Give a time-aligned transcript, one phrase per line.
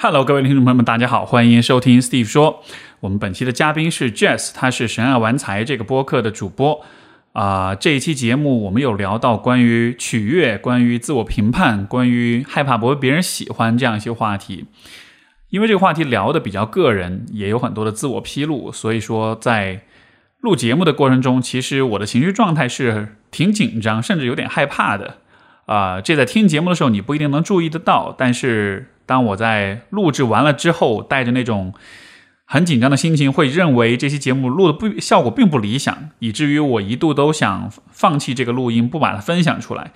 [0.00, 2.62] Hello，各位听众朋友们，大家好，欢迎收听 Steve 说。
[3.00, 6.84] 我们本期的嘉宾是 Jess，他是神爱玩财这个播客的主播。
[7.32, 14.66] 啊，这一期节目我们有聊到关于取悦、关于自我评判、关于害怕不被别人喜欢这样一些话题。
[15.48, 19.82] 因为这个话题聊的比较个人，也有很多的自我披露，所以说在
[20.40, 25.16] 录节目的过程中，其实我的情绪状态是挺紧张，甚至有点害怕的。
[25.66, 28.90] 啊，这在听节目的时候你不一定能注意得到，但是。
[29.08, 31.72] 当我在录制完了之后，带着那种
[32.44, 39.92] 很紧张的心情，会认为这期节目录的不效果并不理想，以至于我一度都想放弃这个录音，不把它分享出来。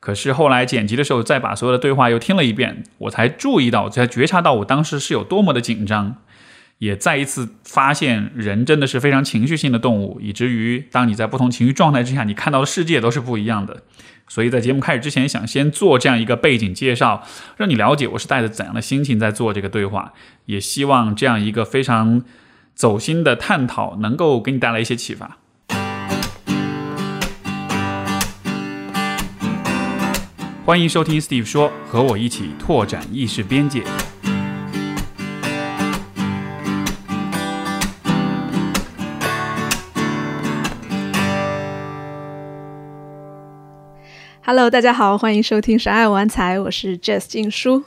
[0.00, 6.16] 可是后来剪辑的时候，再把所有的对话又听了一遍，我才注意到，才觉察到我当时是有多么的紧张，
[6.78, 13.82] 也再一次发现人真的是非常情绪性的动物，以至于当你在不同情绪状态之下，你看到的世界都是不一样的。
[14.28, 17.22] 所以在节目开始之前，想先做这样一个背景介绍，
[17.56, 20.12] 让你了解我是带着怎样的心情在做这个对话，
[20.46, 22.22] 也希望这样一个非常
[22.74, 25.38] 走心的探讨能够给你带来一些启发。
[30.64, 33.84] 欢迎收听 Steve 说，和我一起拓展意识边界。
[44.48, 47.82] Hello，大家好，欢迎收听《神爱玩财》，我是 Jess 静书。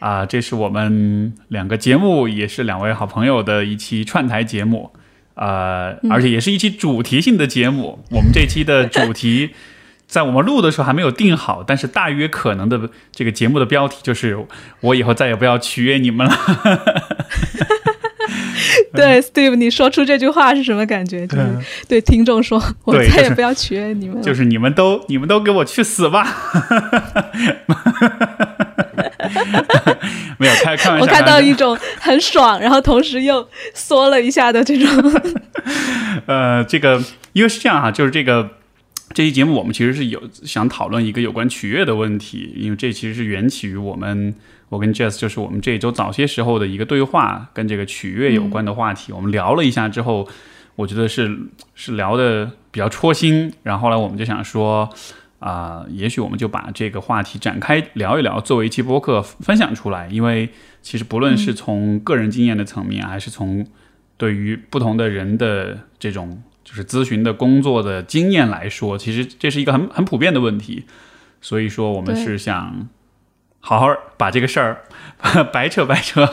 [0.00, 4.90] 啊，这是我们两个节目，也是两位好朋友的一期串台节目，
[5.34, 8.00] 呃，而且也是一期主题性的节目。
[8.10, 9.50] 我们这期的主题，
[10.08, 14.44] 在我们录的时候还没有定好，但是大约可能的这个节目的标题就是
[14.82, 16.36] “我以后再也不要取悦你们了”。
[18.94, 21.26] 对，Steve，你说出这句话是什么感觉？
[21.26, 21.46] 就是
[21.88, 26.24] 对听众说：“我再也不要取悦你们。”就是你们都，你们都给我去死吧！
[30.38, 31.00] 没有开开玩笑。
[31.00, 35.22] 我看到一种很爽，然后同时又缩了一下的这种。
[36.26, 38.50] 呃，这个因为是这样哈，就是这个
[39.12, 44.34] 这期节目我们其实是有想讨论一个有关取悦的问题，因为这其实是缘起于我们。
[44.74, 50.26] 我跟 Jess 就是我们这一周早些时候的一个对话，跟这个取悦有关的话题，我们聊了一下之后，
[50.74, 51.38] 我觉得是
[51.76, 53.52] 是聊的比较戳心。
[53.62, 54.90] 然后后来我们就想说，
[55.38, 60.08] 啊，也许我们就把这个话题展开聊一聊，作为一期播客分享出来。
[60.08, 60.48] 因为
[60.82, 63.64] 其实不论是从个人经验的层面，还是从
[64.16, 70.82] 对于不同的人的这种就是咨询的工作的经验来说，其实这是一个很很普遍的问题。
[71.40, 72.88] 所以说，我们是想。
[73.66, 73.88] 好好
[74.18, 74.84] 把这个事儿
[75.50, 76.28] 白扯白扯，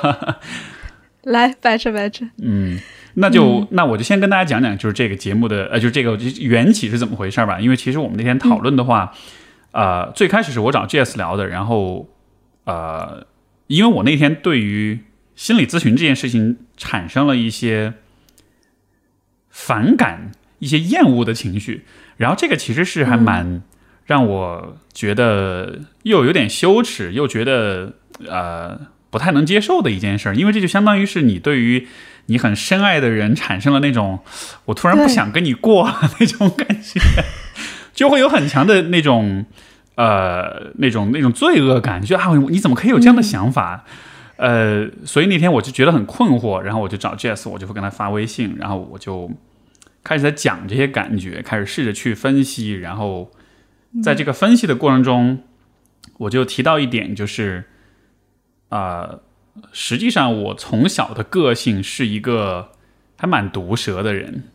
[1.24, 2.26] 来白扯白扯。
[2.44, 2.78] 嗯，
[3.14, 7.58] 那就那我就先跟大家讲讲，就是这个节目的呃，就是这个缘起是怎么回事吧。
[7.62, 9.14] 因为其实我们那天讨论的话，
[9.72, 12.10] 呃，最开始是我找 J.S 聊的，然后
[12.66, 13.26] 呃，
[13.68, 15.00] 因为我那天对于
[15.38, 17.94] 心理咨询这件事情产生了一些
[19.50, 21.86] 反感、一些厌恶的情绪，
[22.18, 23.64] 然后这个其实是还蛮。
[24.06, 27.94] 让我觉得又有点羞耻，又觉得
[28.28, 28.78] 呃
[29.10, 31.88] 不太能接受的一件事儿，因为这就相当于是你对于
[32.26, 34.20] 你很深爱的人产生了那种
[34.66, 37.00] 我突然不想跟你过了那种感觉，
[37.94, 39.46] 就会有很强的那种
[39.96, 43.86] 呃那种那种罪恶感，就啊你怎么可以有这样的想法？
[44.36, 49.32] 呃，所以那天我就觉得很困惑，然后我就找 Jess，我就会跟他发微信，然后我就
[50.04, 53.32] 开始在讲这些感觉，开始试着去分析，然后。
[54.04, 55.44] 在这个分析的过程中，
[56.18, 57.66] 我就提到一点，就是，
[58.70, 59.20] 啊，
[59.72, 62.72] 实际上我从小的个性是一个
[63.18, 64.51] 还蛮毒舌的人。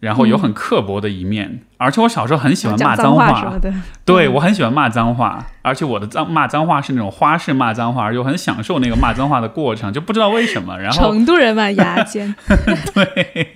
[0.00, 3.58] 然后有很刻薄的一面，而且我小时候很喜欢骂脏话，
[4.04, 10.78] 对我很喜欢骂脏话，而且我的脏骂脏话是那种花式骂脏话，而又很享受那个骂脏话的过程，就不知道为什么。
[10.78, 12.34] 然后成都人嘛，牙尖，
[12.94, 13.48] 对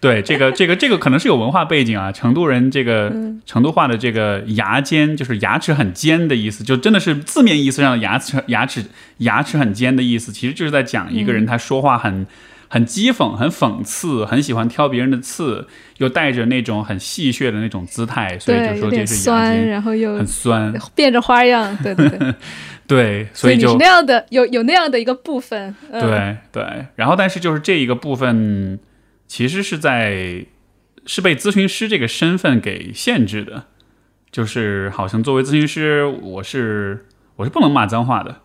[0.00, 2.12] 对，这个这个这个可能是有文化背景啊。
[2.12, 3.10] 成都人这个
[3.46, 8.84] 成都话的这个牙尖，就是牙齿很尖的意思，就真的是字面意思上的牙齿牙齿
[9.18, 12.26] 牙齿很尖的意思，其实就是在讲一个人他说话很。
[12.74, 15.68] 很讥讽，很讽刺，很喜欢挑别人的刺，
[15.98, 22.34] 又带着那种很戏谑的那种姿态，所以就说这是酸，然后又很酸，变着花样，对对对，
[22.88, 28.80] 对， 所以就那样的有有那样的一个部分，对对，然后但是就是这一个部分，
[29.28, 30.44] 其实是在
[31.06, 33.66] 是被咨询师这个身份给限制的，
[34.32, 37.06] 就是好像作为咨询师，我是
[37.36, 38.40] 我是不能骂脏话的。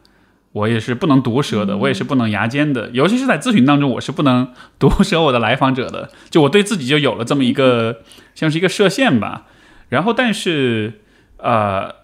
[0.52, 6.10] 我也是不能毒舌的，我也是不能牙尖的，尤其是在咨询当中，我是不能毒舌我的来访者的。
[6.30, 8.02] 就我对自己就有了这么一个
[8.34, 9.46] 像是一个设限吧。
[9.90, 11.02] 然后，但是
[11.38, 11.96] 呃，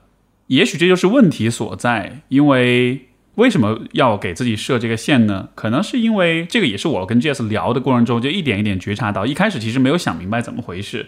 [0.48, 5.50] 也许这就是问题所在，因为为什么要给自己设这个线呢？
[5.56, 11.08] 可能是因为这个也是我跟 Jess 聊的过程中就一点一点觉察到，一开始其实没有想明白怎么回事，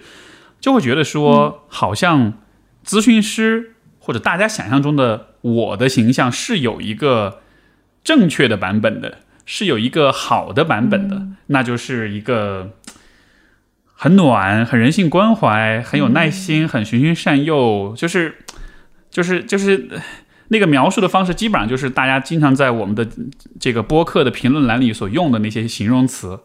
[0.60, 2.34] 就会觉得说好像
[2.86, 3.76] 咨询师
[4.08, 7.42] 或者大家想象中的我的形象是有一个
[8.06, 12.72] 正确的版本的，是有一个好的版本的，那就是一个
[13.94, 18.38] 很暖、很人性关怀、很有耐心、很循循善诱，就是
[19.12, 19.90] 就是就是。
[20.50, 23.06] 那个描述的方式基本上就是大家经常在我们的
[23.60, 26.40] 这个播客的评论栏里所用的那些形容词，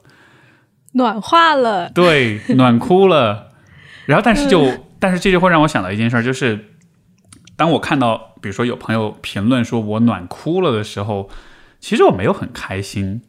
[0.94, 3.52] 暖化了，对，暖 哭了。
[4.06, 6.71] 然后，但是就，但是这就会让我想到一件事，就是
[7.56, 11.28] 当我看到，比如说有朋友评论说我暖哭了的时候，
[11.81, 13.22] 其实我没有很开心。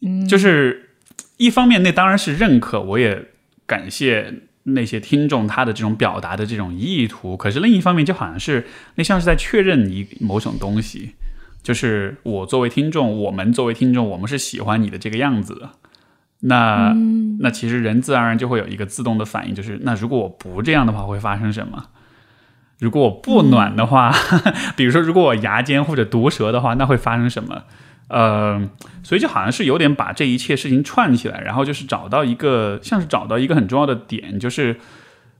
[0.00, 0.90] 嗯，就是
[1.36, 3.26] 一方面，那当然是认可，我也
[3.66, 4.42] 感谢。
[4.68, 8.66] 那些听众他的这种表达的这种意图，可是另一方面就好像是
[8.96, 11.14] 那像是在确认你某种东西，
[11.62, 15.70] 就是我作为听众，我们作为听众，我们是喜欢你的这个样子的。
[16.40, 16.92] 那
[17.38, 21.90] 那其实人自然而然就会有一个自动的反应，就是那如果我不这样的话会发生什么？
[22.78, 24.12] 如果我不暖的话，
[24.76, 27.62] 比如说如果我牙尖或者毒舌的话，那会发生什么？
[28.08, 28.68] 呃，
[29.02, 34.76] 所以就好像是有点把这一切事情串起来，然后就是找到一个，像是找到一个很重要的点，就是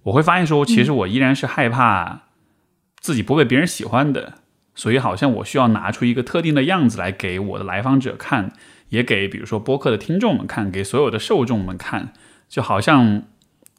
[0.03, 2.23] 我会发现说，其实我依然是害怕
[2.99, 4.33] 自己不被别人喜欢的，
[4.75, 8.51] 所以好像我需要拿出一个特定的样子来给我的来访者看，
[8.89, 12.13] 也给比如说播客的听众们看，给所有的受众们看，
[12.49, 13.23] 就好像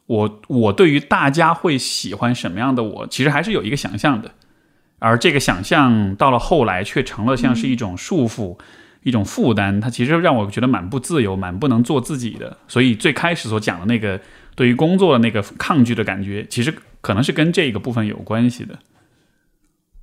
[0.08, 4.32] 我我对于大家会喜欢什么样的我，其实还是有一个想象的。
[4.98, 8.58] 而这个想象到了后来，却成了像是一种束缚，
[9.04, 9.80] 一种负担。
[9.80, 12.56] 它其实让我觉得蛮不自由，蛮不能做自己的。
[12.66, 14.20] 所以最开始所讲的那个
[14.56, 18.78] 对于工作的那个抗拒的感觉，其实可能是跟这个部分有关系的。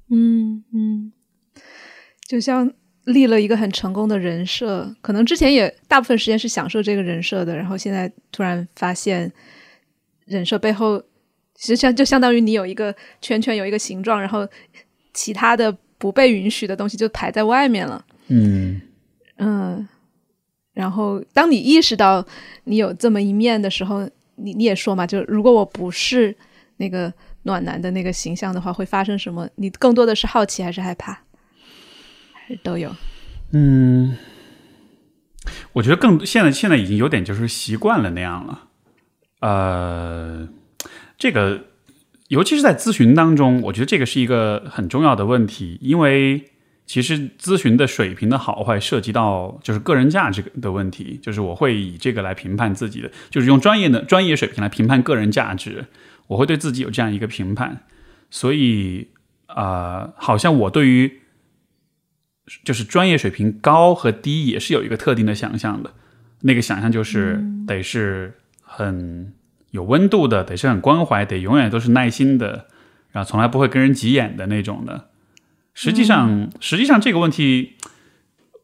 [0.09, 1.11] 嗯嗯，
[2.27, 2.71] 就像
[3.03, 9.29] 立了一个很成功的人设，可能之前也大部分时间是享受这个人设的，然后现在突然发现
[10.25, 11.01] 人设背后，
[11.53, 14.47] 其实像就相当于你有一个圈圈，有一个形状，然后。
[15.17, 18.05] 其他的不被允许的东西就排在外面了。
[18.27, 18.81] 嗯
[19.37, 19.87] 嗯，
[20.73, 22.25] 然后当你意识到
[22.65, 24.01] 你有这么一面的时候，
[24.35, 26.35] 你你也说嘛，就如果我不是
[26.75, 27.13] 那个
[27.43, 29.47] 暖男的那个形象的话，会发生什么？
[29.55, 31.13] 你更多的是好奇还是害怕，
[32.33, 32.93] 还是都有？
[33.53, 34.17] 嗯，
[35.71, 38.67] 我觉得更现在现在已经有点就是习惯了那样了。
[39.39, 40.47] 呃，
[41.17, 41.65] 这个。
[42.27, 46.43] 尤其是在咨询当中，我觉得这个是一个很重要的问题，因为
[46.87, 55.85] 其实咨询的水平的好坏涉及到就是个人价值的问题，就是我会以这个来评判自己的，就是用专业的专业水平来评判个人价值，
[56.25, 57.83] 我会对自己有这样一个评判，
[58.31, 59.09] 所以
[59.45, 61.21] 啊，好像我对于
[62.63, 65.93] 就是专业水平高和低也是有一个特定的想象的，
[66.41, 68.33] 那个想象就是得是
[68.75, 69.33] 很。
[69.71, 72.67] 有温度的，得是很关怀，得永远都是耐心的，
[73.11, 75.09] 然后从来不会跟人急眼的那种的。
[75.73, 77.73] 实际上，实际上这个问题，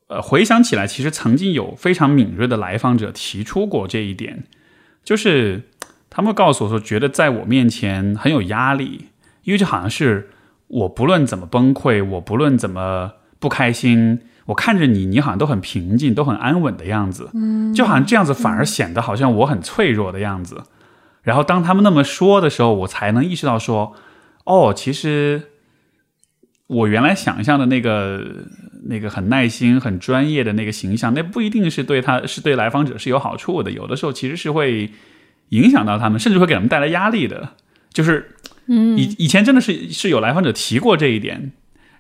[0.08, 4.46] 呃，回想起来，其实曾经有非常敏锐的来访者提出过这一点，
[5.04, 5.64] 就是
[6.10, 9.08] 他们告诉我说，觉得在我面前很有压力，
[9.44, 10.30] 因为就好像是
[10.68, 20.64] 我不论怎么崩溃，我不论怎么不开心，我看着你，你好像都很平静，都很安稳的样子，嗯，就好像这样子反而显得好像我很脆弱的样子。
[21.22, 23.96] 然后当他们那么说的时候，我才能意识到说，
[24.44, 25.44] 哦，其实
[26.68, 28.46] 我原来想象的那个
[28.86, 33.70] 那个很耐心、很专业的那个形象，那不一定是对他是对来访者是有好处的。
[33.70, 34.90] 有的时候其实是会
[35.50, 37.50] 影响到他们，甚至会给他们带来压力的。
[37.94, 38.36] 就是，
[38.68, 41.52] 嗯，以以前真的是是有来访者提过这一点，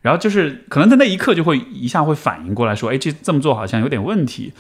[0.02, 4.54] 然后就是可能在那一刻就会一下会反应过来说，哎，这这么做好像有点问题。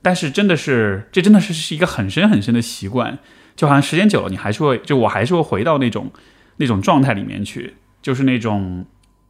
[0.00, 3.18] 但是真的是，这真的是是一个很深很深的习惯。
[3.56, 6.12] 就好像时间久了，你还是会，就我还是会回到那种
[6.58, 8.86] 那种状态里面去，就是那种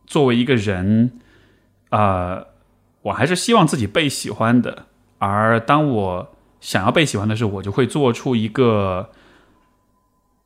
[0.06, 1.12] 作为一个人，
[1.88, 2.46] 呃，
[3.00, 4.84] 我还是希望自己被喜欢的。
[5.16, 9.08] 而当我想要被喜欢的时候，我就会做出一个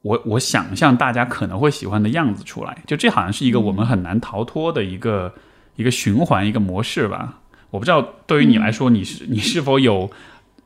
[0.03, 2.77] 我我想象大家可能会喜欢的样子出来。
[2.87, 5.35] 就这好像是一个我们很难逃脱的一个
[5.77, 7.41] 一个循环一个模式吧。
[7.71, 10.11] 我不知道对于你来说，你是你是否有。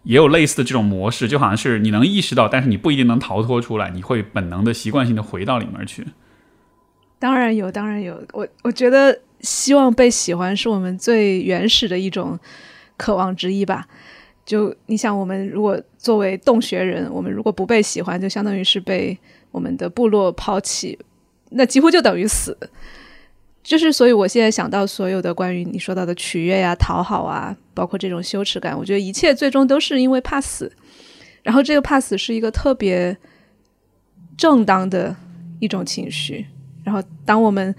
[0.02, 6.06] 也有类似的这种模式，就好像是你能意识到，但是你不一定能逃脱出来，你会本能的习惯性的回到里面去。
[7.18, 8.16] 当然有，当然有。
[8.32, 12.38] 我我觉得希望被喜欢是我们最原始的一种
[12.96, 13.88] 渴望之一吧。
[14.46, 19.18] 就你想，我们如果作为洞穴人，我们如果不被喜欢，就相当于是被
[19.50, 20.96] 我们的部落抛弃，
[21.50, 22.56] 那几乎就等于死。
[23.64, 30.72] 就是所以我现在想到所有的关于你说到的取悦呀、讨好啊，包括这种羞耻感，我觉得一切最终都是因为怕死。
[31.42, 33.16] 然后这个怕死是一个特别
[34.36, 35.14] 正当的
[35.58, 36.46] 一种情绪。
[36.84, 37.74] 然后当我们，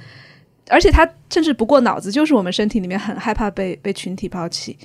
[0.70, 4.78] 而且他甚至不过脑子，就是我们身体里面很害怕被被群体抛弃，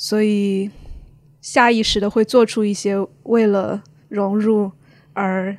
[0.00, 0.70] 所以
[1.40, 4.70] 下意识的会做出一些为了融入
[5.12, 5.58] 而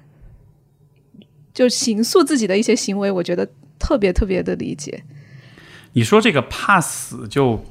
[1.53, 3.11] 就形塑自己的一些行为。
[3.11, 3.45] 我觉得
[3.77, 5.03] 特别特别的理解。
[5.91, 7.61] 你说这个怕死，就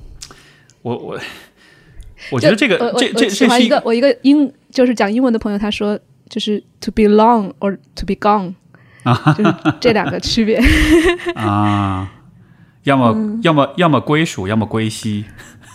[0.82, 1.18] 我我。
[2.32, 5.96] 我觉得这个这这这是一个我一个英就是讲英文的朋友他说
[6.28, 8.52] 就是 to belong or to be gone
[9.04, 10.60] 啊，就是这两个区别
[11.36, 12.12] 啊，
[12.82, 15.26] 要么要么要么归属，要么归西。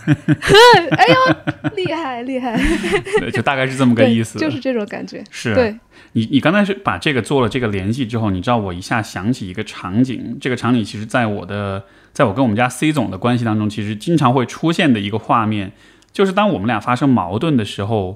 [0.92, 2.56] 哎呦，厉害厉害！
[3.20, 5.24] 对，就大概是这么个意思，就是这种感觉。
[5.30, 5.78] 是，对
[6.14, 15.72] 你你刚才是把这个做了这个联系之后，你知道我一下想起一个场景，这个场景其实在我的在我跟我们家 C 总的关系当中，其实经常会出现的一个画面。
[16.12, 18.16] 就是当我们俩发生矛盾的时候，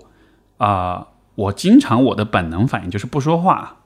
[0.58, 3.78] 啊，我经常我的本能反应就是不说话，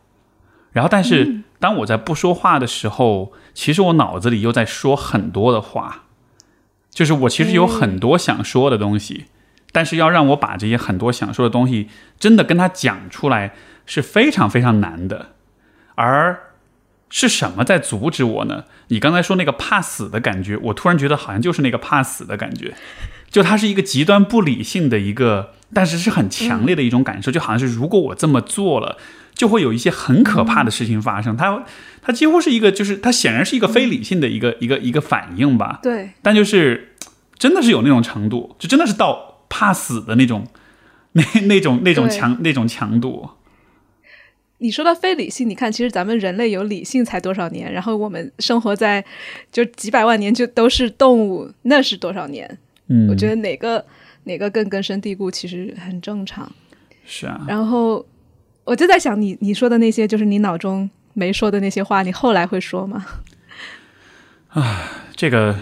[0.74, 6.03] 然后但是当我在不说话的时候，其实我脑子里又在说很多的话，
[6.91, 9.25] 就是我其实有很多想说的东西，
[9.71, 13.53] 但是要让我把这些很多想说的东西真的跟他讲出来
[13.86, 15.27] 是非常非常难的，
[15.95, 16.51] 而
[17.10, 18.65] 是什么在阻止我呢？
[18.89, 22.74] 你刚才说那个怕死的感觉，我突然觉得好像就是那个怕死的感觉。
[23.29, 28.98] 就它是一个极端不理性的一个，但是是很强烈的一种感受，就好像是如果我这么做了，
[29.34, 31.36] 就会有一些很可怕的事情发生。
[31.36, 31.66] 它
[32.02, 35.80] 它几乎是一个，就是它显然是一个非理性的一个一个一个反应吧。
[35.82, 36.96] 对，但就是
[37.38, 40.48] 真的是有那种程度，就真的是到怕死的那种
[41.14, 43.30] 那那种那种强那种强度。
[44.60, 49.04] 你说到非理性，你看，其实咱们人类有理性才多少年，然后我们生活在
[49.52, 52.60] 就几百万年就都是动物，那是多少年？
[52.88, 53.84] 嗯我觉得哪个
[54.26, 56.52] 哪个更根深蒂固，其实很正常。
[57.06, 57.42] 是啊。
[57.48, 58.06] 然后
[58.63, 63.06] 我就在想，你你说的那些，就是你脑中没说的那些话，你后来会说吗？
[64.50, 64.82] 啊，
[65.15, 65.56] 这个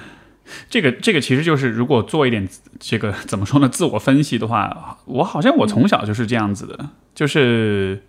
[0.70, 2.48] 这个这个，其实就是如果做一点
[2.79, 3.70] 这个怎么说呢？
[3.70, 8.03] 自我分析的话，我好像我从小就是这样子的，就是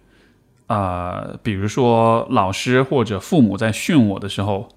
[0.67, 4.69] 啊，比如说老师或者父母在训我的时候，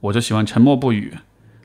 [0.00, 1.14] 我就喜欢沉默不语。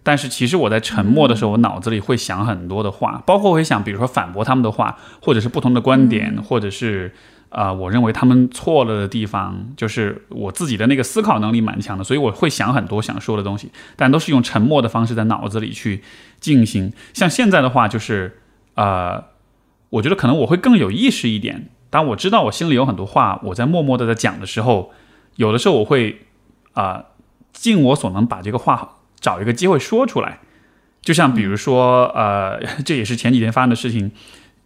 [0.04, 7.14] 但是其实我在沉默的时候，我脑子里会想很多的话，包括会想，比如说反驳他们的话，或者是不同的观点，或者是
[7.50, 16.04] 啊，我认为他们错了的地方，就是我自己的那个思考能力蛮强的，所以我会想很多想说的东西，但都是用沉默的方式在脑子里去
[16.40, 16.92] 进行。
[17.14, 18.40] 像现在的话，就是
[18.76, 19.26] 啊，
[19.90, 21.70] 我觉得可能我会更有意识一点。
[21.90, 24.92] 当我知道我心里有很多话，我在默默的在讲的时候，
[25.36, 26.22] 有的时候我会
[26.74, 27.06] 啊，
[27.54, 28.94] 尽我所能把这个话。
[29.20, 30.38] 找一个机会说出来，
[31.02, 34.12] 就像比如说，呃， 这也是前几天发生的事情，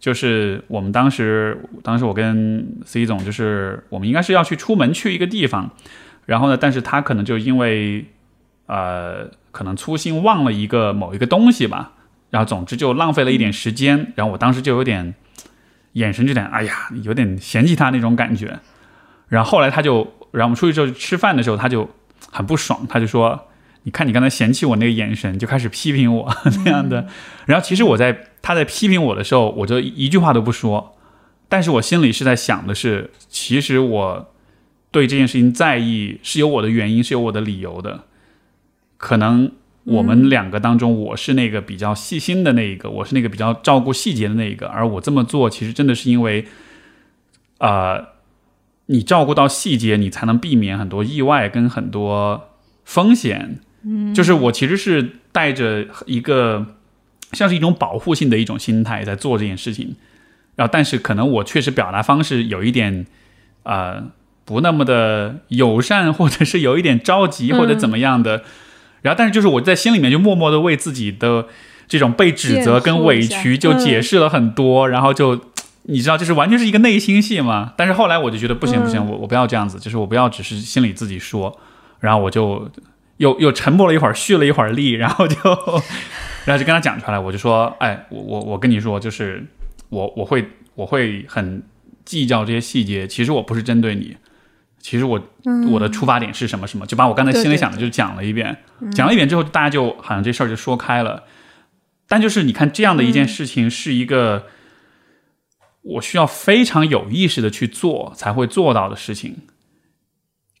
[0.02, 5.70] 就是我们当时，当时我跟 C 总，就是我们应该是要去出门去一个地方，
[6.26, 8.04] 然后呢，但是他可能就因为，
[8.66, 11.92] 呃，可能粗心忘了一个某一个东西吧，
[12.30, 15.14] 然后总之就浪费了一点时间，然后我当时就有点
[15.92, 18.58] 眼神就点，哎呀，有点嫌弃他那种感觉，
[19.28, 19.98] 然后后来他就，
[20.32, 21.88] 然后我们出去之后吃饭的时候，他就
[22.32, 23.40] 很不爽，他就说。
[23.84, 26.32] 你看，你刚才嫌弃我那个眼神，就开始批评我
[26.64, 27.08] 那样的。
[27.46, 30.96] 然后，其实我在他在批评我的时候，我就一句话都不说。
[31.48, 34.32] 但是我心里是在想的是，其实我
[34.90, 38.04] 对这件事情在意是有我的原因，是有我的理由的。
[38.96, 39.50] 可能
[39.84, 44.68] 我们两个当中，我是那个比较细心的那一个，我是那个比较照顾细节的那一个。
[44.68, 46.46] 而我这么做，其实真的是因为，
[47.58, 48.00] 啊，
[48.86, 52.48] 你照顾到细节，你才能避免很多意外跟很多
[52.84, 53.58] 风险。
[53.84, 56.66] 嗯，就是我其实是带着一个
[57.32, 59.96] 像是一种保护性的一种心态在做这件事情，
[60.54, 63.06] 然后但是可能我确实表达方式有一点
[63.64, 64.04] 呃
[64.44, 68.44] 不那么的友善，或者是有一点着急或者怎么样的，
[69.02, 71.46] 然后但是就是我在心里面就默默的为自己的
[71.88, 75.40] 这种被指责跟委屈就解释了很多，然后就
[75.84, 81.58] 你知道就是完全是一个内心戏嘛，但是后来我就觉得不行不行，我我不要这样子，就是我不要只是心里自己说，
[81.98, 82.70] 然后我就。
[83.18, 85.36] 又又沉默了一会儿，蓄了一会儿力，然后就，
[86.44, 87.18] 然后就跟他讲出来。
[87.18, 89.46] 我就说，哎，我我我跟你说，就是
[89.90, 91.62] 我我会我会很
[92.04, 93.06] 计较这些细节。
[93.06, 94.16] 其实我不是针对你，
[94.80, 95.20] 其实我
[95.70, 98.56] 我的出发点是什么什么，就把我刚才心里想的就讲了一遍。
[98.92, 101.24] 讲了一遍之后，大家就好像这事儿就说开了。
[102.08, 104.46] 但就是你看，这样的一件事情是一个
[105.82, 109.36] 我需要非常有意识的去做才会做到的事情。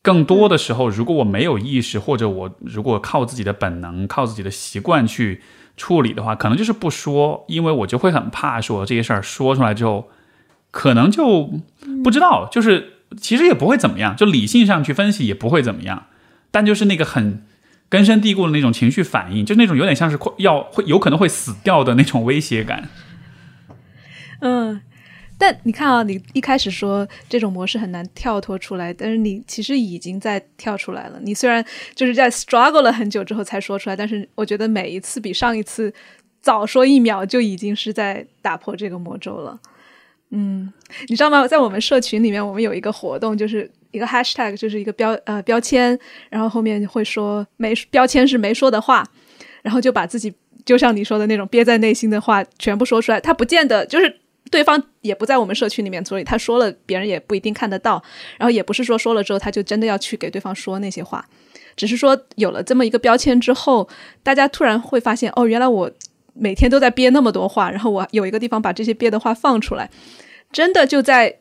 [0.02, 5.40] 更多的时候，如果我没有意识，或者我如果靠自己的本能、靠自己的习惯去
[5.76, 10.10] 处理的话，可能就是不说，因为我就会很怕说这些事儿说出来之后，
[10.72, 11.50] 可能就
[12.02, 16.06] 不知道，就是其实也不会怎么样，就理性上去分析也不会怎么样，
[16.50, 17.44] 但就是那个很
[17.88, 22.88] 根深蒂固的那种情绪反应，就那种有点像是要会有可能会死掉的那种威胁感。
[24.40, 24.80] 嗯。
[25.42, 31.18] 但你看啊，你一开始说这种模式很难跳脱出来，但是你其实已经在跳出来了。
[31.20, 31.64] 你虽然
[31.96, 35.92] 就是在 struggle 了很久之后才说出来，但是我觉得每一次比上一次
[36.40, 39.58] 早说一秒，就已经是在打破这个魔咒了。
[40.30, 40.72] 嗯，
[41.08, 41.44] 你知道吗？
[41.48, 45.98] 在我们社群里面，我们有一个活动，就是一个 hashtag，就是一个标呃标签，
[46.30, 49.04] 然后后面会说没标签是没说的话，
[49.62, 50.32] 然后就把自己
[50.64, 53.20] 就像你说的那种憋在内心的话全部说出来。
[53.20, 54.21] 他不见得就是。
[54.52, 58.00] 对方也不在我们社区里面，所以他说了，别人也不一定看得到。
[58.36, 61.24] 然后也不是说说了之后，他就真的要去给对方说那些话，
[61.74, 63.88] 只是说有了这么一个标签之后，
[64.22, 65.90] 大家突然会发现，哦，原来我
[66.34, 69.90] 每天都在憋那么多话，然后我有一个地方把这些憋的话放出来，
[70.52, 71.34] 真的就在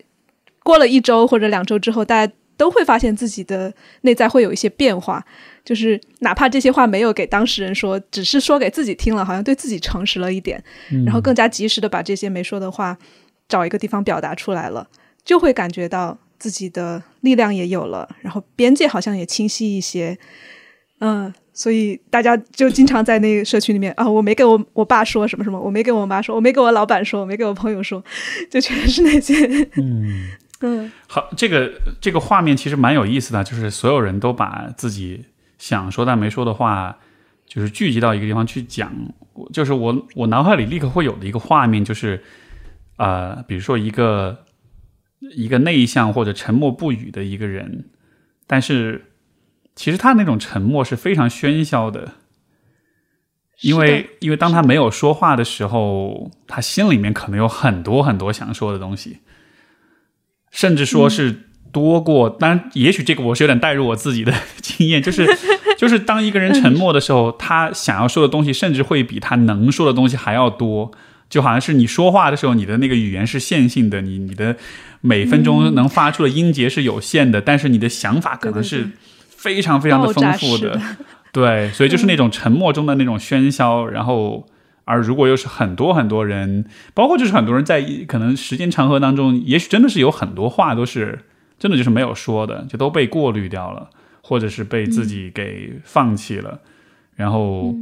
[0.64, 5.26] 过了一周或者两周之后，大家都会发现自己的内在会有一些变化。
[5.64, 10.64] 就是哪怕这些话没有给当事人说，只是说给自己听了，好像对自己诚实了一点，
[11.06, 12.98] 然后更加及时的把这些没说的话
[13.48, 14.88] 找一个地方表达出来了，
[15.24, 20.18] 就会感觉到自己的力量也有了，然后边界好像也清晰一些。
[21.00, 28.04] 嗯，所以大家就经常在那个社区里面啊，我没跟我我爸说什么什么，我没跟我妈说，我没跟我老板说，我没跟我朋友说，
[28.50, 29.48] 就全是那些。
[29.78, 30.30] 嗯
[30.64, 35.26] 嗯，好，这个这个画面其实蛮有意思的，就是所有人都把自己。
[35.62, 36.98] 想说但没说的话，
[37.46, 38.92] 就是聚集到一个地方去讲。
[39.54, 42.24] 就是我我脑海里立刻会有的一个画面，就是
[42.98, 44.44] 呃，比如说一个
[45.36, 47.86] 一个内向或者沉默不语的一个人，
[48.48, 49.14] 但是
[49.76, 52.14] 其实他那种沉默是非常喧嚣的，
[53.62, 59.20] 因为因为当他没有说话的时候，他心里面可能有很多很多想说的东西，
[60.50, 61.51] 甚至说是。
[61.72, 65.26] 多过，当然，也许这个我是有点带入我自己的经验， 就是
[65.78, 70.92] 就是当一个人沉默的时候，他想要说的东西，甚至会比他能说的东西还要多。
[71.30, 74.58] 就好像是你说话的时候，你的那个语言是线性的，你你的
[75.00, 78.90] 每分钟能发出的音节是有限的，但是你的想法可能是
[79.30, 80.78] 非常非常的丰富的。
[81.32, 84.46] 对，所以就是那种沉默中的那种喧嚣，然后
[84.84, 91.20] 而如果又是很多很多人，包括就是很多人在可能时间长河当中，也许真的是有很多话都是。
[91.62, 93.88] 真的就是没有说的，就都被过滤掉了，
[94.24, 96.60] 或者是被自己给放弃了。
[97.16, 97.76] 然后，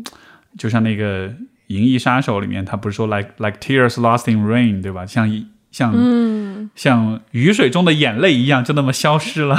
[0.57, 1.29] 就像那个
[1.67, 5.05] 《银翼杀手》里面，他不是说 “like like tears lost in rain”，对吧？
[5.05, 9.55] 像像嗯像雨水中的眼泪一样，就那么消失了。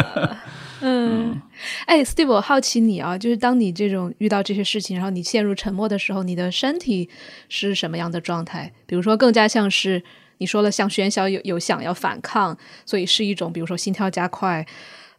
[0.82, 1.40] 嗯，
[1.86, 7.08] 哎，Steve，我好奇你啊，就是当你这种遇到这些事情，然后你陷入沉默的时候，你的身体
[7.48, 8.74] 是什么样的状态？
[8.84, 10.02] 比如说，更加像是。
[10.38, 14.66] 你说了像喧嚣有有想要反抗，所以是一种比如说心跳加快，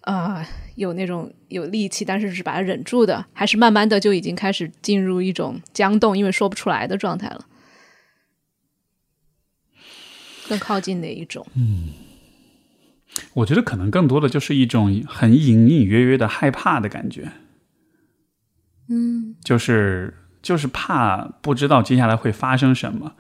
[0.02, 7.46] 啊，有那种有力气，但是是把它忍住的，还是慢慢的就已经开始进入一种僵冻，因为说不出来的状态了，
[10.48, 11.48] 更靠近哪一种？
[11.56, 11.90] 嗯，
[13.34, 17.32] 我觉得可能更多的就是一种很隐隐约约的害怕的感觉，
[18.90, 23.16] 嗯，就是就是怕不知道接下来会发生什么。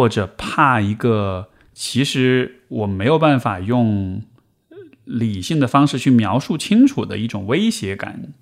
[0.00, 4.22] 或者怕一个，其实我没有办法用
[5.04, 8.32] 理性的方式去描述清楚的一种威胁感，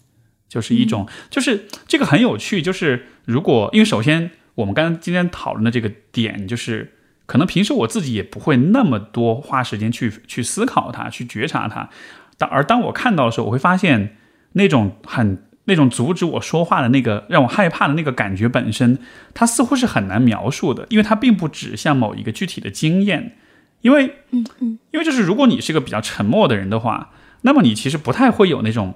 [0.48, 2.62] 就是一种，就是这个很有趣。
[2.62, 6.92] 就是如果，因为首先我们刚刚今天讨论的这个点，就是
[7.26, 11.90] 可能平时我自己也不会那么多花时间去去思考它，去觉察它。
[12.36, 14.16] 当而当我看到的时候，我会发现
[14.52, 15.42] 那种很。
[15.68, 18.98] 那种阻止我说话的那个让我害怕的那个感觉本身，
[19.34, 23.36] 它似乎是很难描述的，因为它并不指向某一个具体的经验。
[23.82, 27.10] 因为，嗯嗯，因为就是如果你是个比较沉默的人的话，
[27.42, 28.94] 那么你其实不太会有那种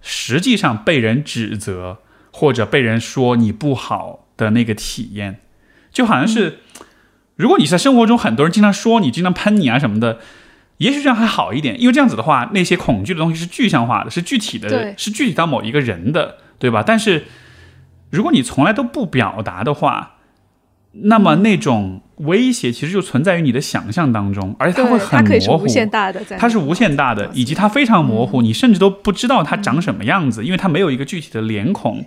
[0.00, 1.98] 实际上被人指责
[2.30, 5.40] 或者被人说你不好的那个体验，
[5.92, 6.60] 就好像是
[7.36, 10.20] 如果你在生活中很多人经常说你、经常喷你啊什么的。
[10.82, 16.82] 也许这样还好一点，因为这样子的话，那些恐惧的东西是具象化的，是具体的，是具体到某一个人的，对吧？
[16.84, 17.24] 但是
[18.10, 20.16] 如果你从来都不表达的话，
[20.92, 32.04] 那么那种威胁其实就存在于你的想象当中，而且它会很模糊，无限大的，它是无限大的，以及它非常模糊，你甚至都不知道它长什么样子，因为它没有一个具体的脸孔，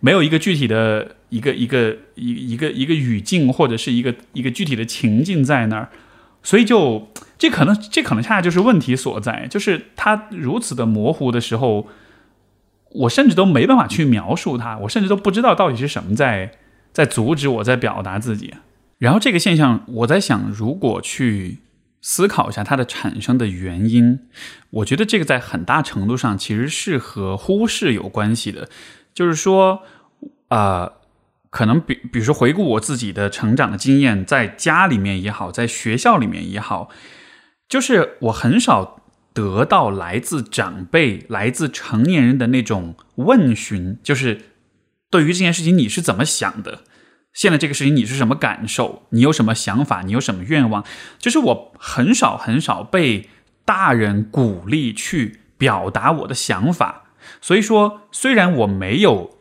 [0.00, 5.88] 没有一个具体的一个一个一一个一个语境或者是一个一个具体的情境在那儿。
[6.44, 7.08] 所以就
[7.42, 11.88] 这可能这可能恰恰就是问题所在，就是它如此的模糊的时候，
[12.92, 16.52] 我甚至都没办法去描述它，我甚至都不知道到底是什么在
[16.92, 18.54] 在阻止我在表达自己。
[18.98, 21.58] 然后这个现象，我在想，如果去
[22.00, 24.20] 思考一下它的产生的原因，
[24.70, 28.68] 我觉得这个在很大程度上其实是和忽视有关系的，
[29.12, 29.82] 就是说，
[30.46, 30.92] 啊。
[31.50, 36.88] 可能比比如说回顾我自己的成长的经验，在家里面也好，在学校里面也好，
[37.72, 39.00] 就是我很少
[39.32, 44.42] 得到来自长辈、来自成年人的那种问询，就是
[45.08, 46.80] 对于这件事情你是怎么想的？
[47.32, 49.04] 现在这个事情你是什么感受？
[49.08, 50.02] 你有什么想法？
[50.02, 50.84] 你有什么愿望？
[51.18, 53.30] 就是我很少很少被
[53.64, 57.04] 大人鼓励去表达我的想法，
[57.40, 59.38] 所以说虽然我没有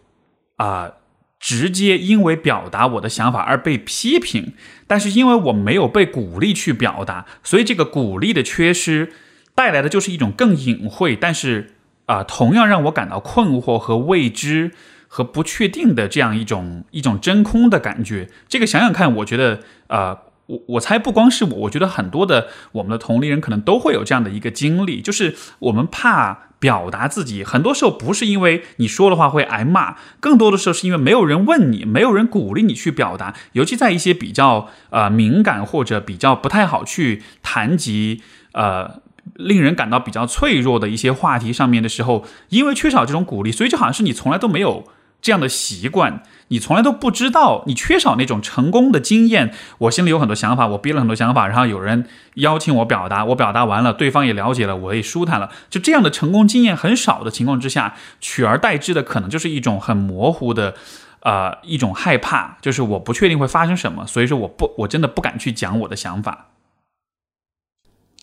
[0.55, 0.93] 啊。
[1.41, 4.53] 直接因为表达我的想法而被批评，
[4.85, 9.11] 但是因为我没有被鼓励去表达，所以这个鼓励的缺失
[9.55, 11.71] 带来的就是一种更隐晦，但是
[12.05, 14.71] 啊，同样让我感到困惑和未知
[15.07, 18.29] 和不确定的这样一种一种真空的感觉。
[18.47, 26.50] 这个想想看，我觉得啊，我我猜不光是我，我觉得很多的我们的同龄人可能都会有这样的一个经历，就是我们怕。
[26.61, 33.35] 表达自己，很多时候不是因为你说的话会挨骂，更多的时候是因为没有人问你，没有人鼓励你去表达。
[33.53, 38.21] 尤其在一些比较呃敏感或者比较不太好去谈及
[38.53, 39.01] 呃
[39.33, 44.87] 令人感到比较脆弱的一些话题上面的时候，因为缺少这种鼓励，所以就好像是你从来都没有。
[45.23, 49.53] 这样的习惯，你从来都不知道，你缺少那种成功的经验。
[49.79, 55.49] 我心里有很多想法，我憋了很多想法，然后有人邀请我表达，我表达完了，对方也了解了，我也舒坦了。
[55.69, 60.75] 就这样的成功经验很少的情况之下，取而代之的可能就是一种很模糊的，
[61.21, 66.47] 呃，一种害怕，就是我不确定会发生什么，所以说我不，我真的不敢去讲我的想法。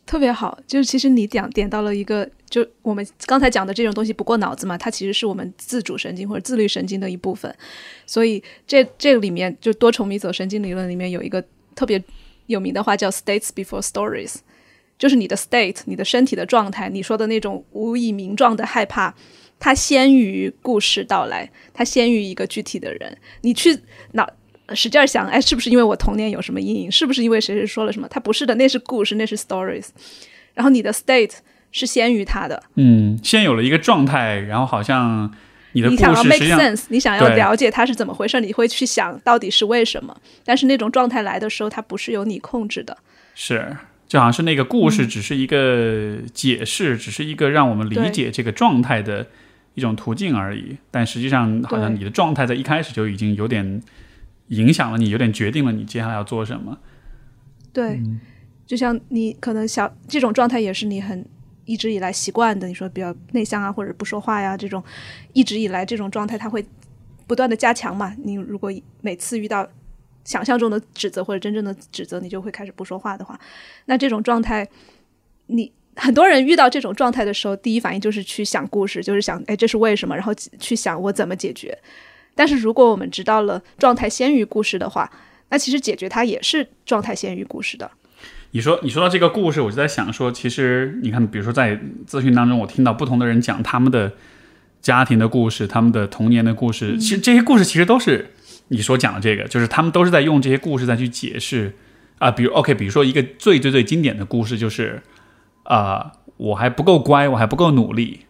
[0.04, 7.54] 特别好，就是其实你讲点到了一个，就我们刚才讲的这种东西不过脑子嘛，它其实是我们自主神经或者自律神经的一部分。
[8.06, 12.02] 所以这这个里面就多重迷走神经理论里面有一个特别
[12.46, 14.36] 有名的话叫 “states before stories”，
[14.98, 19.14] 就是你的 state，你的身体的状态，你说的那种无以名状的害怕，
[19.58, 23.78] 它先于故事到来，它先于一个具体的人，你去
[24.12, 24.28] 脑。
[24.74, 26.92] 使劲想，哎，是不是因为我童年有什么阴影？
[26.92, 28.06] 是不是因为谁谁说了什么？
[28.06, 29.86] 它不是的，那是故事，那是 stories。
[30.52, 31.36] 然后你的 state
[31.72, 35.30] 是先于他的，嗯，先有了一个状态，然后好像
[35.72, 40.16] 你的故事 make sense，你想要了解它是怎么回事，你会去想到底是为什么。
[40.44, 42.96] 但是那种状态来的时候，它不是由你控制的，
[43.34, 43.76] 是
[44.06, 49.26] 就好像是那个故事只是一个解释，只是一个让我们理解这个状态的
[49.74, 50.78] 一种途径而已。
[50.90, 53.82] 但实际上，好像你的状态在一开始就已经有点。
[54.48, 56.78] 影响了你，有点决定了你接下来要做什么。
[57.70, 58.00] 对，
[58.66, 61.22] 就像你可能小这种状态也是你很
[61.68, 62.66] 一直以来习惯的。
[62.66, 64.82] 你说比较内向啊，或者不说话呀，这种
[65.34, 66.64] 一直以来这种状态，它会
[67.26, 68.14] 不断的加强嘛。
[68.24, 69.68] 你如果每次遇到
[70.24, 73.38] 想象中的指责或者真正的指责，你就会开始不说话的话，
[73.84, 74.66] 那这种状态，
[75.46, 81.78] 你很多人遇到这种状态的时候，第一反应就是去想故事，就是想哎这是为什么，然后去想我怎么解决。
[82.34, 85.10] 但是如果我们知道了状态先于故事的话，
[85.50, 87.90] 那其实解决它也是状态先于故事的。
[88.52, 94.12] 你说你说到这个故事，我就在想说，其实你看，比如说在咨询当中，我听到不同的人讲他们的
[94.80, 98.32] 家庭的故事，他们的童年的故事，其实这些故事其实都是
[98.68, 101.74] 你所讲的这个，就是他们都是在用这些故事再去解释
[102.18, 102.30] 啊。
[102.30, 105.02] 比如 OK，比如说一个最最最经典的故事就是
[105.64, 108.20] 啊，我还不够乖，我还不够努力。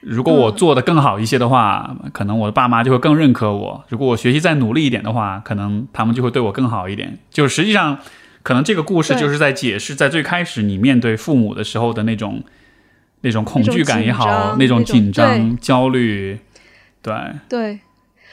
[0.00, 3.84] 如果我做的更好一些的话，可能我的爸妈就会更认可我。
[3.88, 7.18] 如果我学习再努力一点的话，可能他们就会对我更好一点。
[7.30, 7.98] 就实际上，
[8.44, 12.44] 可能这个故事就是在解释，在最开始你面对父母的时候的那种
[13.22, 16.38] 那种恐惧感也好，那种紧张、焦虑，
[17.02, 17.14] 对
[17.48, 17.80] 对。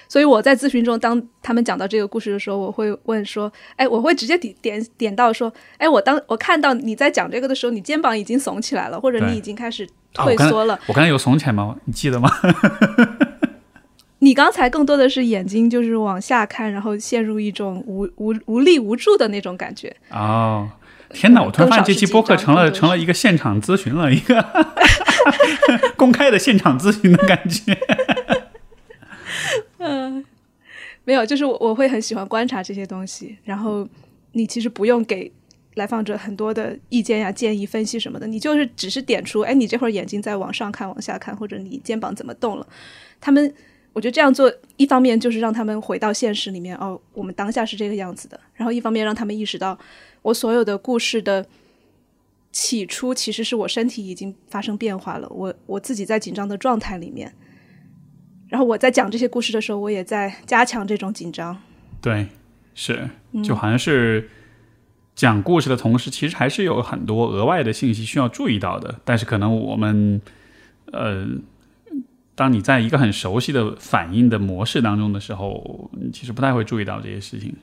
[0.09, 10.77] 所以我在咨询中，当他们讲到这个故事的时候，我会问说：“哎，我会直接点点点到说，哎，我当我看到你在讲这个的时候，你肩膀已经耸起来了，或者你已经开始退缩了。
[10.87, 11.77] 我刚才有耸起来吗？
[11.85, 12.29] 你记得吗？
[14.23, 19.95] 你刚才更多的是眼睛就是往下看，然后陷入一种无无无力无助的那种感觉。
[20.11, 20.69] 哦，
[21.11, 21.41] 天哪！
[21.41, 24.45] 我突然发现这期播客成了成了一个现场咨询了，一个
[25.97, 27.75] 公开的现场咨询的感觉。
[29.79, 30.23] 嗯，
[31.03, 33.35] 没有，就是我我会很喜欢观察这些东西。
[33.43, 33.87] 然后
[34.33, 35.31] 你其实不用给
[35.73, 42.67] 来访者很多的意见呀、建议、分析什么的，你就是只是点出，哎，你这会儿眼睛在往上看、往下看，或者你肩膀怎么动了。
[43.19, 43.51] 他们
[43.93, 49.77] 我觉得这样做，一方面就是让他们回到现实里面，哦，我们当下是这个样子的；然后一方面让他们意识到，
[50.21, 51.45] 我所有的故事的
[52.53, 57.33] 起初其实是我身体已经发生变化了，我我自己在紧张的状态里面，
[58.47, 61.61] 然后我在讲这些故事的时候，我也在加强这种紧张。
[61.99, 62.27] 对，
[62.73, 63.09] 是，
[63.43, 64.29] 就好像是
[65.13, 70.21] 讲故事的同时，其实还是有很多额外的信息需要注意到的，但是可能我们，
[70.93, 71.27] 呃。
[72.33, 77.55] 当你在一个很熟悉的反应的模式当中的时候，你其实不太会注意到这些事情。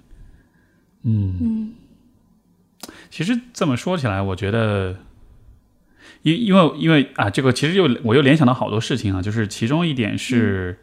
[1.02, 1.74] 嗯嗯，
[3.09, 4.96] 其实这么说起来，我觉得，
[6.22, 10.78] 因因为因为啊，这个其实又我又联想到好多事情啊，就是其中一点是，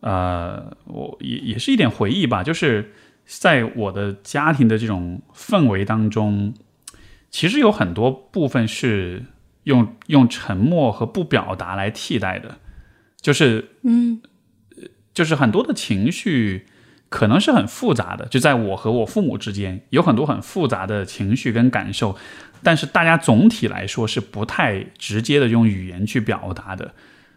[0.00, 2.92] 呃，我也也是一点回忆吧，就是
[3.24, 6.54] 在我的家庭的这种氛围当中，
[7.30, 9.24] 其实有很多部分是
[9.64, 12.58] 用用沉默和不表达来替代的。
[13.24, 14.20] 就是，嗯，
[15.14, 16.66] 就是很多的情绪
[17.08, 22.18] 可能是很复杂的，就在我和我父母之间有很多很复杂的情绪跟感受，
[22.62, 26.92] 但是大家总体来说是不太直接的用语言去表达的，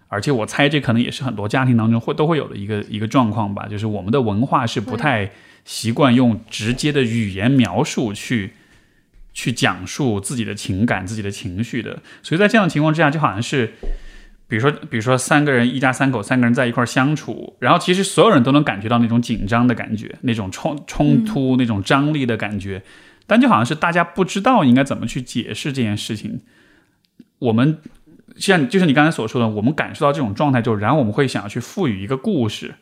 [0.10, 5.32] 而且我猜这可能也是很多家庭当中会都会有的一个一个状况吧，就是我们的文化是不太
[5.64, 8.56] 习惯用直接的语言描述去
[9.34, 13.72] 去讲述自己的情感、自己的情绪的，所以在这样的情况之下，就好像是。
[14.50, 22.82] 比如说，比如说三个人，一家三口，三个人在一块相处，然后其实所有人都能感觉到那种紧张的感觉，那种冲冲突，那种张力的感觉，
[23.26, 26.40] 但就好像是大家不知道应该怎么去解释这件事情。
[27.40, 27.80] 我们
[28.38, 32.74] 像就是你刚才所说的，我们感受到这种状态之后，然后我们会想要去赋予一个故事，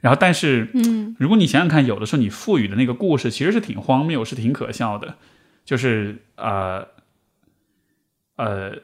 [0.00, 5.16] 然后但是，嗯，如果你想想看，有的时候你赋予的那个故事其实是挺荒谬，是挺可笑的，
[5.64, 6.86] 就是呃
[8.36, 8.74] 呃。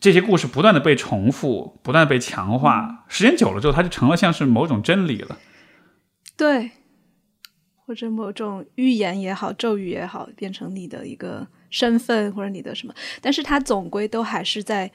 [0.00, 5.38] 这些故事不断的被重复，不断的被强化，时间久了之后，它就成了像是某种真理了。
[6.36, 6.70] 对，
[7.84, 14.88] 或者某种预言也好，咒语也好，变成你的一个身份或者你的什么，但是它总归都还是在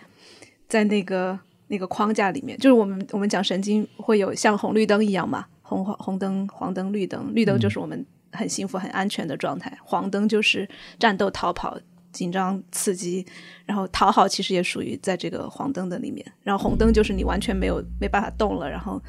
[0.69, 1.37] 在那个
[1.67, 2.57] 那个框架里面。
[2.57, 11.77] 就是我们我们讲神经会有像红绿灯一样嘛，红黄红灯、黄灯、绿灯，绿灯就是我们很幸福、很安全的状态，黄灯就是战斗、逃跑。
[12.13, 13.25] 紧张刺激，
[13.65, 19.01] 然后讨好其实也属于在这个黄灯的里面，然后红灯就是你完全没有没办法动了，然后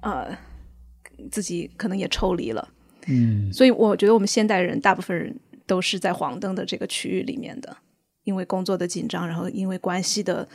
[0.00, 0.34] 呃
[1.30, 2.66] 自己可能也抽离了，
[3.08, 7.76] 嗯，所以我觉得我们现代人大部分人都是在黄灯的这个区域里面的，
[8.24, 10.48] 因为工作的紧张，然后因为关系的，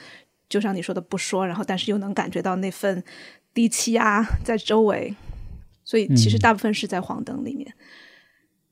[0.50, 3.04] 就像你说的不说，然后但是又能感觉到那份
[3.54, 5.14] 低气压在周围，
[5.84, 7.72] 所以其实大部分是在黄灯里面。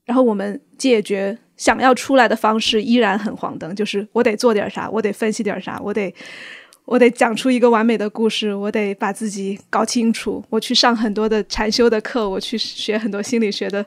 [0.04, 6.12] 然后我们解决想要出来的方式依然很黄灯，就是我得做点啥，我得分析点啥，我得
[6.84, 13.84] 我得讲出一个完美的故事，我得把自己搞清楚，我去上很多的禅修的课，我去学很多心理学的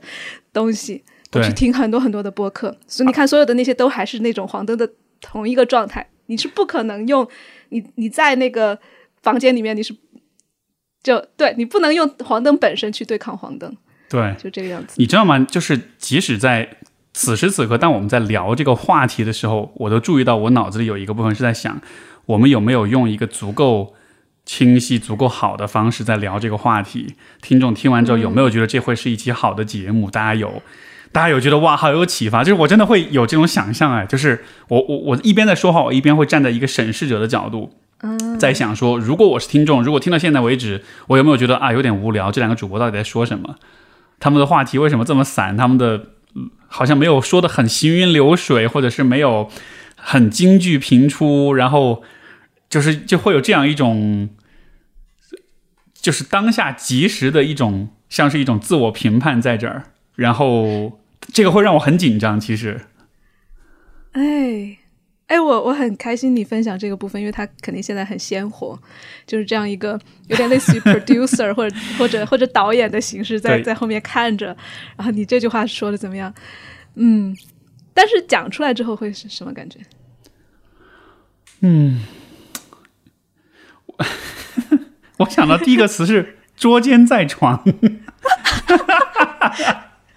[0.52, 1.04] 东西，
[1.34, 2.76] 我去听很多很多的播客。
[2.88, 4.90] 所以你看，所有的那些都还是那种黄灯的
[5.22, 7.28] 同一个状态，你是不可能用
[7.70, 8.80] 你你在那个
[9.22, 9.96] 房间里面，你是
[11.04, 13.78] 就对你不能用黄灯本身去对抗黄灯。
[14.10, 14.96] 对，就这个样子。
[14.98, 15.40] 你知道吗？
[15.40, 16.70] 就是即使在
[17.14, 21.82] 此时此刻，当我们在聊这个话题的时候，我都注意到我脑子里有一个部分是在想，
[22.26, 23.96] 我们有没有用一个足够
[24.46, 27.16] 清晰、足够好的方式在聊这个话题？
[27.42, 30.10] 听众听完之后有没有觉得这会是一期好的节目？
[30.10, 30.62] 大家有，
[31.12, 32.44] 大家有觉得哇，好有启发？
[32.44, 37.74] 就是我真的会有这种想象哎，就是我我我一边在说话，我一边会站在一个审视者的角度，
[38.40, 42.32] 在想说，如果我是听众，如果听到现在为止，我有没有觉得啊有点无聊？
[42.32, 43.56] 这两个主播到底在说什么？
[44.20, 45.56] 他们的话题为什么这么散？
[45.56, 46.08] 他们的
[46.68, 49.50] 好像没有说的很行云流水，或者是没有
[49.96, 52.04] 很京剧频出，然后
[52.70, 54.30] 就是就会有这样一种，
[55.94, 59.84] 就是当下即时的一种，像是一种自我评判在这儿，
[60.16, 61.00] 然后
[61.34, 62.40] 这个会让我很紧张。
[62.40, 62.82] 其实，
[64.14, 64.78] 哎。
[65.28, 68.80] 哎，我我很开心你分享这个部分，因为他肯定现在很鲜活，
[69.26, 74.56] 就是这样一个有点类似于 producer 或者或者或者导演的形式在在后面看着。
[74.96, 76.34] 然后你这句话说的怎么样？
[76.96, 77.36] 嗯，
[77.94, 79.80] 但是讲出来之后会是什么感觉？
[81.60, 82.02] 嗯，
[83.86, 84.06] 我
[85.18, 87.64] 我想到第一个词是捉奸在床。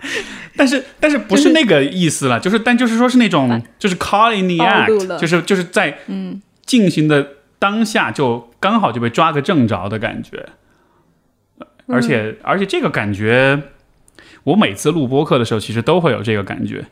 [0.57, 6.41] 但是但是不是那个意思了，就是但就是说是那种就是 call in the act，就是就是在嗯。
[6.67, 10.51] 进行的当下就刚好就被抓个正着的感觉，
[11.89, 13.61] 而且而且这个感觉，
[14.45, 16.87] 我每次录播课的时候其实都会有这个感觉，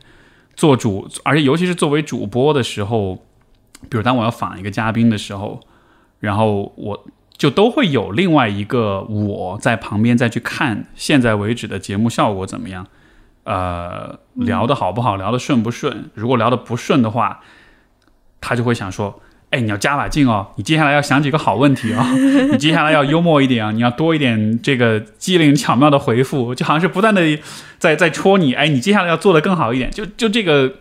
[0.53, 3.23] 做主而且尤其是作为主播的时候，
[3.87, 5.61] 比如当我要访一个嘉宾的时候，
[6.19, 12.85] 然后我就都会有另外一个我在旁边再去看现在为止的节目效果怎么样，
[13.49, 16.11] 呃，聊的好不好，聊的顺不顺。
[16.13, 17.41] 如果聊的不顺的话，
[18.39, 19.21] 他就会想说。
[19.51, 20.45] 哎，你要加把劲哦！
[20.57, 22.05] 你接下来要想几个好问题啊！
[22.53, 23.71] 你接下来要幽默一点啊！
[23.71, 27.39] 你要多一点这个机灵巧妙的回复，就好像是不断的
[27.79, 28.53] 在在戳你。
[28.53, 30.71] 哎，你接下来要做的更好一点，就就这个，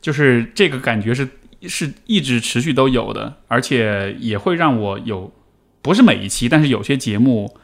[0.00, 1.28] 就是这个感觉是
[1.68, 5.30] 是一直持续都有的，而且也会让我有，
[5.82, 7.54] 不是每一期，但是有些节目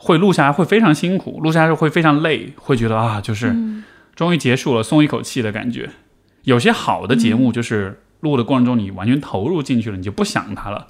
[0.00, 3.54] 会录下来会非常辛苦，录下来会非常累，会觉得啊，就是
[4.16, 5.90] 终于结束了，松一口气的感觉。
[6.42, 8.00] 有些好的节目就是。
[8.20, 10.88] 录的过程中，你完全投入进去了，你就不想它了。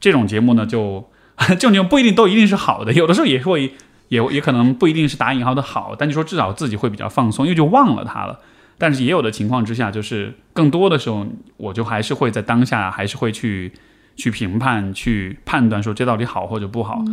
[0.00, 3.74] 这种节目呢，就这种节目不一定都一定是好的，有的时候也会
[4.08, 8.40] 也也可能不一定是打引号的好，但你说至少自己会比较放松，因为就忘了它了。
[8.78, 11.26] 但是也有的情况之下，就是更多的时候，
[11.58, 13.70] 我就还是会在当下，还是会去
[14.16, 17.04] 去评判、去判断说这到底好或者不好。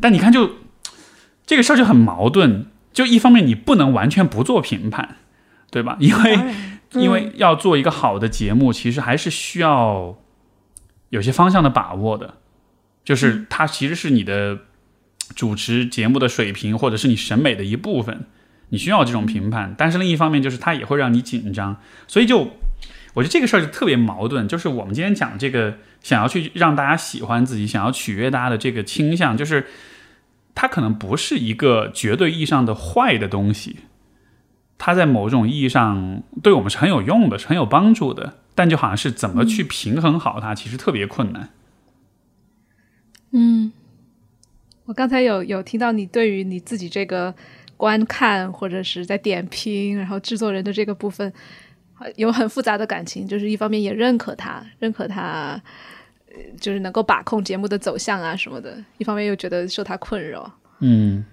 [0.00, 0.50] 但你看，就
[1.46, 5.16] 这个事儿就很矛盾，就一方面你不能完全不做评判，
[5.70, 5.96] 对吧？
[6.00, 6.38] 因为
[6.92, 10.16] 因为要做一个好的节目，其实还是需要
[11.10, 12.34] 有些方向的把握的，
[13.04, 14.58] 就是它其实是你的
[15.34, 18.26] 主持节目的水平，或者是你审美的一部分，
[18.68, 19.74] 你需要这种评判。
[19.76, 21.76] 但是另一方面，就是它也会让你紧张，
[22.06, 22.50] 所以就
[23.14, 24.46] 我觉得这个事儿就特别矛盾。
[24.46, 29.66] 就是我们今天讲这个，想要去让大家喜欢自己，想要取悦大家的这个倾向，就是
[30.54, 33.80] 它可能不是一个绝对意义上的坏的东西。
[34.76, 41.48] 它在某种意义上对我们是很有用的，是很有帮助的，但就好像是怎么去平衡好它，其实特别困难。
[43.30, 43.72] 嗯，
[44.84, 47.34] 我刚才有有听到你对于你自己这个
[47.76, 51.32] 观看或者是在点评，然后制作人的这个部分
[52.16, 55.60] 有很复杂的感情，就是一方面也认可他，认可他，
[56.60, 60.50] 就是能够把控节目的走向啊什么的，一方面又觉得受他困扰。
[60.80, 61.24] 嗯。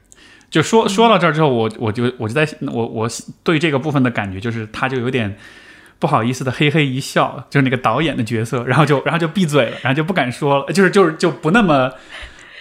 [0.49, 3.07] 就说说到这儿之后，我我就我就在我我
[3.41, 5.33] 对这个部分的感觉就是，他就有点
[5.97, 11.93] 不好意思的嘿嘿一笑，就是那个导演的角色，然后就然后就闭嘴了，然后就不敢说了，就是就是就不那么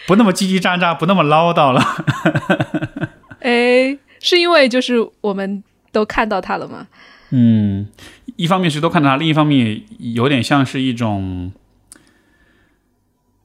[0.07, 1.83] 不那么叽叽喳喳，不那么唠叨了。
[3.43, 6.87] 哎，是因为就是我们都看到他了吗？
[7.31, 7.89] 嗯，
[8.37, 11.51] 一方面是都看到他，另一方面有点像是一种。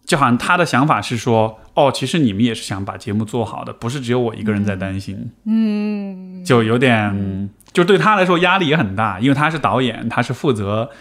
[0.05, 5.31] 就好像他的想法是说，哦，其实你们也是想把节目做好的，不是只有我一个人在担心。
[5.45, 10.91] 嗯，就有点，就对他来说压力也很大，因为他是导演，他是负责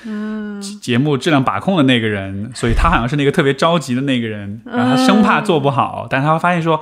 [0.81, 6.81] 节目质量把控的那个人，所以他好像是那个特别着急的那个人，然后他生怕做不好，但是他会发现说，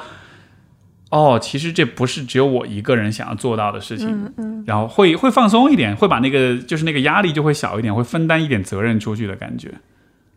[1.11, 4.32] 哦，其实这不是只有我一个人想要做到的事情，
[4.64, 9.72] 然后会会放松一点，会把那个就是那个压力就会小一点，会分担一点责任出去的感觉。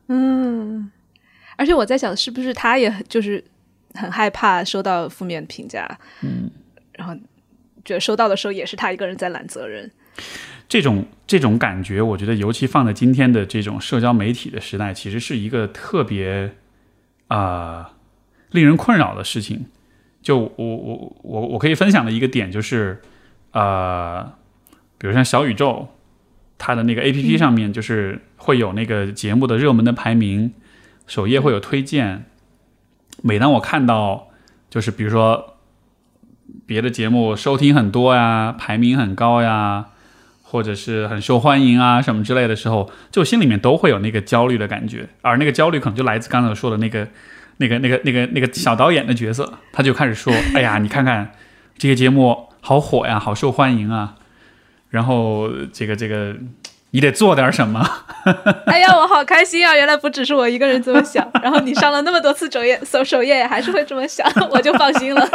[0.09, 0.89] 嗯。
[1.55, 3.43] 而且我在想，是不是他也就是
[3.93, 5.87] 很害怕收到负面评价，
[6.21, 6.49] 嗯，
[6.93, 7.15] 然后
[7.83, 9.89] 觉得收到的时候也是他一个人在揽责任。
[10.67, 16.51] 这种这种感觉，我觉得尤其放在今天的这种社交媒体的时代，其实是一个特别
[17.27, 17.93] 啊
[18.51, 19.67] 令人困扰的事情。
[20.21, 22.99] 就我我我我可以分享的一个点就是，
[23.51, 24.23] 呃，
[24.97, 25.87] 比如像小宇宙，
[26.57, 30.51] 它的那个 A P P 上面就是会有那个节目的热门的排名。
[31.07, 32.25] 首页会有推荐，
[33.21, 34.29] 每当我看到，
[34.69, 35.57] 就是比如说
[36.65, 39.87] 别的节目收听很多呀，排名很高呀，
[40.41, 47.07] 或者是很受欢迎啊什么之类的时候，就心里面都会有那个焦虑的感觉，而那个焦虑可能就来自刚才说的那个、
[47.57, 51.33] 那个、那个、那个、那个小导演的角色，他就开始说：“哎呀，你看看
[51.77, 54.15] 这些节目好火呀，好受欢迎啊，
[54.89, 56.35] 然后这个这个。”
[56.95, 57.85] 你得做点什么。
[58.67, 59.75] 哎呀，我好开心啊！
[59.75, 65.29] 原来不只是我一个人这么想， 然后你上了那么多次首页，首首页还是会这么想， 我就放心了。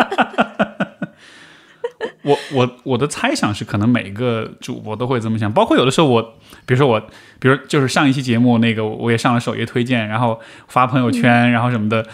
[2.22, 6.22] 我我我的猜想是，可能每个主播都会这么想，包括有的时候我，
[6.64, 6.98] 比如说我，
[7.38, 12.06] 比如就是上一期节目那个，我也上了首页推荐，然后发朋友圈，然后什么的，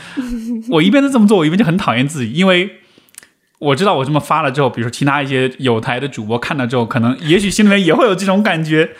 [0.71, 2.81] 我一边都这么做，我一边就很讨厌自己，因为。
[3.59, 8.91] 我知道我这么发了之后，比如说其他一些有台的主播看到之后，可能也许心里面也会有这种感觉，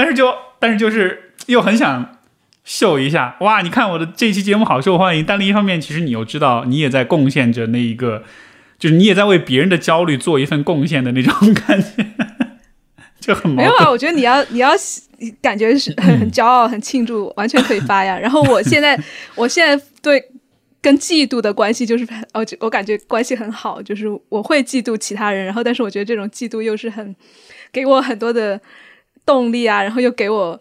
[0.00, 2.16] 但是就但是就是又很想
[2.64, 5.22] 秀一下，哇，你看我的这期节目好受欢迎。
[5.22, 8.24] 但另一方面，其实你又知道，你也在贡献着那一个，
[8.78, 12.06] 就是你也在为别人的焦虑做一份贡献的那种感觉，
[13.20, 13.90] 就很没有啊。
[13.90, 14.70] 我觉得你要你要
[15.42, 18.18] 感觉是很很骄傲、很庆祝，完全可以发呀。
[18.18, 18.98] 然后我现在
[19.34, 20.24] 我现在对。
[20.82, 27.14] 跟嫉妒的关系就是，哦，我感觉关系很好，就是我会嫉妒其他人，然后但是我觉得这种嫉妒又是很
[27.70, 28.58] 给我很多的
[29.30, 30.60] 动力啊，然后又给我，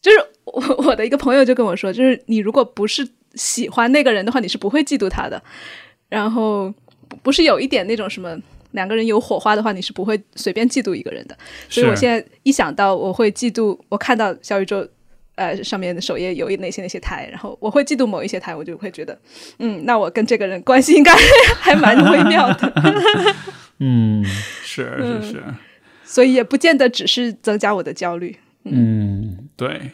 [0.00, 5.42] 就是我 我的一个朋友就跟我说，就是你如果不是喜欢那个人的话，你是不会嫉妒他的。
[6.08, 6.72] 然后
[7.22, 8.34] 不是有一点那种什么
[8.70, 11.36] 两个人有火花的话，你是不会随便嫉妒一个人的。
[11.68, 14.88] 所以我现在一想到我会嫉妒，我看到小宇宙
[15.34, 19.16] 呃上面的首页有哪些哪些台，然后我会嫉妒某一些台，我就会觉得，
[19.58, 21.14] 嗯，那我跟这个人关系应该
[21.60, 22.72] 还蛮微妙的。
[23.78, 24.24] 嗯，
[24.64, 25.44] 是是是。
[26.10, 28.36] 所以也不见得只是增加我的焦虑。
[28.64, 29.92] 嗯，对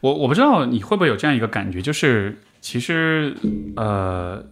[0.00, 3.36] 我我不知道你会不会有这样一个感觉，就是其实
[3.76, 4.42] 呃，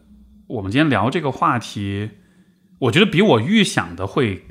[0.49, 2.11] 我们今天聊这个话题，
[2.79, 4.45] 我觉得比我预想的会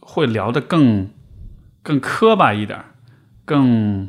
[0.00, 1.10] 会聊得更
[1.82, 2.82] 更磕巴一点，
[3.44, 4.08] 更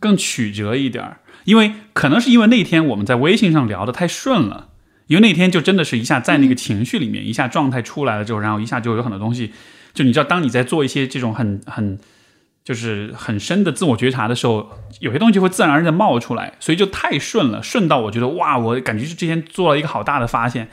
[0.00, 4.70] 更曲折一点，因为可能是因为那天我们在微信上聊的太顺了，
[5.06, 9.52] 因为那天就真的是一下在那个情绪里面，一下状态出来了之后，然后一下就有很多东西。
[9.94, 11.98] 就你知道，当你在做一些这种很很
[12.64, 20.68] 就是很深的自我觉察的时候，有些东西会自然而然的冒出来，所以就太顺了，顺到我觉得哇，我感觉是之前做了一个好大的发现。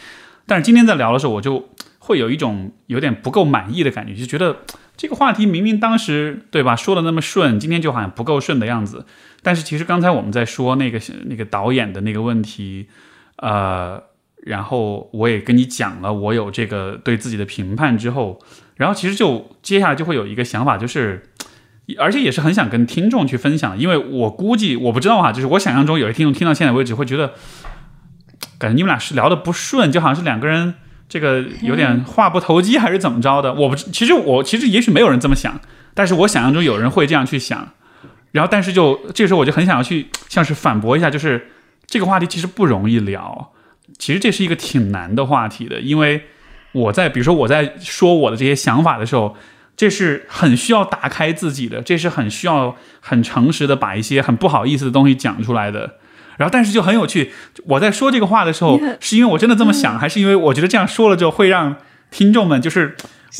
[0.47, 1.69] 但是今天在聊的时候，我就
[1.99, 4.61] 会有一种有点不够满意的感觉，就觉得
[4.97, 9.05] 这个话题明明当时对吧说的那么顺，今天就好像不够顺的样子。
[9.43, 12.87] 但是其实刚才我们在说那个那个导演的那个问题，
[13.35, 14.01] 呃，
[14.43, 18.39] 然后我也跟你讲了我有这个对自己的评判之后。
[18.81, 21.29] 然后其实就接下来就会有一个想法，就是，
[21.99, 27.33] 而且也是很想跟听众去分享，因为我估计我不知道哈，就是我想象中有些听众听到现在为止会觉得，
[28.57, 30.73] 感觉你们俩是聊的不顺，就好像是两个人
[31.07, 33.53] 这个有点话不投机还是怎么着的。
[33.53, 35.61] 我不，其实我其实也许没有人这么想，
[35.93, 37.73] 但是我想象中有人会这样去想。
[38.31, 41.51] 然后但是就这个时候我就很想要去像是反驳一下，就是
[41.85, 43.51] 这个话题其实不容易聊，
[43.99, 46.23] 其实这是一个挺难的话题的，因为。
[46.73, 49.35] 我在比如说我在说我的这些想法的时候，
[49.75, 55.95] 这是很需要打开自己的，这是很需要很诚实的把一些很不好意思的东西讲出来的。
[56.37, 57.31] 然后，但是就很有趣，
[57.65, 61.75] 我在说这个话的时候，是因为我真的这么想，还是因为我觉得这样说了之后会让
[62.09, 62.95] 听众们就是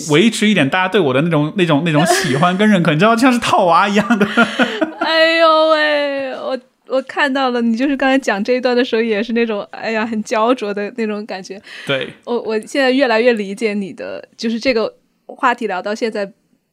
[0.10, 2.92] 维持一点大家对我的那种那种那种喜欢跟认可？
[2.94, 4.28] 你知道，像是套娃一样的。
[5.00, 6.60] 哎呦喂，我。
[6.92, 11.60] 我看到了，你就是刚才讲这一段的时候，也是那种哎呀很焦灼的那种感觉。
[11.88, 14.94] 对，我我现在越来越理解你的，就是这个
[15.26, 16.30] 话题聊到现在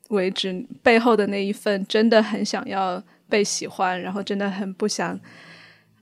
[0.08, 5.18] 为止，背后的那一份真的很想要被喜欢，然后真的很不想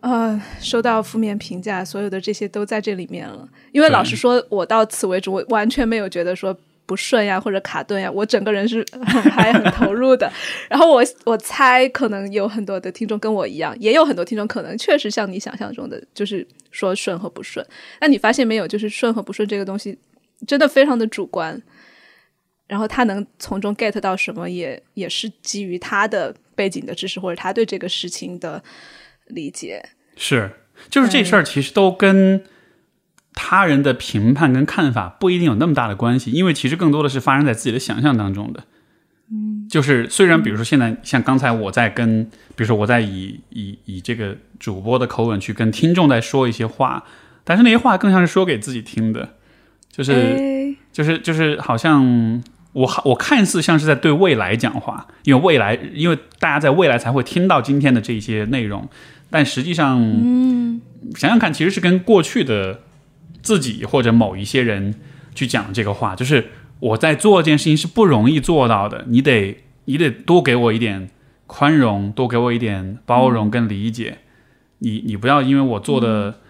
[0.00, 3.46] 呃收到负面评价，所有的这些都在这里面了。
[3.72, 6.56] 因为老实说，我到此为止，我完全没有觉得说。
[6.86, 10.32] 不顺呀，或者卡顿呀，我整个人是很嗨、很投入的。
[10.70, 17.66] 然后我我猜，可能有很多的听众跟我一样，也有很多听众可能确实像你想象中的，就是说顺和不顺。
[18.00, 19.98] 那你发现没有，就是顺和不顺这个东西
[20.46, 21.60] 真的非常的主观。
[22.68, 28.62] 然后他能从中 get 到什么，也也是基于他的背景的知识，或者他对这个事情的
[29.26, 29.84] 理解。
[30.16, 30.50] 是，
[30.88, 32.44] 就是这事儿其实都跟。
[33.36, 38.64] 他人的评判跟看法不一定有那么大的关系，因为其实更多的是发生在自己的想象当中的。
[39.30, 47.04] 嗯，就是虽然比如说现在像刚才我在跟，比如说我在以以以这个主播的口吻去跟听众在说一些话，
[47.44, 49.34] 但是那些话更像是说给自己听的，
[49.92, 58.88] 就是就是就是好像我我看似像是在对未来讲话，因为未来因为大家在未来才会听到今天的这些内容，
[59.28, 60.80] 但实际上，嗯，
[61.16, 62.80] 想想看，其实是跟过去的。
[63.46, 64.96] 自己或者某一些人
[65.32, 66.48] 去讲这个话，就是
[66.80, 69.04] 我在做这件事情是不容易做到的。
[69.06, 71.08] 你得，你得多给我一点
[71.46, 74.18] 宽容，多给我一点包容跟理解。
[74.78, 76.40] 你，你不要因为我做的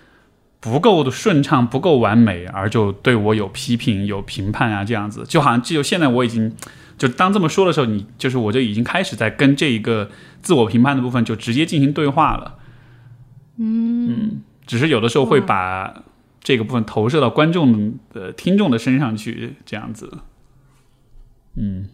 [0.59, 5.22] 不够的顺畅、不够完美，而就对我有批评、有评判啊，这样子。
[5.28, 6.51] 就好像就现在我已经
[6.97, 10.09] 就当这么说的时候，你就是我就已经开始在跟这一个
[10.40, 12.55] 自我评判的部分就直接进行对话了。
[13.59, 16.03] 嗯，只是有的时候会把。
[16.47, 20.18] 这个部分投射到观众的听众的身上去，这样子，
[21.57, 21.88] 嗯，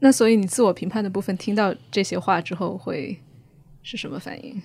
[0.00, 3.18] 那所以你自我评判的部分听到这些话之后会
[3.82, 4.60] 是什么反应？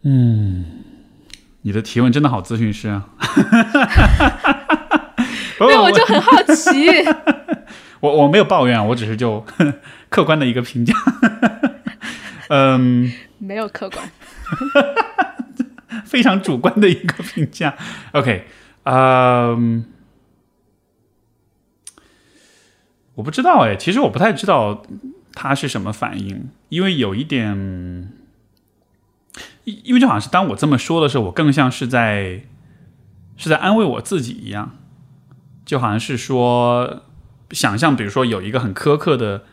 [0.00, 0.64] 嗯，
[1.60, 3.10] 你的提问真的好咨询师啊！
[5.58, 6.86] 对，我就很好奇。
[8.00, 9.44] 我我没有抱怨，我只是就
[10.08, 10.94] 客观的一个评价。
[12.48, 14.10] 嗯，没有客观。
[16.04, 17.76] 非常主观的一个评价。
[18.12, 18.46] OK，
[18.84, 19.84] 嗯，
[23.14, 24.82] 我不知道哎，其实我不太知道
[25.32, 27.56] 他是什么反应，因为有一点，
[29.64, 32.42] 因因为就好像是当我这么说的时候，我更像是在
[33.36, 34.76] 是在安慰我自己一样，
[35.64, 37.02] 就好像是说，
[37.50, 39.44] 想象比如说有一个很苛刻的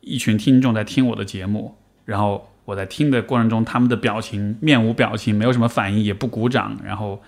[0.00, 7.20] 一群听众在听我的节目，然后我在听的过程中，他们的表情面无表情，没有什么反应，也不鼓掌，然后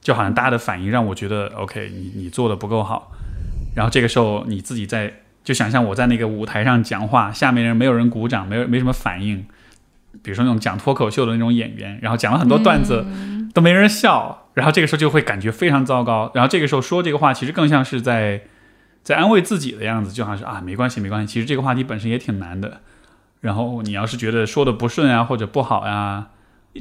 [0.00, 3.12] 就好像大家的反应让我觉得 OK，你你做的不够好。
[3.76, 5.12] 然后这个时候你自己在
[5.44, 9.46] 就想象我在那个舞台上讲话，下面人没有人鼓掌，没有没什么反应。
[10.22, 13.04] 比如说那种讲脱口秀的那种演员，然后讲了很多段子
[13.54, 16.30] 都没人笑，然后这个时候就会感觉非常糟糕。
[16.34, 18.42] 然后这个时候说这个话，其实更像是在
[19.02, 22.80] 在安慰自己的样子，就好像是啊没关系没关系，其实这个话题本身也挺难的。
[23.40, 26.30] 然后你要是觉得说的不顺啊或者不好呀，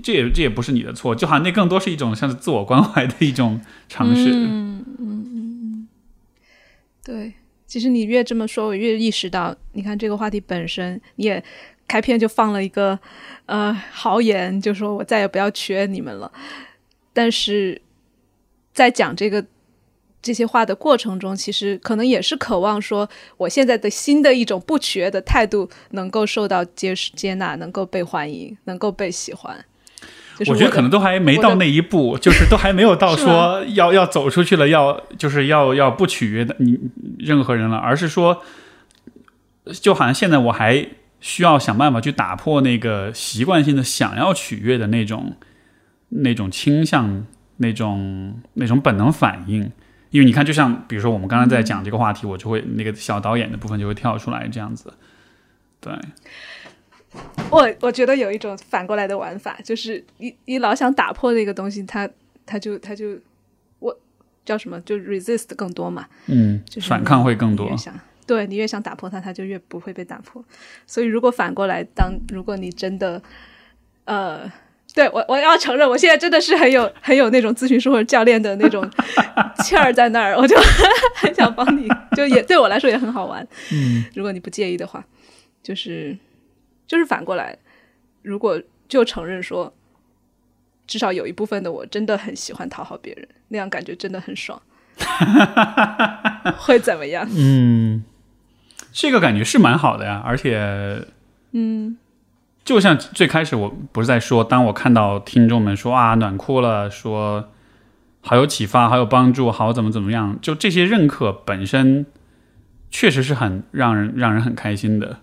[0.03, 4.31] 这也这也不是你的错，就好像那更多是一种像是自我关怀的一种尝试。
[4.31, 5.87] 嗯嗯嗯嗯，
[7.03, 7.33] 对，
[7.65, 11.43] 其实你越这么说，我越意识到，你看这个话题本身，你也
[11.87, 12.99] 开篇就放了一个
[13.45, 16.31] 呃豪言，就说我再也不要缺你们了。
[17.13, 17.81] 但是
[18.73, 19.45] 在讲这个。
[20.27, 23.07] 这些话的过程中，其实可能也是渴望说，
[23.37, 29.55] 我现在的新的一种不取悦的态度能够受到接接纳，能够被欢迎，能够被喜欢。
[30.47, 36.77] 我觉得可能都还没到那一步，就是都还没有到说 要要走出去了，要就是要要不取悦的你
[37.17, 38.43] 任何人了，而是说，
[39.81, 40.85] 就好像现在我还
[41.21, 45.33] 需要想办法去打破那个习惯性的想要取悦的那种
[46.09, 47.25] 那种倾向，
[47.57, 49.71] 那种那种本能反应。
[50.09, 54.93] 因为你看，就像比如说我们刚刚在讲这个话题，我就会那个小导演的部分就会跳出来这样子。
[55.81, 55.93] 对，
[57.49, 62.09] 我我觉得有一种反过来的玩法，就是你你老想打破那个东西，它
[62.45, 63.17] 它就它就
[63.79, 63.97] 我
[64.45, 67.69] 叫什么就 resist 更多嘛，嗯，就是反抗会更多。
[68.25, 70.43] 对你越想打破它，它就越不会被打破。
[70.85, 73.21] 所以如果反过来，当如果你真的
[74.05, 74.51] 呃。
[74.97, 78.83] 对我，我要承认，我现在真的是很有很有那种咨询师或者教练的那种
[79.63, 80.57] 气儿在那儿，我就
[81.13, 81.87] 很想帮你，
[82.17, 83.47] 就也对我来说也很好玩。
[83.71, 85.05] 嗯，如果你不介意的话，
[85.61, 86.17] 就是
[86.87, 87.55] 就是反过来，
[88.23, 89.71] 如果就承认说，
[90.87, 94.59] 至少有一部分的我真的很喜欢讨好别人，那样感觉真的很爽，
[96.57, 97.29] 会怎么样？
[97.37, 98.03] 嗯，
[98.91, 101.05] 这个感觉是蛮好的呀，而且，
[101.51, 101.97] 嗯。
[102.67, 107.49] 就像最开始我不是在说，当我看到听众们说啊暖哭了，说
[108.19, 112.05] 好有启发，好有帮助，好怎么怎么样，就这些认可本身
[112.91, 115.19] 确实是很让人让人很开心的。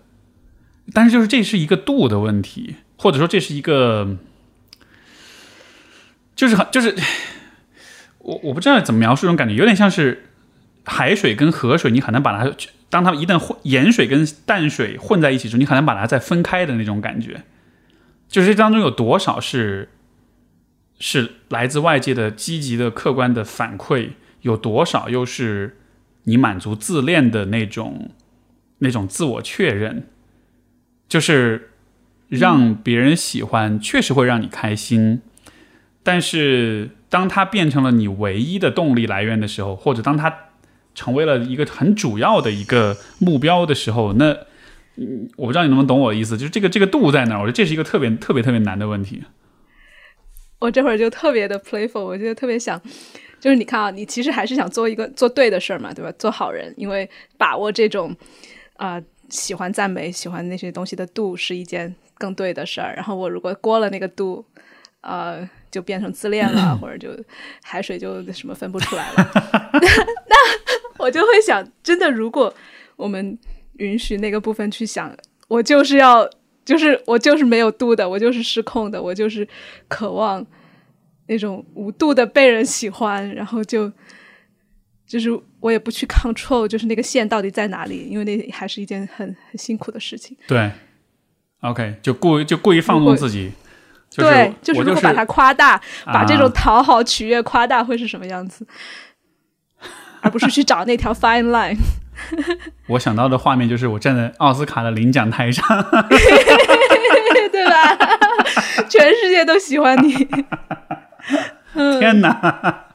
[0.91, 4.17] 但是就是这是一个度的问题，或者说这是一个，
[6.35, 6.95] 就是很就是
[8.17, 10.29] 我我不知道怎么描述这种感觉，有点像是
[10.83, 12.51] 海水跟河水，你很难把它。
[12.95, 17.43] 当它一旦混盐水跟淡水混在一起时，你很难把它再分开的那种感觉，
[18.29, 19.89] 就是这当中有多少是
[20.97, 24.11] 是来自外界的积极的客观的反馈，
[24.43, 25.75] 有多少又是
[26.23, 28.11] 你满足自恋的那种
[28.77, 30.07] 那种自我确认，
[31.09, 31.71] 就是
[32.29, 35.21] 让别人喜欢，确实会让你开心，
[36.01, 40.44] 但是当它变成了你唯一的动力来源的时候，或者当它。
[40.95, 44.29] 成为了一个很主要的一个目标的时候，那，
[45.35, 47.41] 我不知道你能不能懂我的意思，就是这个这个度在哪儿？
[47.41, 49.23] 我觉得这是一个特别特别特别难的问题。
[50.59, 52.81] 我这会儿就特别的 playful，我觉得特别想，
[53.39, 56.11] 就是你看啊，你其实还是想做一个做对的事儿嘛，对吧？
[56.17, 58.15] 做好人，因为把握这种
[58.77, 62.93] 啊喜欢赞美、喜欢那些东西的度是一件更对的事儿。
[62.95, 64.45] 然后我如果过了那个度，
[65.01, 65.47] 呃。
[65.75, 67.09] 就变成自恋了， 或者就
[67.61, 69.31] 海水就什么分不出来了。
[70.29, 72.53] 那我就会想，真的，如果
[72.95, 73.37] 我们
[73.79, 75.13] 允许那个部分去想，
[75.49, 76.25] 我就是要，
[76.63, 79.45] 就是我就是没有度的，我就是失控的，我就是
[79.89, 80.47] 渴望
[81.27, 83.91] 那种无度的被人喜欢，然后就
[85.05, 90.37] 就是我也不去 control，就是那个线到底在哪里，因为那还是一件很很辛苦的事情。
[90.47, 90.71] 对
[91.59, 93.51] ，OK，就故意就故意放纵自己。
[94.21, 98.65] 对，就是如果把它夸大，把这种讨好取悦夸大，会是什么样子？
[100.21, 101.77] 而不是去找那条 fine line。
[102.87, 105.63] 我想到的画面就是我站在奥斯卡的领奖台上，
[107.51, 107.97] 对吧？
[108.89, 110.13] 全世界都喜欢你。
[111.99, 112.85] 天哪！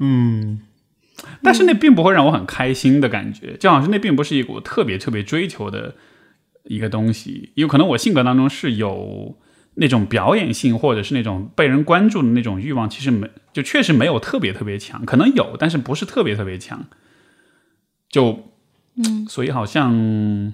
[0.00, 0.62] 嗯，
[1.42, 5.94] 但是那并不会让我很开心的感觉，就好像是那并不是一股特别特别追求的
[6.64, 9.36] 一个东西，有可能我性格当中是有。
[9.74, 16.86] 那种表演性或者是那种被人关注的那种欲望，其实没就确实没有特别特别强，可能有，但是不是特别特别强。
[18.08, 18.50] 就
[18.96, 20.52] 嗯，所以好像，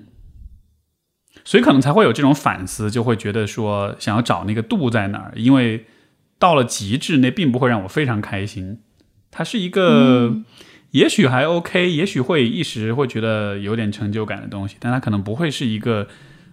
[1.45, 5.85] 所以可能才会有这种反思，就会觉得说想要找那个度在哪儿，因为
[6.39, 8.81] 到了极致，那并不会让我非常开心。
[9.31, 10.39] 它是一个
[10.93, 16.09] 也许还 OK，也许会一时会觉得有点成就感的东西，但它可能不会是一个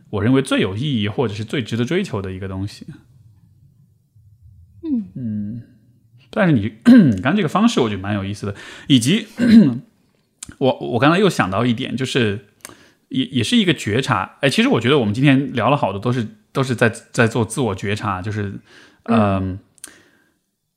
[0.10, 2.88] 我认为最有意义或者是最值得追求的一个东西。
[4.84, 5.62] 嗯嗯，
[6.30, 6.74] 但是你
[7.16, 8.56] 你刚这个方式我觉得蛮有意思的，
[8.88, 9.28] 以及
[10.60, 12.48] 我我刚才又想到一点，就是
[13.10, 14.38] 也也是一个觉察。
[14.42, 18.60] 哎，其实我觉得我们今天聊了好多都是都是在在做自我觉察，就是
[19.04, 19.60] 嗯，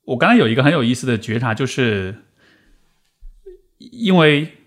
[0.05, 2.15] 我刚才有一个很有意思的觉察，就是
[3.77, 4.57] 因为。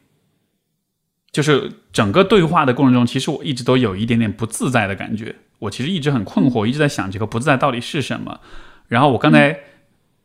[1.34, 5.34] 就是整个对话的过程中，其实我一直都有一点点不自在的感觉。
[5.58, 8.38] 我其实一直很困惑，一直在想这个不自在到底是什么。
[8.86, 9.58] 然后我刚才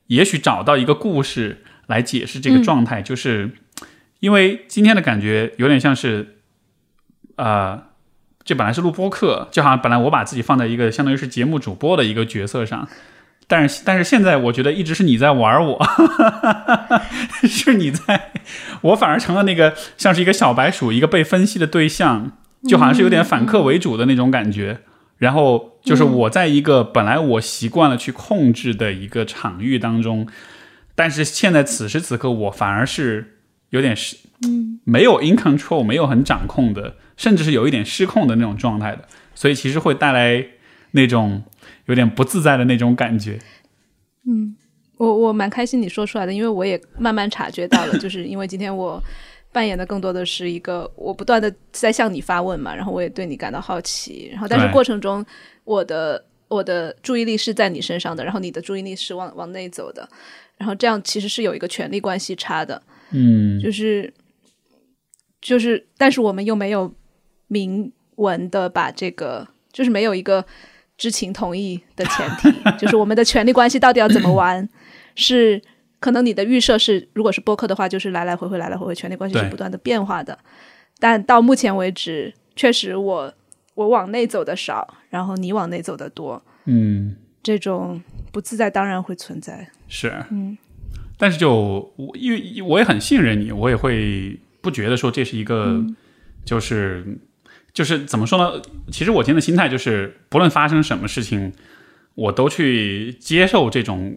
[0.06, 3.50] 也许找到一个故事来解释这个状态，就是
[4.20, 6.36] 因为今天的感觉有点像是，
[7.38, 7.86] 呃，
[8.44, 12.88] 这本来是录播课，就好像本来我把自己放在一个相当于是节目主播的一个角色上。
[13.52, 15.84] 但是，但是现在我觉得一直是你在玩我，
[17.50, 18.32] 是你在，
[18.82, 22.32] 我反而成了那个像是一个小白鼠，一个被分析的对象，
[22.68, 24.82] 就好像是有点反客为主的那种感觉。
[25.18, 30.28] 然后就是我在一个本来我习惯了去控制的一个场域当中，
[30.94, 33.40] 但是现在此时此刻我反而是
[33.72, 34.16] 有点失，
[34.48, 40.46] 嗯，没有 in control，没有很掌控的，甚至是有一点失控的那种状态的，所以其实会带来
[40.92, 41.44] 那种。
[41.90, 43.38] 有点不自在的那种感觉。
[44.26, 44.56] 嗯，
[44.98, 49.04] 我我蛮开心你说出来的，因为我也慢慢察觉到了，就是因为今天我
[49.52, 55.26] 扮演的更多的是一个我不断的在向你发问嘛，然后我也对你感到好奇，然后但是过程中
[55.64, 60.08] 我的我的注意力是在你身上的，然后你的注意力是往往内走的，
[60.58, 62.80] 然后这样其实是有一个权力关系差的。
[63.10, 64.14] 嗯，就是
[65.42, 66.94] 就是，但是我们又没有
[67.48, 70.46] 明文的把这个，就是没有一个。
[71.00, 74.68] 知情同意的前提，就是我们的权利关系到底要怎么玩？
[75.16, 75.60] 是
[76.02, 80.38] 可能你的预设是，如果是播客的话，就是来来回回，来来回回，权利关系是不断的变化的。
[81.00, 83.34] 但到目前为止，确实我
[83.76, 86.44] 我往内走的少，然后你往内走的多。
[86.66, 88.02] 嗯，这种
[88.34, 89.70] 不自在当然会存在。
[89.88, 90.58] 是，嗯，
[91.18, 95.82] 但是就我因为我也很信任你，我也会不觉得说这是一个
[96.44, 97.18] 就是。
[97.74, 98.62] 就是怎么说呢？
[98.92, 101.54] 其实我今天的心态就是，不论发生什么事情，
[102.16, 104.16] 我都去接受这种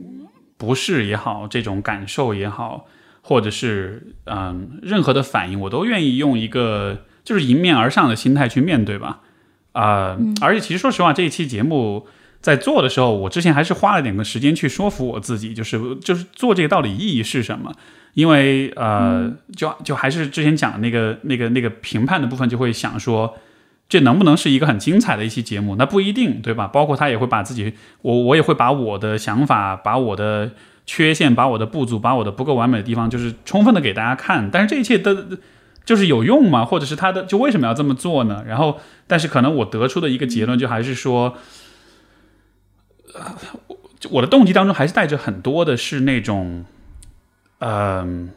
[0.57, 2.86] 不适也好，这种感受也好，
[3.20, 9.20] 或者是嗯任何的反应，我都愿意用一个就是迎面而上的心态去面对吧。
[9.72, 12.07] 啊，而且其实说实话，这一期节目
[12.40, 17.74] 在做的时候，我之前还是花了点个时间去说服我自己，就是就是做这个到底意义是什么？
[18.14, 23.38] 因为呃，就就还是之前讲的那个那个那个评判的部分，就会想说，
[23.88, 25.76] 这能不能是一个很精彩的一期节目？
[25.76, 26.66] 那不一定，对吧？
[26.66, 30.50] 包括他也会把自己，我我也会把我的想法、把我的
[30.84, 34.50] 缺陷、把我的不足、把我的不够完美的地方，就是充分的给大家看。
[34.50, 35.16] 但是这一切都
[35.86, 36.66] 就是有用吗？
[36.66, 38.44] 或者是他的就为什么要这么做呢？
[38.46, 41.38] 然后，但是可能我得出的一个结论，就还是说，
[44.10, 46.66] 我的动机当中还是带着很多的是那种。
[47.64, 48.30] 嗯，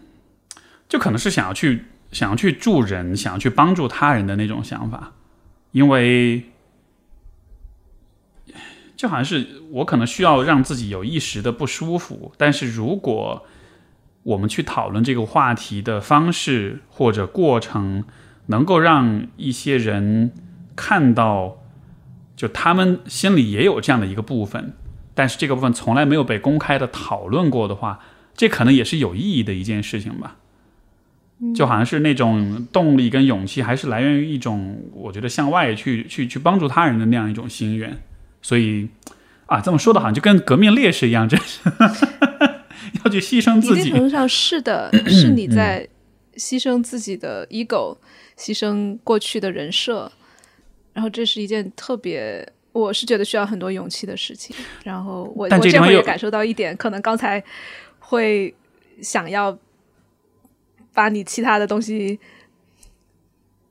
[0.88, 5.14] 就可能是想要去想要去助人，想要去帮助他人的那种想法，
[5.72, 6.52] 因为
[8.96, 13.44] 就好像是我可能需要让自己有一时的不舒服，但是如果
[14.22, 18.04] 我们去讨论这个话题的方式或者过程，
[18.46, 20.32] 能够让一些人
[20.76, 21.58] 看到，
[22.36, 24.74] 就他们心里也有这样的一个部分，
[25.16, 28.00] 但是这个部分从来没有被公开的讨论过的话。
[28.36, 30.38] 这可能也是有意义的一件事情吧，
[31.56, 37.98] 就好像是那种动力跟勇气，还是来源于一种我觉得向外去去去帮助他人的那样一种心愿。
[38.42, 38.88] 所以
[39.46, 41.60] 啊，这么说的好像就跟革命烈士一样， 真是
[43.04, 43.82] 要去牺牲自己。
[43.82, 45.88] 一定程度上是的， 是你在
[46.36, 47.98] 牺牲自己的 ego，
[48.38, 50.12] 牺牲过去的人设，
[50.94, 54.56] 然后这是一件特别，我是觉得需要很多勇气的事情。
[54.84, 57.44] 然后我我这会也感受到一点，可能刚才。
[58.08, 58.54] 会
[59.02, 59.58] 想要
[60.94, 62.20] 把你其他的东西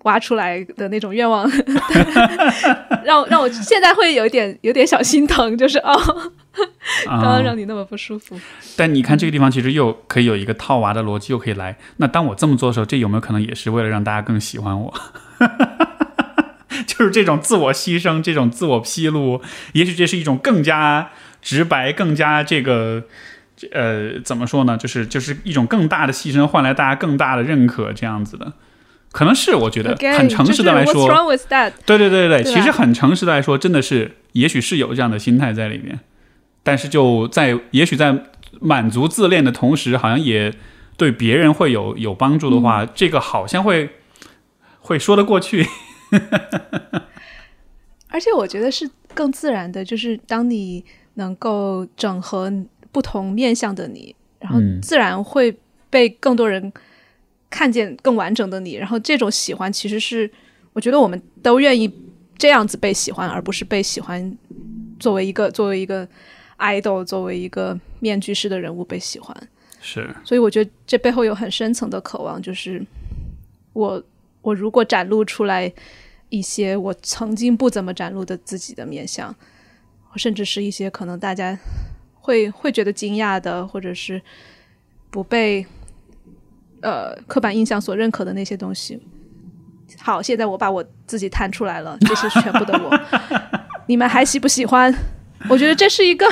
[0.03, 1.49] 挖出来的那种愿望，
[3.05, 6.33] 让让我现在会有一点有点小心疼，就是哦，
[7.07, 8.39] 刚刚让你那么不舒服。
[8.77, 11.79] 但你看这个地方，其实又可以有一个套娃的逻辑，又可以来。
[11.97, 14.95] 那当我这么做的时候，这有没有可能也是为了让大家更喜欢我？
[16.87, 19.41] 就是这种自我牺牲，这种自我披露，
[19.73, 21.11] 也许这是一种更加
[21.41, 23.05] 直白、更加这个。
[23.73, 24.77] 呃，怎么说呢？
[24.77, 28.53] 就是就是一种更大的牺牲换来大家更大的认可，这样子的，
[29.13, 31.09] 可能是我觉得很诚实的来说，
[31.87, 36.01] 对对对对，其实很诚实的来说，真的是，也许是有这样的心态在里面，
[36.63, 38.25] 但是就在也许在
[38.61, 40.53] 满足自恋的同时，好像也
[40.97, 43.91] 对别人会有有帮助的话，这个好像会
[44.81, 45.67] 会说得过去。
[48.09, 50.85] 而且我觉得是更自然的，就是当你
[51.15, 52.53] 能够整合
[52.95, 55.55] 不同面向的你，然后自然会
[55.91, 56.73] 被更多人
[57.51, 58.75] 看见更完整的你。
[58.75, 60.31] 然后这种喜欢其实是，
[60.73, 61.93] 我觉得我们都愿意
[62.39, 64.39] 这样子被喜欢，而不是被喜欢
[65.01, 66.07] 作为一个作为一个
[66.59, 69.37] idol，作为一个面具式的人物被喜欢。
[69.81, 72.81] 是，所以我觉得这背后有很深层的渴望，就是
[73.73, 74.01] 我
[74.43, 75.73] 我如果展露出来。
[76.31, 79.33] 一些我曾经不怎么展露的自己的面相，
[80.17, 81.57] 甚至是一些可能大家
[82.25, 84.21] 会会觉得惊讶的，或者是
[85.11, 85.67] 不被
[86.81, 88.99] 呃刻板印象所认可的那些东西。
[89.99, 92.91] 好，现在我把我自己弹出来了，这是全部的我。
[93.87, 94.91] 你们还喜不喜欢？
[95.51, 96.27] 我觉得这是一个，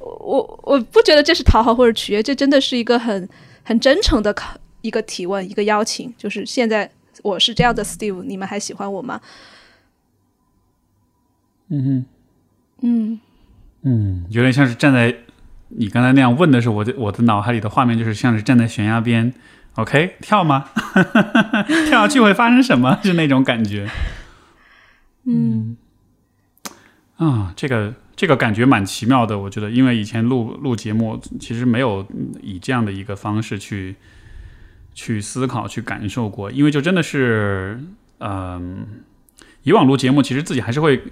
[0.00, 3.28] 我我不觉得这是讨好或者取悦，这真的是一个很
[3.62, 4.34] 很真诚的
[4.80, 6.90] 一个提问，一个邀请，就是现在。
[7.22, 9.20] 我是这样的，Steve，你们还喜欢我吗？
[11.68, 12.06] 嗯哼
[12.82, 13.20] 嗯
[13.84, 15.14] 嗯，有点像是站在
[15.68, 19.32] 你刚才那样问的时候，我的我的脑海里的画面就是像是站在悬崖边
[19.76, 20.70] ，OK，跳吗？
[21.88, 22.98] 跳下去会发生什么？
[23.04, 23.88] 是那种感觉。
[25.26, 25.76] 嗯
[27.16, 32.06] 啊，这个这个感觉蛮奇妙的，我觉得，因为以前录录节目其实没有
[32.42, 33.96] 以这样的一个方式去。
[34.96, 37.80] 去思考、去感受过，因为就真的是，
[38.20, 38.86] 嗯，
[39.64, 41.02] 以往录节目，其实自己还是会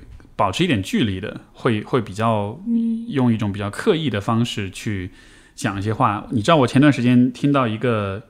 [0.43, 2.61] 保持一点距离的，会会比较
[3.07, 5.13] 用一种比较刻意的方式去
[5.55, 6.27] 讲一些话。
[6.33, 8.25] 你知道，我前段时间听到一个，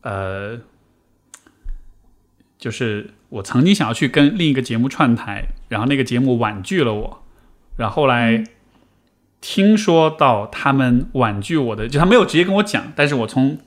[0.00, 0.58] 呃，
[2.56, 7.22] 就是我曾经想要去跟另一个节目串台，然后那个节目婉拒了我，
[7.76, 8.42] 然后后来
[9.42, 13.58] 听说到他们婉拒我的，就他没有直接跟我讲，但是我从。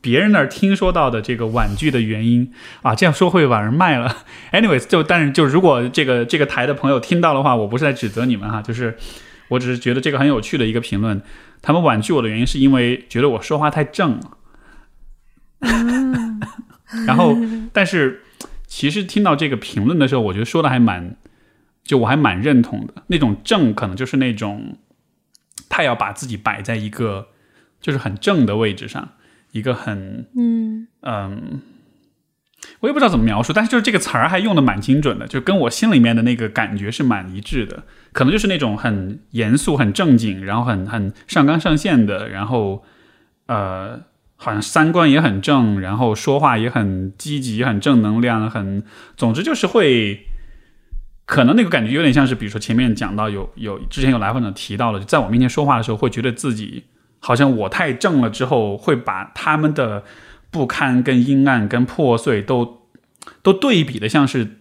[0.00, 4.24] 别人那儿听说到的这个婉拒的原因啊，这样说会把人卖了。
[4.52, 8.96] Anyways，就但是就如果这个这个台的朋友听到的话，我不是在指责你们哈，就是
[9.48, 11.20] 我只是觉得这个很有趣的一个评论。
[11.62, 14.38] 他们婉拒我的原因是因为觉得我说话太正了。
[17.06, 17.36] 然后，
[17.72, 18.22] 但是
[18.66, 21.16] 其实听到这个评论的时候，我觉得说的还蛮，
[21.84, 23.02] 就我还蛮认同的。
[23.08, 24.78] 那种正可能就是那种
[25.68, 27.28] 太要把自己摆在一个
[27.82, 29.10] 就是很正的位置上。
[29.52, 31.60] 一个很嗯嗯，
[32.80, 37.84] 我也不知道怎么描述，但是就是这个词儿还用的蛮精准的，就跟我心里面的那个感觉是蛮一致的。
[38.12, 42.84] 可能就是那种很严肃、很正经，然后很很上纲上线的，然后
[43.46, 44.00] 呃，
[44.36, 48.82] 好像三观也很正，然后说话也很积极、很正能量，很
[49.16, 50.26] 总之就是会，
[51.24, 56.84] 可能那个感觉有点像是，比如说前面讲到有有之前有来访者提到了，在我面前说话的时候，会觉得自己。
[57.20, 60.02] 好像我太正了之后，会把他们的
[60.50, 62.88] 不堪、跟阴暗、跟破碎都
[63.42, 64.58] 都对比的，像是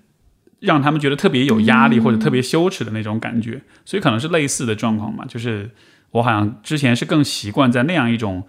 [0.60, 3.62] 让他们觉得特别有压力或者特别羞耻的那种感觉。
[3.86, 5.26] 所以可能是类似的状况嘛。
[5.26, 5.72] 就是
[6.12, 8.46] 我好像之前是更习惯在那样一种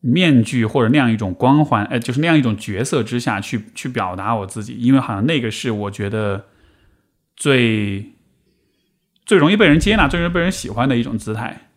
[0.00, 6.46] 面具或者那样一种光环，呃，就是那样一种角色之下去去表达我自己，因为好像那个是我觉得
[7.36, 8.14] 最
[9.26, 11.68] 最容易被人接纳、最容易被人喜欢的一种姿态。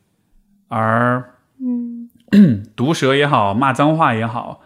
[0.67, 2.09] 而，嗯，
[2.75, 4.61] 毒舌也好，骂脏话也好，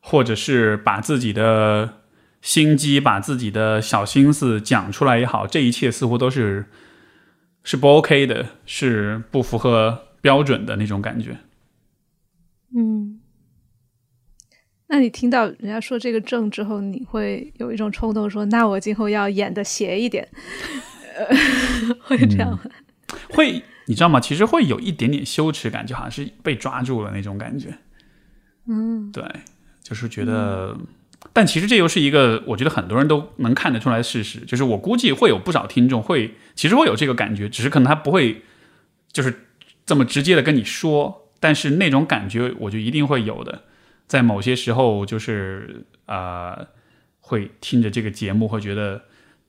[0.00, 2.00] 或者是把自己的
[2.40, 6.66] 心机、把自己的小心思讲出来也好，这一切似乎都是
[7.62, 11.38] 是不 OK 的，是不符合标准的那种感觉。
[12.76, 13.20] 嗯，
[14.88, 20.28] 那你听到人家说这个正之后，你会有一种冲动说：“那我今后要演的邪一点。”
[22.02, 22.60] 会这样吗？
[23.30, 23.62] 会。
[23.86, 24.18] 你知道吗？
[24.18, 27.76] 其实会有一点点羞耻感，就好像是被抓住了那种感觉。
[28.66, 29.22] 嗯，对，
[29.82, 30.76] 就是觉得，
[31.32, 38.42] 但其实这又是一个我觉得很多人都能看得出来的事实，就是我估计会有不少听众会，其实会有这个感觉，只是可能他不会
[39.12, 39.46] 就是
[39.84, 43.64] 这么直接的跟你说，但是那种感觉我就一定会有的，
[44.06, 46.58] 在某些时候就是啊，
[47.20, 49.02] 会听着这个节目会觉得。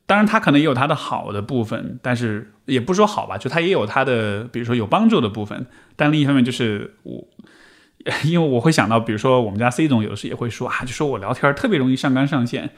[0.07, 5.65] 当然，他可能也有他的好的部分，但是也不说好吧，就他也有他的，比如说有帮助的部分。
[5.95, 7.27] 但另一方面，就是我，
[8.23, 12.69] 因为我会想到，比如说我们家 C 总有的时也会说啊，就说我聊天特别容易上纲上线，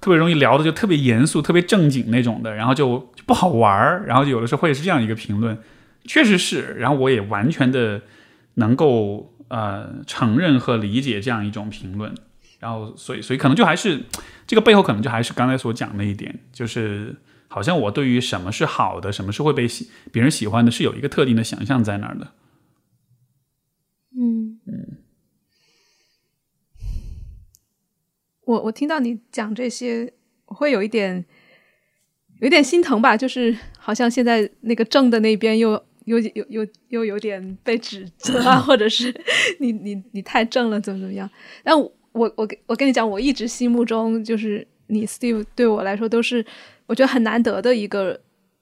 [0.00, 4.04] 特别容易聊的就特别严肃、特别正经那种的，然后就不好玩儿。
[4.06, 5.56] 然后有的时候会是这样一个评论，
[6.04, 6.74] 确实是。
[6.78, 8.02] 然后我也完全的
[8.54, 12.12] 能够呃承认和理解这样一种评论。
[12.62, 14.00] 然后，所以，所以可能就还是
[14.46, 17.16] 这个背后，可能就还是刚才所讲的一点，就是
[17.48, 22.32] 好像我对于什么是好的，什么是会被喜别人喜欢的，是有一个特定的想象在那儿的。
[24.16, 24.98] 嗯嗯，
[28.44, 30.12] 我我听到你讲这些，
[30.44, 31.24] 我会有一点
[32.40, 35.72] 有点心疼吧，就是好像现在那个正的那边又
[36.04, 39.12] 又又又又有点被指责啊， 或者是
[39.58, 41.28] 你你你太正了，怎么怎么样？
[41.64, 41.74] 但
[42.12, 46.44] 我我我跟你讲，我一直心目中就是你 Steve 对我来说都是
[46.86, 48.20] 我觉得很难得的一个，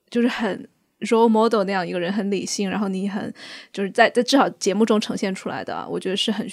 [0.09, 0.69] 就是很
[1.01, 3.33] role model 那样一个人，很理性，然后你很
[3.73, 6.47] 就是在在至少节目中呈现出来的，我觉得是很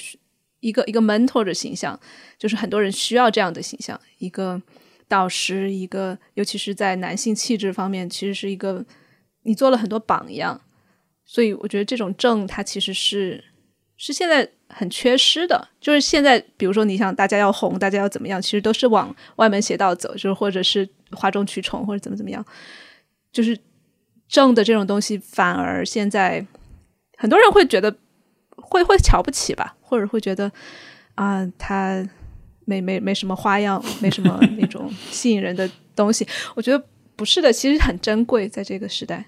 [0.59, 1.99] 一个一个 mentor 的形象，
[2.37, 4.61] 就是很多人需要这样的形象，一个。
[5.09, 8.85] 导师一个，尤其是在男性气质方面，其实是一个
[9.43, 10.59] 你做了很多榜样，
[11.23, 13.41] 所以我觉得这种正，它其实是
[13.97, 15.67] 是现在很缺失的。
[15.81, 22.45] 就是现在，比如说你想大家要红，大家要怎么样，其实都是往歪门邪道走，就是或者是哗众取宠，或者怎么怎么样。
[23.31, 23.57] 就是
[24.29, 26.45] 正的这种东西，反而现在
[27.17, 27.93] 很多人会觉得
[28.55, 30.51] 会会瞧不起吧，或者会觉得
[31.15, 32.07] 啊，他。
[32.69, 36.27] 没没没什么花样，没什么那种 吸引人的东西。
[36.53, 36.85] 我觉得
[37.15, 39.23] 不是的，其实很珍贵，在这个时代。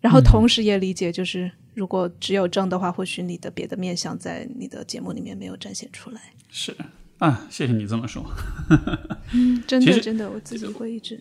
[0.00, 6.20] 然后同时也理解，就是如果只有正的话，或许你的别的面相在你的节目里面没有展现出来。
[6.50, 6.74] 是
[7.18, 8.24] 啊，谢谢你这么说。
[9.32, 11.18] 嗯，真的真的，我自己会一直。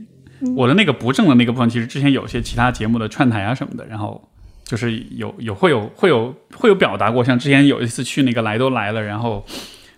[0.56, 4.30] 我的那个不正的那个部分，其实之前有些其他节目的串台啊什么的，然后
[4.64, 9.46] 就是有有会有会有会有表达过，像之前有一次去那个来都来了，然后。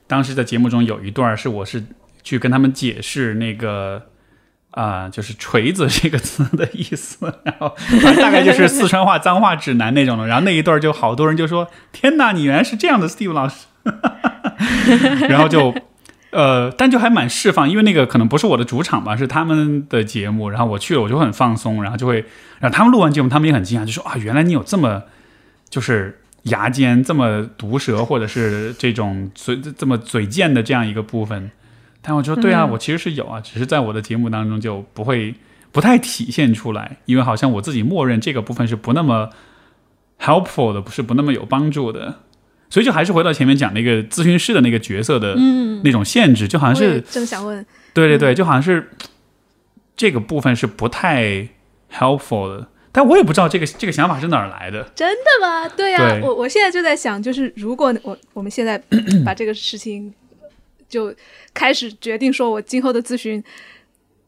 [0.05, 1.81] 当时在节目中有一段是我是
[2.23, 4.09] 去跟他们解释那个
[4.74, 7.76] 啊，就是“锤子”这个词的意思，然后
[8.21, 10.28] 大概就是四川话脏话指南那种的。
[10.28, 13.65] 然后那一段就好多人就说：“天哪，你原来是这样的，Steve 老师。”
[15.30, 15.74] 然后就
[16.32, 20.49] 呃，但就还蛮释放，因为那个可能不是我的主场吧，是他们的节目。
[20.49, 22.26] 然后我去了，我就很放松，然后就会，
[22.59, 25.03] 然后他们录完节目，他们也很惊讶，就说：“啊，原来你有这么
[25.69, 31.49] 就是。”牙尖这么毒舌，或者是这种嘴这么嘴贱的这样一个部分，
[32.05, 35.33] 但我说对啊，我其实是有啊，只是在我的节目当中就不会
[35.71, 39.29] 不太体现出来，因为好像我自己默认这个部分是不那么
[40.19, 42.19] helpful 的，不是不那么有帮助的，
[42.69, 45.35] 所以就还是回到前面讲那个咨询师的那个角色的
[45.83, 48.91] 那种限制，就好像是正想问，对对对，就好像是
[49.95, 51.47] 这个部分是不太
[51.91, 52.67] helpful 的。
[52.91, 54.83] 但我也不知道这个这个想法是哪儿来的。
[54.93, 55.67] 真的吗？
[55.69, 58.79] 对呀，我我现在就在想，就是如果我我们现在
[59.25, 60.13] 把这个事情
[60.93, 61.13] 就
[61.53, 63.43] 开始决定，说我今后的咨询，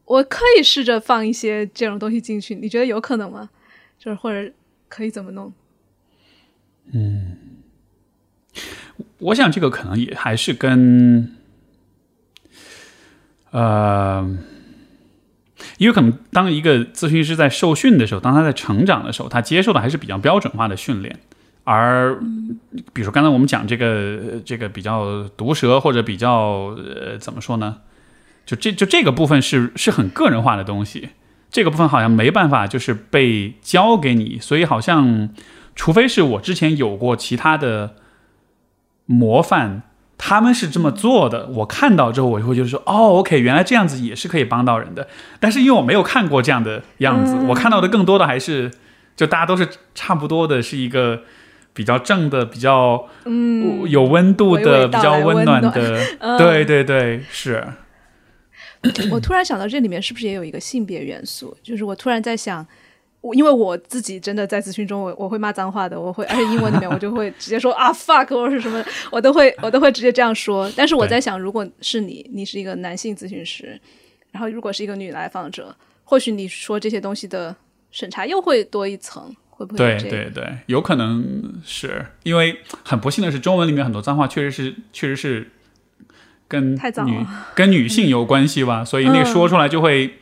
[0.04, 3.48] 我可以试着放一些这种东西进去，你觉得有可能吗？
[3.98, 4.52] 就是或者
[4.88, 5.52] 可以怎么弄？
[6.92, 7.36] 嗯，
[9.18, 11.36] 我想这个可能也还是跟
[13.50, 14.38] 呃。
[15.78, 21.20] 因为可能当一个咨询师在受训的时候，当他在成长的时候，他接受的还是比较标准化的训练。
[21.66, 22.16] 而
[22.94, 27.78] 比如说刚才我们讲这个这个比较毒舌或者比较呃怎么说呢？
[28.46, 31.08] 就这就这个部分是是很个人化的东西，
[31.50, 35.28] 这个部分好像没办法就是被教给你，所以好像
[35.74, 37.96] 除非是我之前有过其他的
[39.06, 39.82] 模范。
[40.18, 45.06] 他们是这么做的，我看到之后，我就会觉得说，哦，OK，原来这样子也是可以帮到人的。
[45.38, 48.70] 但是因为我没有看过这样的样子，我看到的更多的还是，
[49.14, 51.20] 就大家都是差不多的，是一个
[51.76, 56.00] 比较正的、比较嗯有温度的、比较温暖的。
[56.36, 57.62] 对对对，是。
[59.12, 61.56] 我突然想到，这里面是不是也有一个性别元素？
[61.62, 62.66] 就是我突然在想。
[63.22, 70.70] 我因为我自己真的在咨询中，我我会骂脏话的，我会，而且英文里面我就会直接说 啊 fuck 或者是什么，我都会我都会直接这样说。
[70.76, 73.80] 但是我在想，如果是你，你是一个男性咨询师，
[74.30, 75.74] 然后如果是一个女来访者，
[76.04, 77.56] 或许你说这些东西的
[77.90, 79.78] 审查又会多一层，会不会？
[79.78, 85.50] 对对对，有可能是因为很不幸的是，中文里面很多脏话确实是确实是
[86.46, 87.26] 跟女
[87.56, 90.14] 跟女性有关系吧，所以那个说出来就会，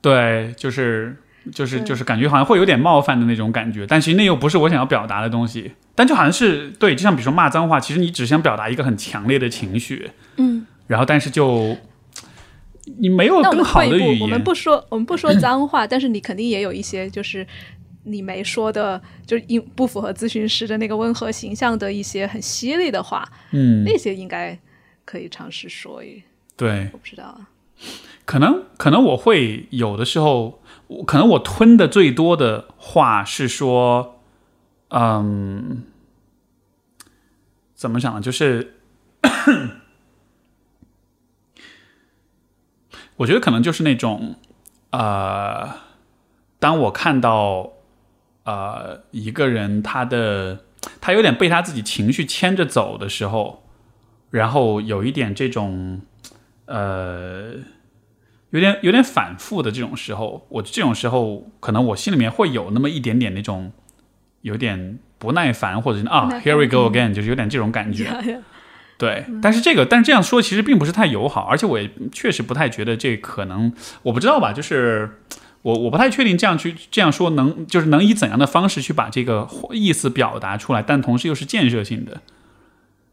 [0.00, 1.16] 对，就是。
[1.52, 5.72] 就是就是感觉好像会有点冒犯的那种感觉，但其实那又不是我想要表达的东西。
[5.96, 11.76] 但就好像是对，就像比如说骂脏话，其实你只想表达一个很强烈的情绪，嗯，然后但是就
[12.96, 14.20] 你没有更好的语言。
[14.20, 17.44] 我们不说我们不说脏话，但是你肯定也有一些就是
[18.04, 24.58] 你没说的，就是因不符合咨询师的那个温和形象的一些很犀利的话，嗯，那些应该
[25.04, 26.22] 可以尝试说一。
[26.56, 27.48] 对，我不知道啊，
[28.24, 30.60] 可能可能我会有的时候。
[31.06, 34.20] 可能我吞的最多的话是说，
[34.90, 35.84] 嗯，
[37.74, 38.20] 怎么讲呢？
[38.20, 38.74] 就是，
[43.16, 44.34] 我觉得可能就是那种，
[44.90, 45.76] 呃，
[46.58, 47.72] 当我看到，
[48.44, 50.64] 呃，一个人他的
[51.00, 53.64] 他有点被他自己情绪牵着走的时候，
[54.30, 56.00] 然后有一点这种，
[56.66, 57.54] 呃。
[58.50, 63.72] 有点有点反复的这种时候，我这种时候可能我心里面会有那么一点点那种
[64.42, 68.14] 有点不耐烦，或者是啊，Here we go again，就是有点这种感觉。
[68.98, 73.72] 对，但是这个，但是这样说其实并不是太友好，而且我也确实不太觉得这可能，
[74.02, 75.08] 我不知道吧，就是
[75.62, 82.20] 我我不太确定这样去这样说能就是能以怎样的方式去把这个意思表达出来，但同时又是建设性的。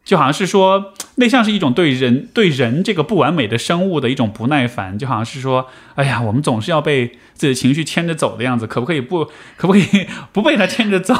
[0.02, 9.26] 就好像是说，那像是一种对人对人这个不完美的生物的一种不耐烦，就好像是说，哎呀，我们总是要被自己的情绪牵着走的样子，可不可以不
[9.56, 9.84] 可不可以
[10.32, 11.14] 不被他牵着走？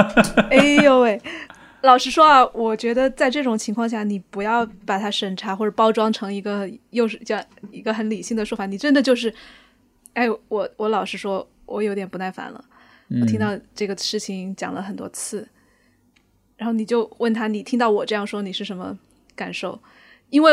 [0.48, 1.20] 哎呦喂，
[1.82, 9.34] 老实说啊，我觉得在这种情况下，你不要把它审查或者包装成一个又是这样一个很理性的说法，你真的就是，
[10.14, 12.64] 哎，我我老实说，我有点不耐烦了，
[13.20, 15.48] 我听到这个事情讲了很多次。
[16.56, 18.98] 然后你就问他，你听到我这样说，你是什么
[19.34, 19.80] 感受？
[20.28, 20.52] 因为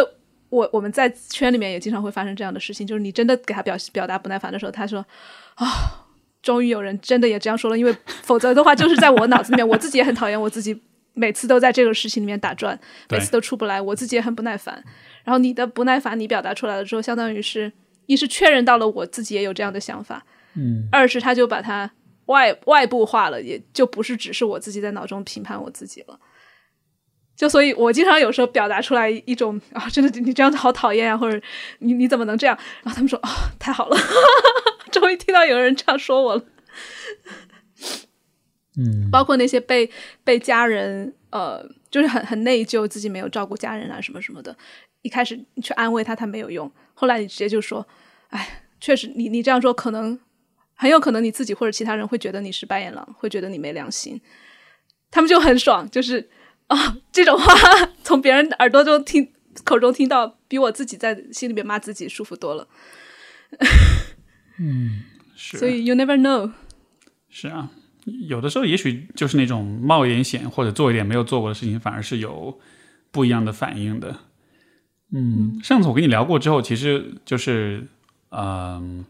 [0.50, 5.06] 我我们在圈里面也经常会发生这样的事情，就是你真的给他表表达不耐烦的时候，他说
[5.56, 6.06] 啊，
[6.42, 7.94] 终于有人真的也这样说了，因为
[8.24, 10.82] 否则的话，就是在我脑子里面，我自己也很讨厌我自己，
[11.14, 12.80] 每次都在这个事情里面打转，
[13.10, 14.82] 每次都出不来，我自己也很不耐烦。
[15.26, 17.74] 然后你的不耐烦你表达出来了之后，相当于是
[18.08, 21.92] 一是确认到了我自己也有这样的想法，嗯，二是他就把它。
[22.28, 26.20] 外外部化了，也就不是只是我自己在脑中评判我自己了。
[27.38, 31.42] 就所以，我经常有时候表达出来一种啊，真的你这样子好讨厌啊，或者
[31.80, 32.58] 你你怎么能这样？
[32.84, 33.98] 然后他们说啊，太好了，
[34.92, 36.44] 终于听到有人这样说我了。
[38.78, 39.90] 嗯，包括那些被
[40.26, 44.56] 被家人呃，就是很很内疚，自己没有照顾家人啊什么什么的。
[45.02, 46.72] 一开始你去安慰他，他没有用。
[46.94, 47.88] 后来你直接就说，
[48.30, 50.20] 哎，确实，你你这样说可能。
[50.80, 54.22] 很有可能你自己或者其他人会觉得你是白眼狼，会觉得你没良心，
[55.10, 56.30] 他们就很爽，就是
[56.68, 57.52] 啊，这种话
[58.06, 59.34] 从别人耳朵中听、
[59.64, 62.68] 口中听到，比我自己在心里面骂自己舒服多了。
[64.62, 65.02] 嗯，
[65.36, 65.58] 是。
[65.58, 66.52] 所以 you never know。
[67.28, 67.72] 是啊，
[68.28, 72.60] 有的时候也许就是那种冒一点险或者做一点没有做过的事情，反而是有
[73.12, 74.16] 不一样的反应的。
[75.14, 77.88] 嗯，上次我跟你聊过之后，其实就是
[78.32, 79.06] 嗯。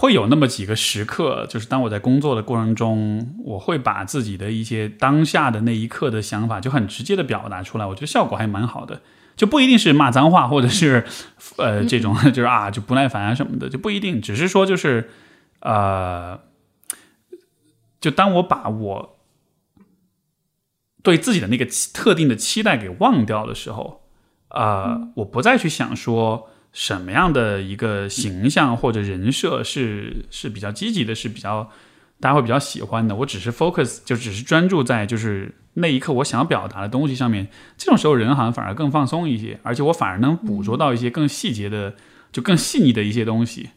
[0.00, 9.02] 会有那么几个时刻，就是当我在工作的过程中，我会把自己的一些当下的那一刻的想法就很直接的表达出来，我觉得效果还蛮好的，
[9.34, 11.04] 就不一定是骂脏话，或者是
[11.56, 15.10] 呃这种 就是啊就不耐烦啊什么的，就不一定，只是说就是
[15.62, 16.38] 呃，
[18.00, 19.18] 就当我把我
[21.02, 24.02] 对自己的那个特定的期待给忘掉的时候，
[24.48, 26.50] 啊，我不再去想说。
[26.70, 31.70] 什么样的一个形象或者人设是是比较积极的，是比较
[32.20, 33.16] 大家会比较喜欢的？
[33.16, 37.48] 我只是 focus，就只是专注在就是那一刻我想要表达的东西上面。
[37.78, 41.94] 这种时候人好像反而更放松一些，而且我反而能捕捉到一些更细节的，
[42.30, 43.70] 就更细腻的一些东西。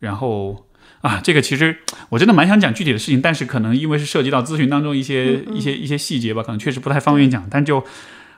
[0.00, 0.66] 然后
[1.04, 1.76] 啊，这个其实
[2.08, 7.46] 我真的蛮想讲具体的事情，但是可能因为是涉及到咨询当中一些一些一些细节吧，可能确实不太方便讲。
[7.50, 7.84] 但就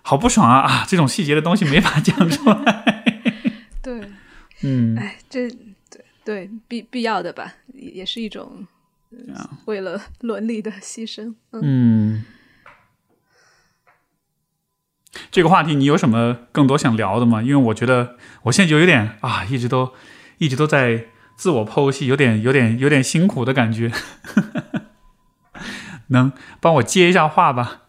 [0.02, 0.84] 好不爽啊啊！
[0.84, 3.22] 这种细节的东西没法讲出来。
[3.80, 4.00] 对，
[4.62, 8.66] 嗯，哎，这对对必必要的吧，也是一种
[9.66, 11.36] 为了伦理的牺牲。
[11.52, 12.24] 嗯，
[15.30, 17.40] 这个话题你有什么更多想聊的吗？
[17.40, 19.92] 因为我觉得我现在就有点啊，一直都
[20.38, 21.06] 一直都在
[21.36, 23.92] 自我剖析，有点有点有点辛苦的感觉。
[26.08, 27.82] 能帮我接一下话吧？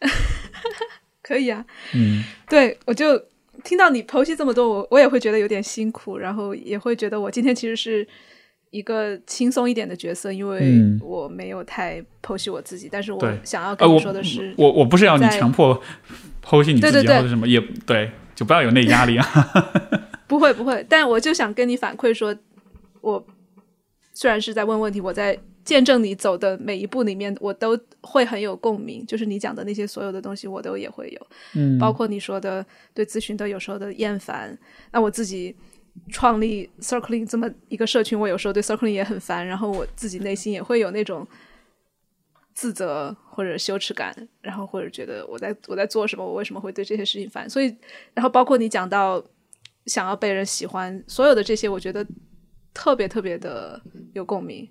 [1.22, 3.24] 可以啊，嗯，对我就。
[3.64, 8.04] 听到你剖析这么多，我我也会觉得有点辛苦，然后也会觉得我今天其实是
[8.70, 12.88] 一个轻松一点的角色，因为我没有太剖析我自己。
[12.90, 15.80] 但是我想要跟你说的是，我我不是要你强迫
[16.44, 19.26] 剖析你自己或者什么，也对，就不要有那压力啊。
[20.26, 22.34] 不会不会，但我就想跟你反馈说，
[23.00, 23.26] 我
[24.14, 25.38] 虽然是在问问题，我在。
[25.64, 29.06] 见证你走的每一步里面，我都会很有共鸣。
[29.06, 31.26] 就是你讲的那些所有的东西，我都也会有。
[31.54, 34.58] 嗯，包括你说的对咨询的有时候的厌烦。
[34.90, 35.54] 那我自己
[36.10, 39.46] 创立 Circling 这么一个社群，我有时候对 Circling 也很烦。
[39.46, 41.24] 然后我自己内心也会有那种
[42.54, 47.48] 自责或者羞耻感，然后或者觉得我在我在做什么，我为什么会对这些事情烦？
[47.48, 47.76] 所以，
[48.14, 49.24] 然后包括你讲到
[49.86, 52.06] 想要被人喜欢，所有的这些，我觉得
[52.72, 53.82] 特别特别的
[54.14, 54.68] 有共鸣。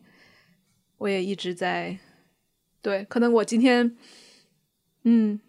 [0.98, 1.98] 我也一直在，
[2.80, 3.98] 对，可能我今天，
[5.04, 5.40] 嗯，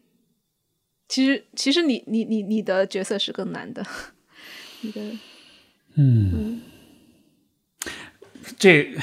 [1.07, 3.85] 其实其实你你你你的角色是更难的，
[4.81, 5.19] 你的，
[5.97, 6.63] 嗯，
[8.59, 8.97] 这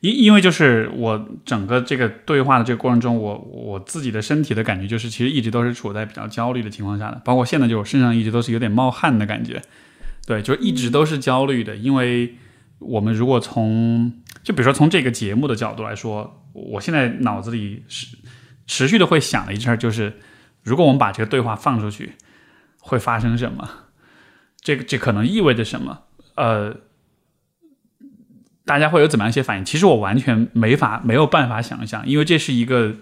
[0.00, 9.60] 因因为就是我整个这个对话的这个过程中，我我自己的身体的感觉就是，其实一直都是处在比较焦虑的情况下的，包括现在就我身上一直都是有点冒汗的感觉。
[10.26, 12.36] 对，就一直都是焦虑的，因为
[12.78, 18.16] 我们如果从就比如说从这个节目的角度来说，我现在脑子里是
[18.66, 20.18] 持续的会想的一件事儿，就是
[20.62, 22.12] 如果我们把这个对话放出去，
[22.78, 23.68] 会发生什么？
[24.60, 26.00] 这个这可能意味着什么？
[26.34, 26.76] 呃，
[28.68, 29.64] 大家会有怎么样一些反应？
[29.64, 32.94] 其实我完全没法没有办法想象，因为这是一个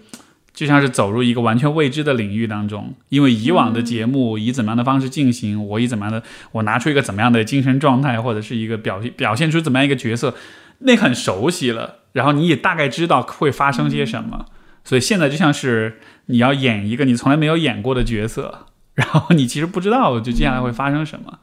[0.54, 2.94] 就像是走入一个完全未知的领域当中。
[3.08, 10.34] 因为以往的节目以怎么样的方式进行，我以怎么样的我拿出一个怎么样的精神状态，或者是一个表现表现出怎么样一个角色，
[10.78, 11.96] 那很熟悉了。
[12.12, 14.46] 然后你也大概知道会发生些什么，
[14.84, 21.40] 所以现在就像是你要演一个你从来没有演过的角色，然后你其实不知道就接下来会发生什么。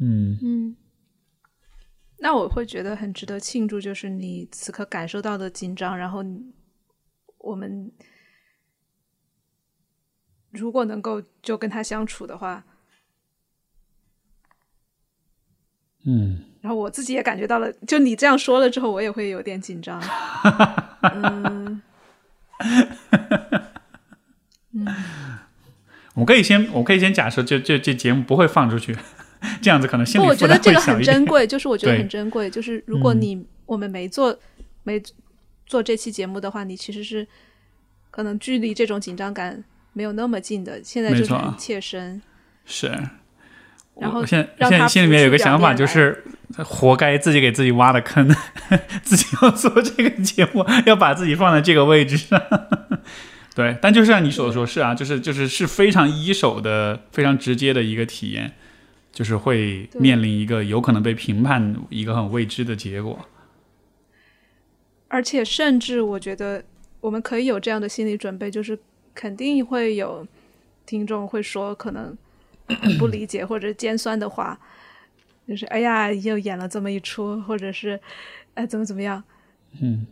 [0.00, 0.76] 嗯嗯，
[2.20, 6.24] 那我会觉得很值得庆祝，就是你此刻感受到的紧张，然后
[7.38, 7.92] 我们
[10.50, 12.64] 如果能够就跟他相处的话，
[16.04, 20.02] 嗯，然后我自己也感觉到了，就你这样说了之后，我也会有点紧张。
[21.02, 21.80] 嗯，
[24.72, 24.86] 嗯，
[26.16, 28.96] 我可以先，我可以先假设，就就这节目不会放出去。
[29.62, 32.50] 这样子可能心理我觉得这个很珍贵，就是我觉得很珍贵。
[32.50, 34.36] 就是如果你、我们没做
[34.82, 35.02] 没
[35.66, 37.26] 做这期节目的话，你其实是
[38.10, 39.62] 可能距离这种紧张感
[39.92, 40.80] 没有那么近的。
[40.82, 42.20] 现在就是很切身。
[42.64, 42.92] 是。
[44.00, 46.22] 然后现在现在心里面有个想法，就是
[46.58, 48.32] 活该自己给自己挖的坑，
[49.02, 52.40] 自己要做这个节目，要把自己放在这个位置上。
[53.56, 58.52] 对，但就像你所说，是啊，就是就是是非常一手的、非常直接的一个体验，
[59.18, 63.18] 就是会面临一个有可能被评判、一个很未知的结果。
[65.08, 66.62] 而且甚至我觉得
[67.00, 68.78] 我们可以有这样的心理准备，就是
[69.16, 70.24] 肯定会有
[70.86, 72.16] 听众会说可能
[72.96, 74.56] 不理解或者尖酸的话，
[75.48, 77.98] 就是哎呀又演了这么一出，或者是
[78.54, 79.20] 哎怎么怎么样。
[79.82, 80.06] 嗯，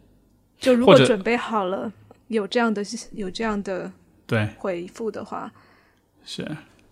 [0.59, 1.93] 就如果准备好了，
[2.27, 2.83] 有这样的
[3.13, 3.93] 有这样的
[4.27, 5.53] 对，回复的话，
[6.25, 6.45] 是，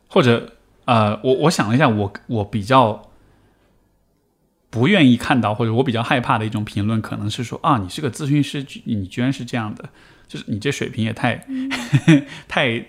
[0.07, 0.53] 或者
[0.85, 3.11] 呃，我我想了一下，我我比较
[4.71, 9.89] 不愿意看到，或者我比较害怕的一种评论，可能是说啊，你是个咨询师，居你居然是这样的，
[10.27, 11.47] 就是你这水平也太、
[12.49, 12.85] 太，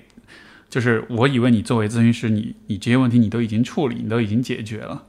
[0.69, 5.03] 就是我以为你作为咨询师，你你这些问题你都已经处理，你都已经解决了，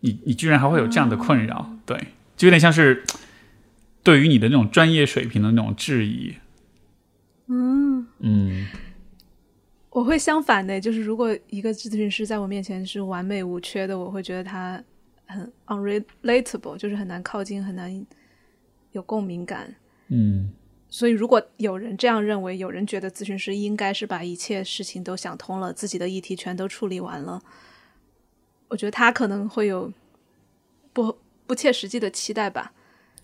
[0.00, 1.98] 你你居然还会有这样的困扰，对，
[2.36, 3.04] 就有点像是
[4.02, 6.36] 对于你的那种专业水平的那种质疑，
[7.48, 8.66] 嗯，嗯
[9.94, 14.82] 我会相反的，就是如果一个咨询师在我面前是完美无缺的，我会觉得他
[15.24, 18.04] 很 unrelatable，就是很难靠近，很难
[18.90, 19.72] 有共鸣感。
[20.08, 20.50] 嗯
[20.90, 27.40] 所以，如果有人这样认为，有人觉得咨询师应该是把一切事情都想通了，自己的议题全都处理完了，
[28.66, 29.92] 我觉得他可能会有
[30.92, 31.16] 不
[31.46, 32.72] 不切实际的期待吧。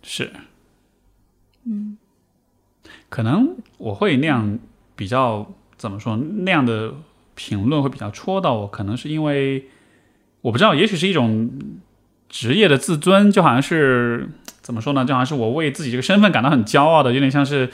[0.03, 0.33] 是。
[1.64, 1.99] 嗯，
[3.09, 4.59] 可能我会那样
[4.95, 6.93] 比较怎么说那样的
[7.35, 9.64] 评论会比较戳到我，可能是因为
[10.43, 11.51] 我不知道，也许是一种
[12.28, 14.28] 职业的自尊，就好像是
[14.61, 15.07] 怎么说呢？
[15.07, 17.70] 就好像是我为自己这个身份感到很骄傲的，有点像是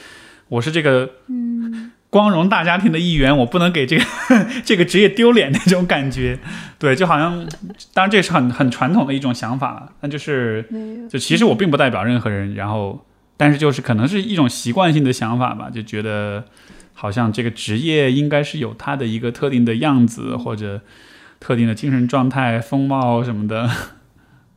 [0.47, 4.05] 我是这个嗯光荣大家庭的一员，我不能给这个
[4.63, 6.39] 这个职业丢脸那种感觉。
[6.79, 7.45] 对，就好像
[7.93, 10.63] 当然这是很很传统的一种想法了，但就是，
[11.09, 13.05] 就其实我并不代表任何人，然后
[13.35, 16.45] 但是就是可能是一种习惯性的想法吧，就觉得
[16.99, 20.81] 好像这个职业应该是有它的一个特定的样子或者
[21.39, 23.69] 特定的精神状态、风貌什么的。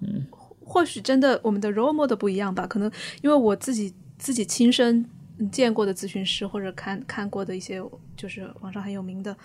[0.00, 0.26] 嗯
[0.64, 2.90] 或许真的我们的 role model 不一样吧，可能
[3.20, 5.04] 因为我自己自己亲身
[5.52, 7.82] 见过的咨询师或者看看过的一些
[8.16, 9.36] 就是网上很有名的，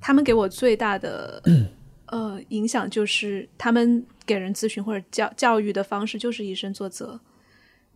[0.00, 1.42] 他们给我最大的
[2.06, 7.18] 呃影响就是他们给人咨询或者教教育的方式就是以身作则，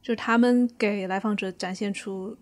[0.02, 2.36] 就是他们给来访者展现出。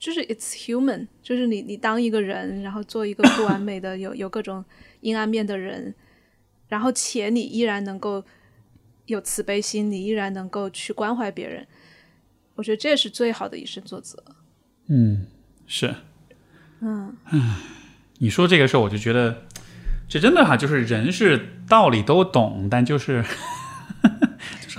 [0.00, 4.64] 就是 it's human，就是你你当一个人，然后做一个不完美的有有各种
[5.02, 5.94] 阴暗面的人，
[6.68, 8.24] 然后且你依然能够
[9.04, 11.66] 有慈悲心，你依然能够去关怀别人，
[12.54, 14.24] 我觉得这是最好的以身作则。
[14.86, 15.26] 嗯，
[15.66, 15.94] 是。
[16.80, 17.14] 嗯，
[18.18, 19.42] 你说这个事儿，我就觉得
[20.08, 23.22] 这真的哈，就是人是道理都懂，但就是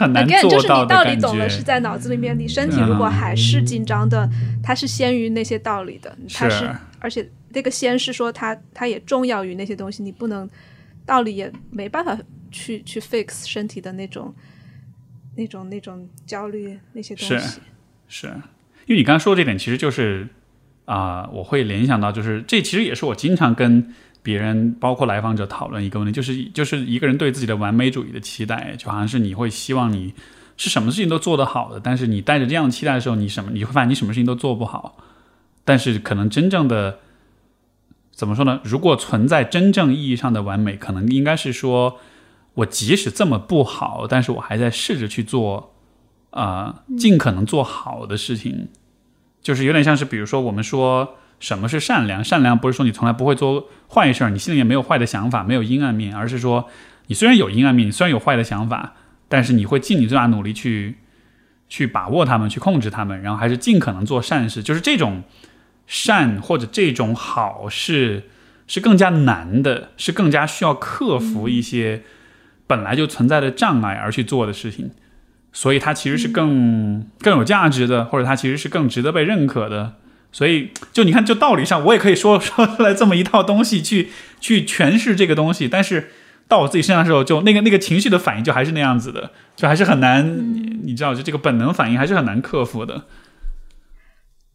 [0.01, 1.47] 很难 again 就是你道理懂了。
[1.47, 4.29] 是在脑子里面，你身体如果还是紧张的，
[4.63, 10.49] 它是先于那些道理的，它是是而且那个先是说它它也重要于那些东西，你不能
[11.05, 12.17] 道理也没办法
[12.51, 14.33] 去去 fix 身体的那种
[15.35, 17.59] 那种那种焦虑那些东西。
[18.07, 18.27] 是
[18.87, 20.27] 因为你刚刚说这点，其实就是
[20.85, 30.13] 啊、我会联想到，就是这其实也是我经常跟别人包括来访者讨论一个问题，就是就是一个人对自己的完美主义的期待，就好像是你会希望你
[30.57, 34.97] 是什么事情都做得好的，但是你带着这样的期待的时候，你什么你会发现你什么事情都做不好。
[35.65, 36.99] 但是可能真正的
[38.11, 38.61] 怎么说呢？
[38.63, 41.97] 如果存在真正意义上的完美，可能应该是说
[42.53, 45.73] 我即使这么不好，但是我还在试着去做
[46.29, 48.69] 啊、尽可能做好的事情，
[49.41, 51.15] 就是有点像是比如说我们说。
[51.41, 52.23] 什么是善良？
[52.23, 56.69] 善良不是说你从来不会做坏事儿，你心里面没有坏的想法，没有阴暗面，而是说
[57.07, 58.93] 你虽然有阴暗面，你虽然有坏的想法，
[59.27, 60.99] 但是你会尽你最大努力去
[61.67, 64.61] 去把握他们，去控制他们，然后还是尽可能做善事。
[64.61, 65.23] 就是这种
[65.87, 68.29] 善或者这种好事
[68.67, 72.03] 是更加难的，是更加需要克服一些
[72.67, 74.91] 本来就存在的障碍而去做的事情，
[75.51, 79.95] 所以它其实是更更有价值的，或者它其实是更值得被认可的。
[80.31, 84.09] 所以，就你看，就道理上，我也可以说 说出来这么一套东西去
[84.39, 86.09] 去诠释这个东西，但是
[86.47, 93.05] 到我自己身上的时候，就那个那个情绪的反应就还是那样子的，就还是很难，你你知道，就这个本能反应还是很难克服的。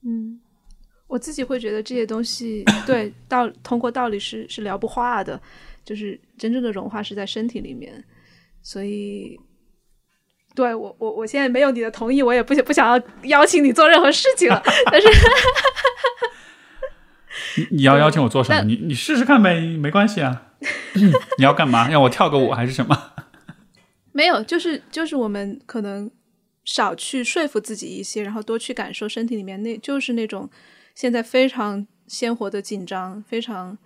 [0.03, 0.40] 嗯，
[1.09, 5.40] 我自己会觉得这些东西，对道通过道理是是聊不化的，
[5.85, 8.03] 就是真正的融化是在身体里面，
[8.62, 9.39] 所以。
[10.57, 14.61] 对我，我我现在没有你的同意，我也不不想要邀请你做任何事情了。
[14.91, 15.09] 但是，
[17.59, 18.62] 你你要邀请我做什么？
[18.65, 20.45] 你你试试看呗，没关系啊。
[21.37, 21.89] 你要干嘛？
[21.91, 23.12] 让我跳个舞还是什么？
[24.12, 26.11] 没有，就是就是我们可能
[26.65, 30.49] 少去说服自己一些，然后多去感受身体里面那就是那种
[30.95, 33.77] 现在非常鲜活的紧张，非常，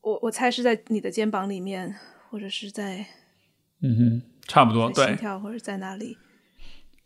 [0.00, 1.96] 我我猜是在你的肩膀里面，
[2.30, 3.06] 或者是在，
[3.82, 4.22] 嗯哼。
[4.48, 6.16] 差不多，对，心跳或者在哪里，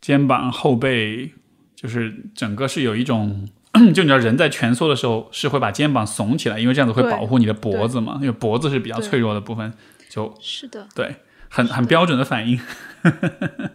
[0.01, 1.33] 肩膀、后背，
[1.75, 3.45] 就是整个是有一种，
[3.93, 9.73] 就你知道，人在蜷缩的时候是会把肩膀耸起来，因为这样子会保护你的脖子嘛，因为脖子是比较脆弱的部分，
[10.09, 11.17] 就是的，对，
[11.49, 12.57] 很很标准的反应。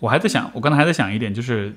[0.00, 1.74] 我还在想，我刚才还在想一点，就是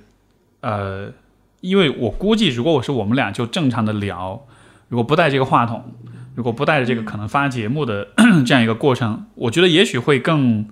[0.60, 1.14] 呃，
[1.62, 4.46] 因为我估计，如果我是我们俩就正常的聊，
[4.90, 5.96] 如果不带这个话筒。
[6.36, 8.10] 如果不带着这个可能发节目的
[8.46, 10.68] 这样一个过程，我觉得也许会更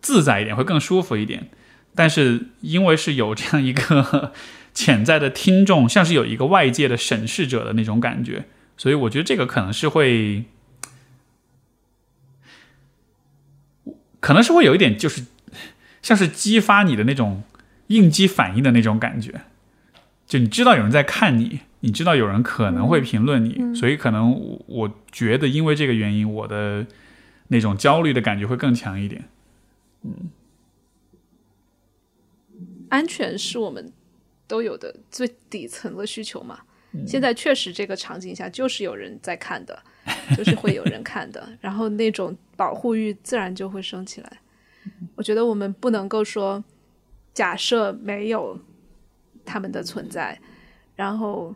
[0.00, 1.48] 自在一点，会更舒服一点。
[1.94, 4.32] 但是因为是有这样一个
[4.74, 8.46] 潜在的听众，像是有一个外界的审视者的那种感觉，
[8.76, 10.46] 所以我觉得这个可能是会，
[14.18, 15.26] 可能是会有一点，就是
[16.02, 17.44] 像是激发你的那种
[17.86, 19.42] 应激反应的那种感觉，
[20.34, 21.60] 就你知道有人在看你。
[21.78, 26.84] 你知道有人可能会评论你，所以可能我觉得因为这个原因，我的
[27.48, 29.28] 那种焦虑的感觉会更强一点。
[30.02, 30.30] 嗯，
[32.88, 33.92] 安全是我们
[34.48, 36.60] 都有的最底层的需求嘛。
[37.06, 39.80] 现在确实这个场景下就是有人在看的，
[40.36, 44.40] 就是会有人看的，然后那种保护欲自然就会升起来。
[45.14, 46.64] 我觉得我们不能够说
[47.34, 48.58] 假设没有
[49.44, 50.40] 他们的存在，
[50.96, 51.54] 然后。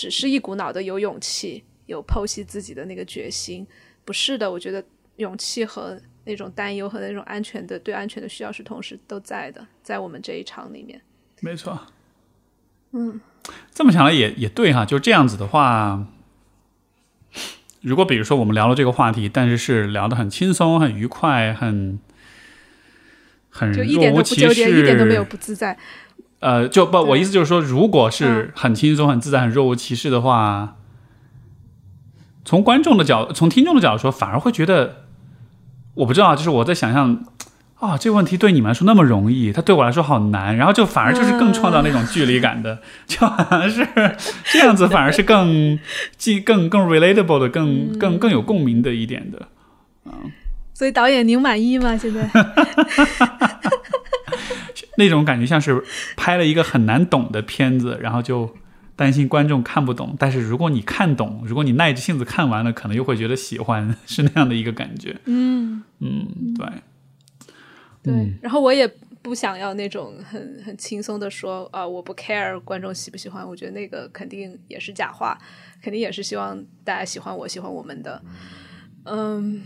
[0.00, 3.66] 只是一股脑的有勇气，有剖析自己的那个决心，
[4.04, 4.48] 不是的。
[4.48, 4.80] 我觉得
[5.16, 11.00] 勇气和那种担忧和那种安全的对安全的需要是同时都在的，在我们这一场里面。
[11.40, 11.76] 没错。
[12.92, 13.20] 嗯，
[13.74, 16.06] 这么想来也也对哈，就这样子的话，
[17.80, 21.98] 如果比如说我们聊了这个话题，但是是聊得很轻松、很愉快、很
[23.50, 25.76] 很就一点都不纠结，一点都没有不自在。
[26.40, 30.76] 呃，就不，我意思就是说，如果是很轻松、很自在、很若无其事的话，
[32.44, 35.04] 从观众的角，从听众的角度说，反而会觉得，
[35.94, 37.24] 我不知道，就是我在想象，
[37.80, 42.78] 啊，这个问题对你们来说那么容易，它对我来说好难，然后就反而就是更创造那种距离感的，
[43.08, 43.86] 就好像是
[44.44, 45.78] 这样子，反而是更
[46.16, 49.48] 既更更 relatable 的，更更更有共鸣的一点的，
[50.04, 50.12] 嗯。
[50.74, 51.96] 所以导演，您满意吗？
[51.96, 52.30] 现在？
[54.98, 55.84] 那种感觉像是
[56.16, 58.52] 拍了一个很难懂的片子，然后就
[58.96, 60.16] 担心观众看不懂。
[60.18, 65.16] 但是如果你看懂，如果你耐着性子看完了，可能又会觉得喜欢，是那样的一个感觉。
[65.26, 66.26] 嗯嗯，
[66.58, 66.66] 对
[68.02, 68.34] 对。
[68.42, 68.92] 然后我也
[69.22, 73.46] 不想要那种很很轻松的说啊，我不 care 观众喜不喜欢。
[73.46, 75.38] 我觉得那个肯定也是假话，
[75.80, 78.20] 肯定也是希望大家喜欢我，喜欢我们的。
[79.04, 79.62] 嗯，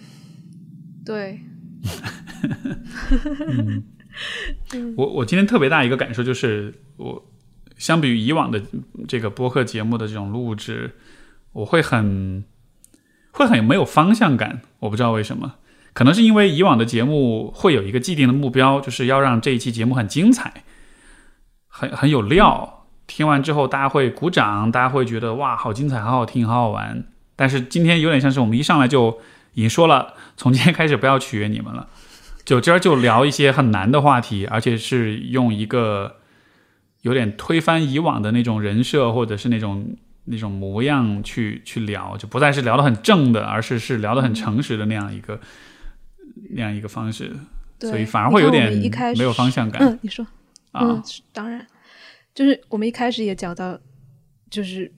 [1.06, 1.40] 对。
[4.96, 7.24] 我我今天特别大一个感受就是，我
[7.76, 8.62] 相比于以往的
[9.08, 10.92] 这个播客节目的这种录制，
[11.52, 12.44] 我会很
[13.32, 14.62] 会很没有方向感。
[14.80, 15.54] 我不知道为什么，
[15.92, 20.64] 可能是因为以往的节目会有一个既定的目标，就是要让这一期节目很精彩，
[21.66, 27.04] 很很有料，听完之后大家会鼓掌，大家会觉得哇，好精彩，好好听，好好玩。
[27.34, 29.18] 但是今天有点像是我们一上来就
[29.54, 31.88] 已经说了，从今天开始不要取悦你们了，
[32.52, 36.16] 就今儿就聊一些很难的话题，而且是用一个
[37.00, 39.96] 有点推翻以往的那种人设或者是那种
[40.26, 45.40] 那种模样去去聊，就不再是聊得很正的，而是是聊得很诚实的那样一个
[46.50, 47.34] 那样一个方式，
[47.80, 48.70] 所以反而会有点
[49.16, 50.22] 没有方向感嗯，你说，
[50.72, 51.02] 啊嗯，。
[51.32, 51.66] 当然，
[52.34, 53.80] 就是我们一开始也讲到，
[54.50, 54.92] 就是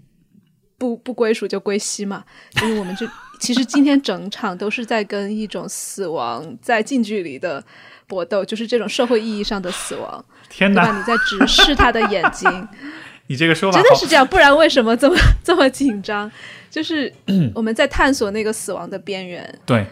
[0.76, 3.06] 不不归属就归西嘛，就是我们就
[3.38, 7.62] 其实今天整场都是在跟一种死亡在近距离的
[8.06, 10.72] 搏斗，就是这种社会意义上的死亡，天？
[10.72, 12.68] 哪，你在直视他的眼睛，
[13.28, 16.30] 你这个说法真的是这样，不然为什么这么这么紧张？
[16.70, 17.12] 就是
[17.54, 19.86] 我们在探索那个死亡的边缘， 对，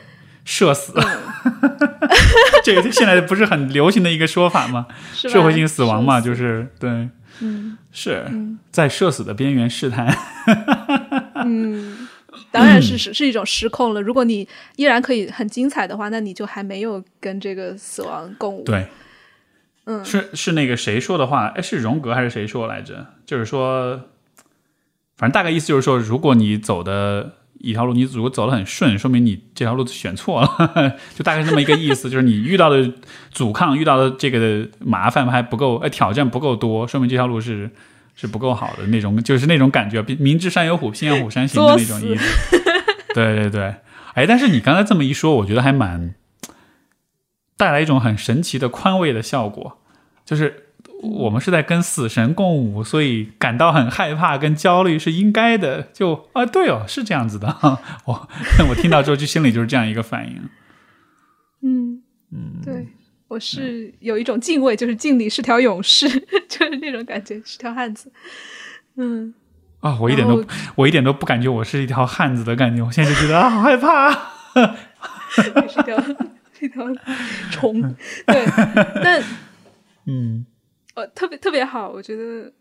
[0.45, 1.73] 社死，嗯，
[2.65, 4.87] 这个现在不是很流行的一个说法吗？
[5.15, 7.09] 社会性死亡嘛，就是对，
[7.41, 10.13] 嗯是嗯在社死的边缘试探。
[11.45, 12.09] 嗯，
[12.53, 14.01] 当然是是是一种失控了。
[14.01, 14.47] 如果你
[14.77, 18.87] 依然可以很精彩的话，那你就还没有跟这个死亡共舞。，对，
[19.87, 21.47] 嗯，是是那个谁说的话？
[21.57, 23.07] 哎，是荣格还是谁说来着？
[23.25, 23.99] 就是说，
[25.17, 32.11] 反正大概意思就是说，如果你走的一条路，你如果走得很顺，说明你这条路选错了， 就大概是这么一个意思。
[32.11, 32.93] 就是你遇到的
[33.31, 37.71] 阻抗、遇到的这个麻烦还不够，哎，挑战不够多，说明这条路是
[38.15, 42.59] 是不够好的那种，就是那种感觉，明知山有虎，偏向虎山行的那种意思。
[43.15, 43.75] 对对对，
[44.15, 46.15] 哎，但是你刚才这么一说，我觉得还蛮
[47.57, 49.79] 带来一种很神奇的宽慰的效果，
[50.25, 50.69] 就是
[51.03, 55.83] 我们是在跟死神共舞，所以感到很害怕跟焦虑是应该的。
[55.93, 57.49] 就啊，对哦，是这样子的。
[58.07, 58.29] 我
[58.71, 60.49] 我听到之后，就心里就是这样一个反应。
[61.63, 62.89] 嗯嗯，对。
[63.33, 66.07] 我是有一种敬畏，就是敬你是条勇士，
[66.51, 68.13] 就是那种感觉，是条汉子。
[68.97, 69.33] 嗯，
[69.81, 70.45] 啊，我一点都
[70.75, 74.13] 我一点都不感觉我是一条汉子的感觉，我现在就觉得啊，好害怕、
[75.31, 75.99] 是一条
[76.53, 76.85] 是一条
[77.51, 77.81] 虫。
[78.27, 78.45] 对，
[79.03, 79.23] 但
[80.07, 80.45] 嗯
[80.95, 82.53] 呃，特别特别好，我觉得，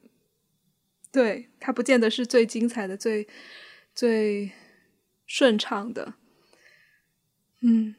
[1.11, 3.27] 对它不见得是最精彩的、最
[3.93, 4.51] 最
[5.27, 6.13] 顺畅的，
[7.61, 7.95] 嗯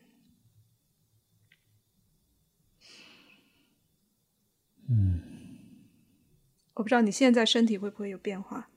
[4.94, 5.20] 嗯，
[6.74, 8.69] 我不知道你现在身体会不会有变化。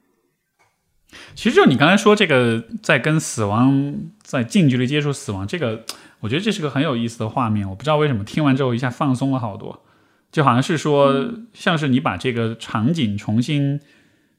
[1.35, 5.83] 其实就你刚才说这个，在跟死亡在近距离接触死亡，这个
[6.21, 7.69] 我觉得这是个很有意思的画面。
[7.69, 9.83] 我不知道为什么听完之后一下放松了好多，
[10.31, 13.81] 就好像是说，像是你把这个场景重新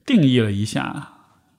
[0.07, 1.13] 定义了一下。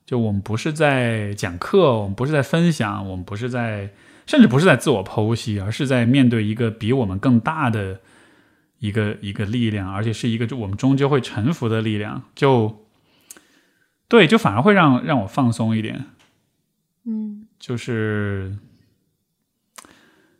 [0.05, 3.89] 就我们不是在讲课，我们不是在分享，我们不是在，
[4.25, 7.99] 甚至不是在自我剖析，而是在面对一个比我们更大的
[8.79, 12.23] 一个一个力量，而且是一个就我们终究会臣服的力量。
[12.35, 12.85] 就
[14.07, 16.05] 对，就反而会让让我放松一点。
[17.05, 18.57] 嗯就是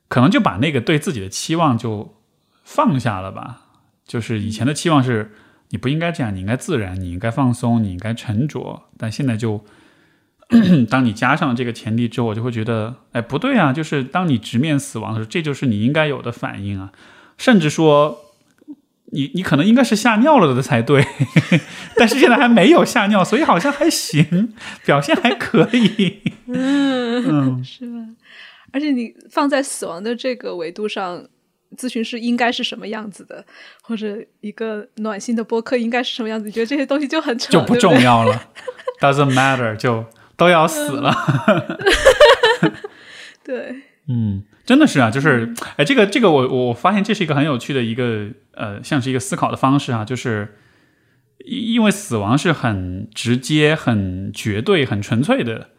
[0.07, 2.22] 可能就把那个对自己的期望就
[2.64, 3.64] 放下了吧。
[4.05, 5.34] 就是以前的期望是
[5.69, 8.84] 你不应该这样，你应该自然，你应该放松，你应该沉着。
[8.97, 9.65] 但现在就，
[10.89, 13.73] 当你加上这个前提之后，我就会觉得，哎，不对啊！
[13.73, 16.93] 就是当你直面死亡的时候，这就是你应该有的反应啊。
[17.38, 18.27] 甚至说，
[19.12, 21.06] 你你可能应该是吓尿了的才对，
[21.96, 24.54] 但是现在还没有吓尿，所以好像还行，
[24.86, 26.22] 表现还可以。
[26.48, 28.00] 嗯，是吧？
[28.74, 31.26] 而且你放在死亡的这个维度上，
[31.78, 33.46] 咨询师应该是什么样子的，
[33.82, 36.46] 或者一个暖心的播客应该是什么样子？
[36.46, 38.50] 你觉得这些东西就很扯，就不重要了，
[39.00, 40.06] doesn't matter，就
[40.36, 41.16] 都要死了。
[43.44, 43.74] 对，
[44.10, 50.56] 嗯，真的是啊，就是哎，这个这个我我发现这是一个很有趣的一个呃，像是一个思考的方式啊，就是
[51.45, 55.69] 因因为死亡是很直接、很绝对、很纯粹的，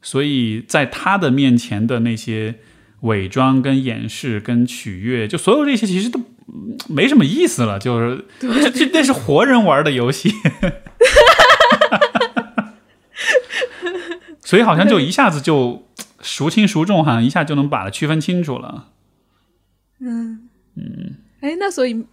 [0.00, 2.54] 所以在他的面前的那些
[3.02, 6.18] 伪装、跟掩饰、跟取悦，就所有这些其实都
[6.48, 10.32] 嗯没什么意思了，就是这这那是活人玩的游戏。
[14.42, 15.86] 所以好像就一下子就
[16.20, 18.92] 孰轻孰重，好像一下就能把它区分清楚了。
[19.98, 22.06] 嗯嗯，哎，那所以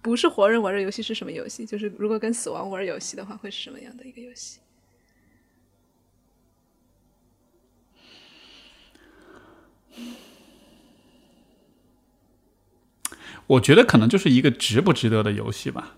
[0.00, 1.64] 不是活人玩的游戏是什么游戏？
[1.64, 4.58] 就是如果跟死亡玩游戏的话，会是什么样的一个游戏？
[13.48, 15.96] 我觉得可能就是一个值不值得的游戏吧。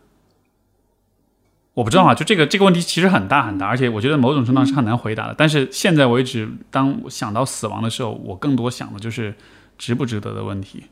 [1.75, 5.35] 我不知道啊，就这个这个问题其实很大很大，而且我觉得某种程度上是很难回答的。
[5.37, 9.35] 但是现在为止，当我想到死亡的时候，我更多想的就是
[9.77, 10.85] 值不值得的问题。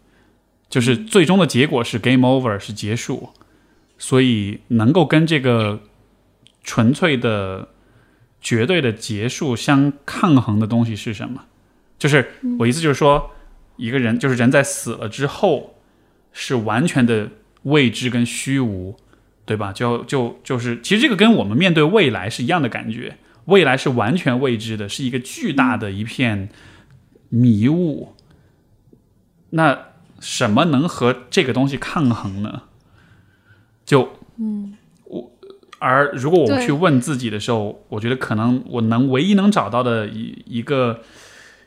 [0.68, 3.28] 就是最终的结果是 game over，是结束，
[3.98, 5.80] 所以能够跟这个
[6.64, 7.68] 纯粹的、
[8.40, 11.44] 绝对的结束相抗衡的东西是什么？
[11.98, 13.30] 就是我意思就是说，
[13.76, 15.74] 一个人就是人在死了之后
[16.32, 17.28] 是完全的
[17.64, 18.96] 未知跟虚无，
[19.44, 19.72] 对吧？
[19.72, 26.48] 就就就是，其实这个跟我们面对未来是一样的感觉，未来是完全未知的，是一个巨大的一片
[27.28, 28.14] 迷雾。
[29.50, 29.86] 那
[30.20, 32.62] 什么能和这个东西抗衡呢？
[33.84, 35.32] 就嗯我
[35.80, 41.00] 而如果我对去问自己的时候，我觉得可能我能唯一能找到的一一个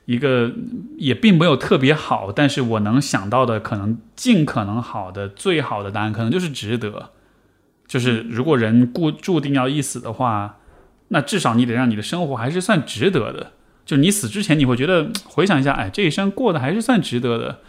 [0.06, 0.54] 一个
[0.98, 7.12] 也并没有特别好，但是我能想到的可能尽可能好的最好的答案，可能就是值得。
[7.88, 10.58] 就是如果人固注定要一死的话，
[11.10, 13.52] 那至少你得让你的生活还是算值得的。
[13.86, 17.62] 就你死之前，你会觉得回想一下，哎，这一生过得还是算值得的。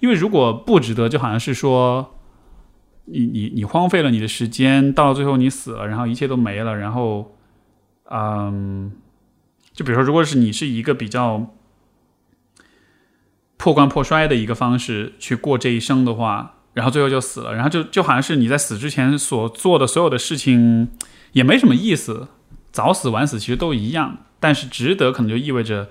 [0.00, 2.18] 因为如果不值得，就好像是说，
[3.06, 7.36] 你你你荒废了你的时间，到最后你死了，然后一切都没了，然后，
[8.10, 8.92] 嗯，
[9.72, 11.54] 就比如说，如果是你是一个比较
[13.56, 20.88] 破罐破摔的一个方式去过这一生的话，然后最后就死了，然后就就好像是你在死之前所做的所有的事情
[21.32, 22.28] 也没什么意思，
[22.70, 25.88] 早死晚死其实都一样，但是值得可能就意味着。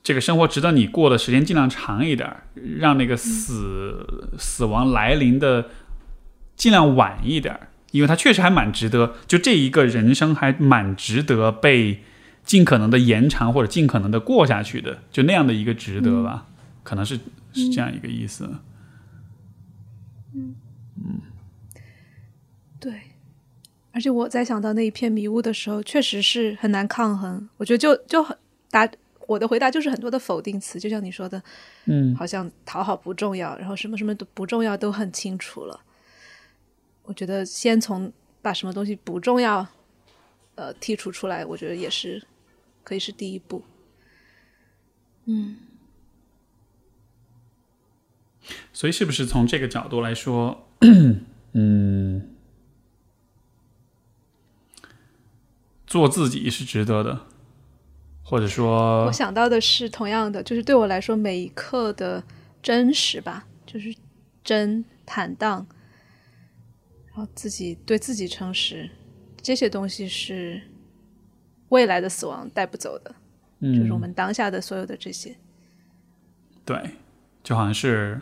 [0.00, 2.34] 这个生活值得你过的时间尽量长一点，
[2.78, 5.68] 让那个死、死亡来临的
[6.56, 12.04] 尽量晚一点，因为它确实还蛮值得，就这一个人生还蛮值得被
[12.42, 16.46] 尽可能的延长或者尽可能的过下去的，就那样的一个值得吧，
[16.84, 17.18] 可能是
[17.52, 18.48] 是这样一个意思。
[22.80, 23.02] 对，
[23.92, 27.48] 而且我在想到那一片迷雾的时候，确实是很难抗衡。
[27.56, 28.36] 我觉得就就很
[28.70, 28.88] 答
[29.26, 31.42] 我的回答就是很多的否定词，就像你说的，
[31.86, 35.80] 嗯，好像讨好不重要，然后什么什么都不重要都很清楚了。
[37.02, 39.66] 我觉得先从把什么东西不重要，
[40.54, 42.22] 呃，剔除出来，我觉得也是
[42.84, 43.62] 可以是第一步。
[45.24, 45.56] 嗯，
[48.72, 50.68] 所以是不是从这个角度来说，
[51.52, 52.28] 嗯，
[55.86, 57.26] 做自己是值得的，
[58.22, 62.22] 或者说我，想到的是同样的，就是对我来说，每一刻的
[62.62, 63.94] 真实吧，就是
[64.44, 65.66] 真坦荡，
[67.06, 68.90] 然后自己对自己诚实，
[69.42, 70.60] 这些东西是
[71.70, 73.14] 未来的死亡带不走的，
[73.60, 75.36] 就是我嗯，们当下的所有的这些。
[76.64, 76.90] 对，
[77.42, 78.20] 就好像是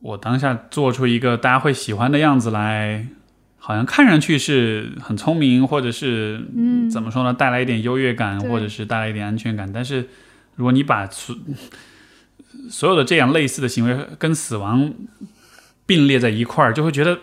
[0.00, 3.06] 我当下做出一个大家会喜欢的样子来，
[3.58, 9.70] 好像看上去是很聪明，或者是嗯怎么说呢，带来一点优越感，或者是带来一点安全感。
[9.72, 10.08] 但是
[10.56, 11.36] 如果你把所
[12.68, 14.92] 所有的这样类似的行为跟死亡
[15.86, 17.18] 并列在一块儿，就会觉得，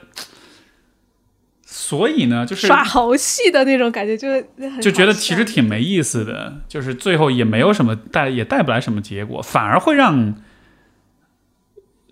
[1.66, 4.46] 所以呢，就是耍猴戏的那种感觉，就是
[4.82, 10.36] 就觉得其实挺没意思的，就是最后也没有什么带，也带不来什么结果，反而会让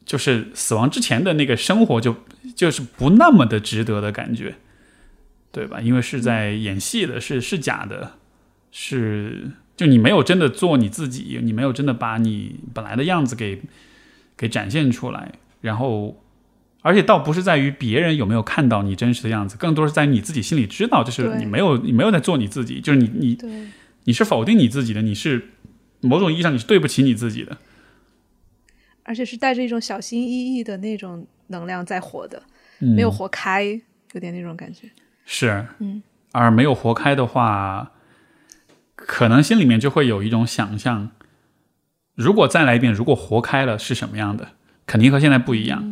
[0.05, 2.15] 就是死亡之前的那个生活就
[2.55, 4.55] 就是不那么的值得的感觉，
[5.51, 5.81] 对吧？
[5.81, 8.13] 因为是在演戏的，是是假的，
[8.71, 13.61] 是就你没有真的做你自己，你没有真的把你本来的样子给
[14.37, 16.21] 给展现出来，然后。
[16.87, 23.35] 而且倒不是在于别人有没有看到你真实的样子，更多是在于你自己心里知道，就是你没有你没有在做你自己，就是你你，
[24.03, 25.49] 你是否定你自己的，你是
[26.01, 27.57] 某种意义上你是对不起你自己的。
[29.05, 32.41] 而且是带着一种小心翼翼的那种能量在活的，
[32.79, 33.63] 嗯没有活开，
[34.11, 34.89] 有点那种感觉。
[35.23, 36.03] 是，嗯，
[36.33, 37.91] 而没有活开的话，
[38.95, 41.11] 可能心里面就会有一种想象，
[42.15, 44.49] 如果再来一遍，如果活开了是什么样的，
[44.85, 45.83] 肯定和现在不一样。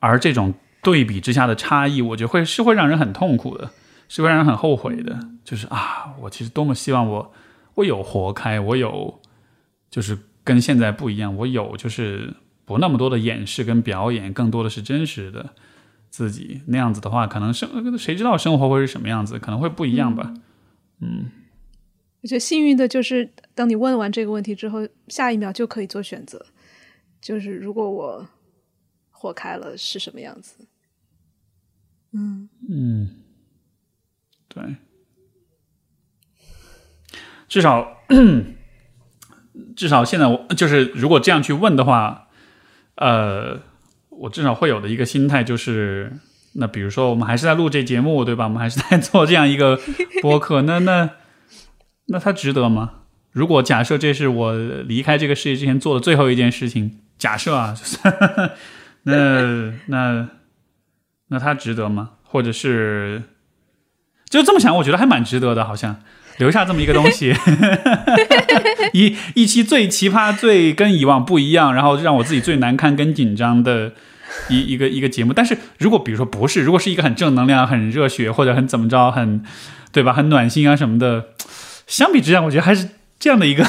[0.00, 3.70] 而这种对比之下的差异，我觉得会是会让人很痛苦的，
[4.08, 5.18] 是会让人很后悔的。
[5.44, 7.32] 就是啊，我其实多么希望我
[7.74, 9.20] 我有活开，我有
[9.90, 12.34] 就是跟现在不一样，我有就是
[12.68, 15.54] 不那么多的掩饰跟表演，更多的是真实的
[16.10, 16.60] 自己。
[16.66, 20.34] 那样子的话，可能生谁知道生活会是什么样子，可能会不一样吧。
[21.00, 21.30] 嗯
[22.20, 26.44] 我觉得幸运的就是，当你问完这个问题之后，下一秒就可以做选择。
[27.20, 28.28] 就是如果我
[29.10, 30.66] 活开了是什么样子？
[32.12, 33.10] 嗯，嗯，
[34.48, 34.76] 对，
[37.48, 37.98] 至少
[39.76, 42.27] 至少现在我就是如果这样去问的话，
[42.98, 43.58] 呃，
[44.10, 46.12] 我至少会有的一个心态就是，
[46.54, 48.44] 那比如说我们还是在录这节目，对吧？
[48.44, 49.78] 我们还是在做这样一个
[50.20, 51.10] 播客，那 那
[52.06, 52.92] 那它值得吗？
[53.30, 57.98] 如果假设这是我离开这个世界之前做的最后一件事情，假设啊， 就是
[59.04, 60.28] 那 那
[61.28, 62.10] 那它值得吗？
[62.24, 63.22] 或者是
[64.28, 66.02] 就这么想，我觉得还蛮值得的，好像
[66.38, 67.34] 留下这么一个东西，
[68.92, 73.92] 一一期最奇葩、最跟以往不一样，然后让我自己最难堪跟紧张的
[74.48, 75.32] 一一个一个节目。
[75.32, 79.42] 但是如果比如说不是，如果是一个很正能量、很热血或者很怎么着、很
[79.92, 81.28] 对吧、很暖心啊什么的，
[81.86, 82.88] 相比之下，我觉得还是
[83.18, 83.64] 这样的一个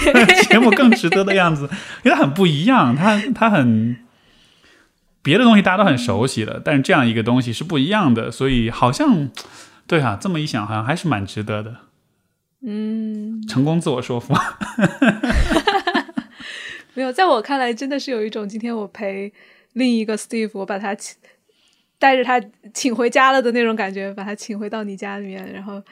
[0.48, 1.68] 节目更值得的样子，
[2.04, 3.96] 因为它很不一样，它它很。
[5.22, 9.30] 别的东西大家都很熟悉的，但是这样一个东西是不一样的，所以好像，
[9.86, 11.76] 对啊，这么一想，好像还是蛮值得的。
[12.66, 14.34] 嗯，成功自我说服。
[16.94, 19.32] 没有，在我看来，真的是有一种今天我陪
[19.74, 21.16] 另一个 Steve，我把他请
[21.98, 22.40] 带着他
[22.72, 25.82] 请回家了的那种感觉，把他请回到你家里面，然后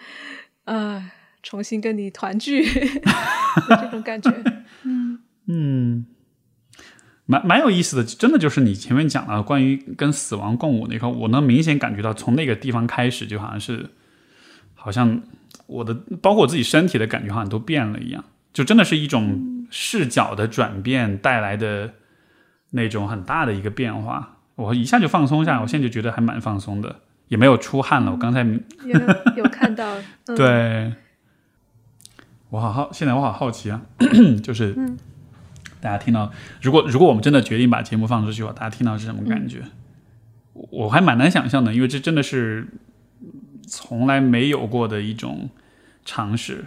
[0.65, 1.11] 呃，
[1.43, 2.65] 重新跟你团聚
[3.69, 4.31] 这种感觉。
[4.85, 6.07] 嗯嗯。
[7.25, 13.91] 蛮蛮有意思的，真的就是你前面讲了关于跟死亡共舞那块，我能明显感觉到从那个地方开始，就好像是，
[14.75, 15.23] 好像
[15.67, 21.95] 我的包括我自己身体的感觉好像都变了一样，就真的是一种视角的转变带来的
[22.71, 28.11] 那种很大的一个变化，我一下就放松下来，我现在就觉得还蛮放松的，也没有出汗了。
[28.13, 29.01] 我刚才有
[29.37, 29.97] 有看到，
[30.37, 30.95] 对，
[32.51, 33.83] 我好好，现在我好好奇啊，
[34.43, 34.77] 就是。
[35.81, 36.31] 大家听到，
[36.61, 39.63] 如果如果我们真的决定把节目放出去的话，大家听到是什么感觉？
[40.53, 42.69] 我还蛮难想象的，因为这真的是
[43.67, 45.51] 从来没有过的一种
[46.05, 46.65] 尝试。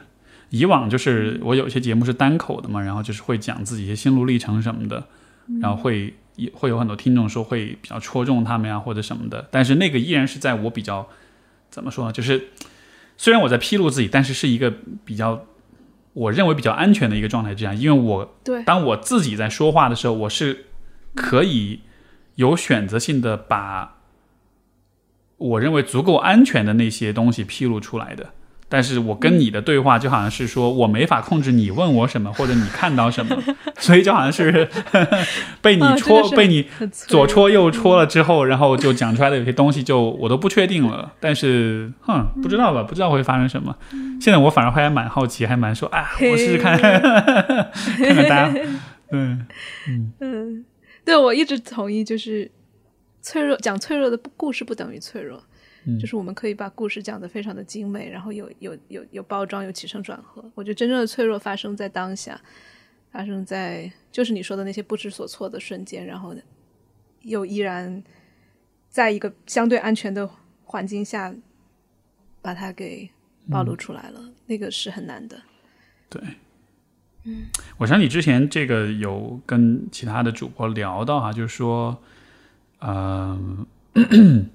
[0.49, 5.07] 以往就是我有些节目是单口的嘛，然后就是会讲自己一些心路历程什么的，
[5.61, 6.13] 然后会
[6.53, 9.47] 会有很多听众说会比较戳中他们呀或者什么的。
[9.51, 11.07] 但是那个依然是在我比较
[11.69, 12.11] 怎么说呢？
[12.11, 12.49] 就是
[13.17, 14.73] 虽然我在披露自己，但是是一个
[15.03, 15.45] 比较。
[16.13, 18.35] 我认为比较安全的一个状态之下，因为我
[18.65, 20.67] 当我自己在说话的时候，我是
[21.13, 21.81] 可以
[22.35, 23.94] 有选择性的把
[25.38, 28.32] 我认为足够安全的那些东西披露出来的。
[28.68, 33.38] 但是我跟你的对话就好像是说我没法控制你问我什么或者你看到什么，
[33.78, 34.68] 所以就好像是
[35.62, 41.14] 被你戳被你左戳右戳了之后，然后就讲出来的有些东西就我都不确定了。
[41.20, 42.82] 但是哼，不知道吧？
[42.82, 43.78] 不知道会发生什么。
[44.20, 48.53] 现在我反而还蛮好奇，还蛮说啊，我试试看， 看看大家。
[49.12, 49.45] 嗯
[49.88, 50.66] 嗯嗯，
[51.06, 52.49] 对我一直同意，就是
[53.26, 55.43] 脆弱讲脆弱的故事不等于脆弱。
[55.99, 60.43] 就是我们可以把故事讲得非常的精美，然后有有有有包装，有起承转合。
[60.56, 62.39] 我觉得真正的脆弱发生在当下，
[63.11, 66.35] 发生在就是你说的那些不知所措的瞬间，然后
[67.22, 68.03] 又依然
[68.89, 70.27] 在一个相对安全的
[70.64, 71.35] 环境下
[72.41, 73.07] 把它给
[73.52, 75.39] 暴露出来了，那个是很难的。
[76.10, 76.19] 对，
[77.26, 77.45] 嗯，
[77.77, 82.02] 我想你之前这个有跟其他的主播聊到哈，就是说，
[82.81, 83.65] 嗯。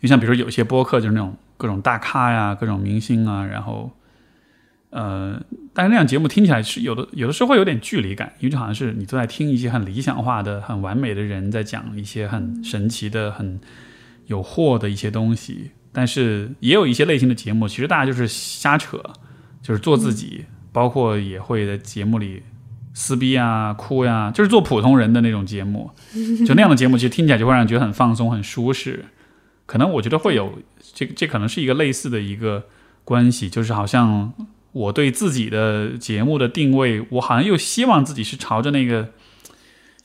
[0.00, 3.90] 就像比如说有些播客就是那种各种大咖呀、各种明星啊，然后，
[4.90, 5.40] 呃，
[5.72, 13.60] 但是那样节目听起来是有的，有的时候会有点距离感，因为就好像是你都在听一些很理想化的、很完美的人在讲一些很神奇的、很
[14.26, 15.70] 有货的一些东西。
[15.92, 19.00] 但是也有一些类型的节目，其实大家就是瞎扯，
[19.62, 22.42] 就是做自己，包括也会在节目里
[22.94, 25.90] 撕逼啊、哭呀，就是做普通人的那种节目。
[26.46, 29.06] 就那样的节目，其实听起来就会让人觉得很放松、很舒适。
[29.64, 30.58] 可能我觉得会有
[30.94, 32.66] 这这可能是一个类似的一个
[33.04, 34.32] 关系，就是好像
[34.72, 39.08] 我对自己的节目的定位，我好像又希望自己是朝着那个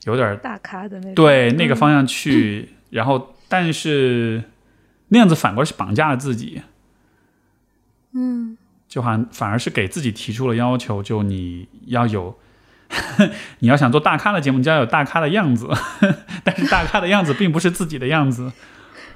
[0.04, 4.44] 有点大咖的那对那个方向去， 然后但是
[5.08, 6.62] 那样子反过来是绑架了自己，
[8.12, 8.56] 嗯，
[8.88, 12.38] 就好像反而是给自己提出了要求，就你要有
[13.60, 15.68] 你要想做大咖的节目，你就要有大咖的样子，
[16.42, 18.52] 但是大咖的样子并不是自己的样子。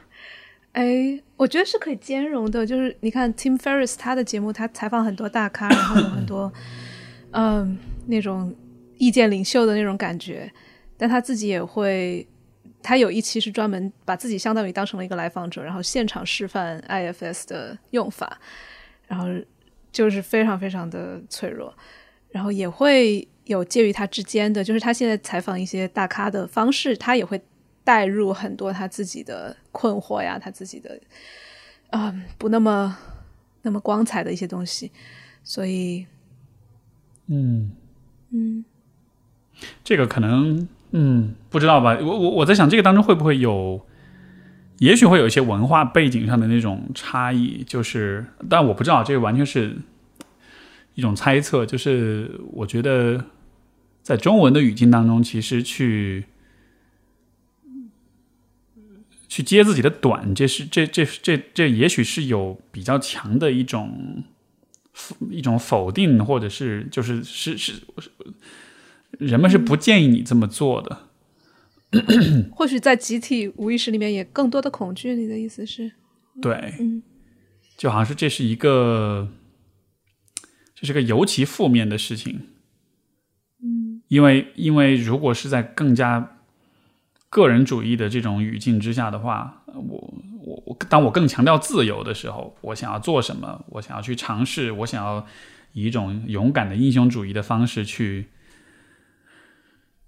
[0.73, 2.65] 哎，我觉得是可以兼容的。
[2.67, 6.53] 就是你看 Tim Ferriss 他的节目，他采访很多大咖，然后有很多
[7.33, 8.55] 嗯那种
[8.99, 10.51] 意见领袖的那种感觉。
[10.97, 12.27] 但他自己也会，
[12.83, 18.39] 他有一期是专门把自己相当于当成了一个来访者，然后现场示范 IFS 的用法，
[19.07, 19.27] 然后
[19.91, 21.75] 就是非常非常的脆弱。
[22.31, 27.41] 然后也会有介于他之间的，就是他现在采访一些大咖的方式，他也会。
[27.85, 31.01] 带入很多他自己的困惑呀，他自己的
[31.91, 32.97] 啊不那么
[33.63, 34.93] 那么光彩的一些东西，
[35.43, 36.07] 所以，
[37.27, 37.73] 嗯
[38.31, 38.65] 嗯，
[39.83, 43.85] 这个可能嗯不知道吧，我我我在想这个当中会不会有，
[44.79, 49.77] 也许会有一些文化背景上的那种差异，就是但我不知道，这个完全是
[50.95, 53.25] 一种猜测，就是我觉得
[54.03, 56.25] 在中文的语境当中，其实去。
[59.29, 64.23] 去接自己的短，这是这这这这也许是有比较强的一种
[65.31, 67.73] 一种否定，或者是就是是是
[69.13, 71.09] 人们是不建议你这么做的。
[72.55, 75.91] 或许在集体无意识里面也更多的恐惧，你的意思是？
[76.43, 77.03] 对，嗯，
[77.79, 79.27] 就好像是这是一个
[80.83, 82.49] 这是个尤其负面的事情。
[83.63, 86.39] 嗯，因为因为如果是在更加
[87.31, 89.83] 个人主义的这种语境之下的话，我
[90.45, 95.25] 我我，当我更强调自由的时候，我想要做什么，我想要去尝试，我想要
[95.73, 98.27] 以一种勇敢的英雄主义的方式去，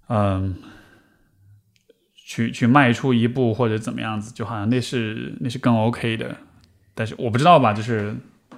[0.09, 0.55] 嗯。
[2.27, 6.35] 去去迈出一步或者怎么样子，就好像那是那是更 OK 的，
[6.95, 8.15] 但是我不知道吧，就是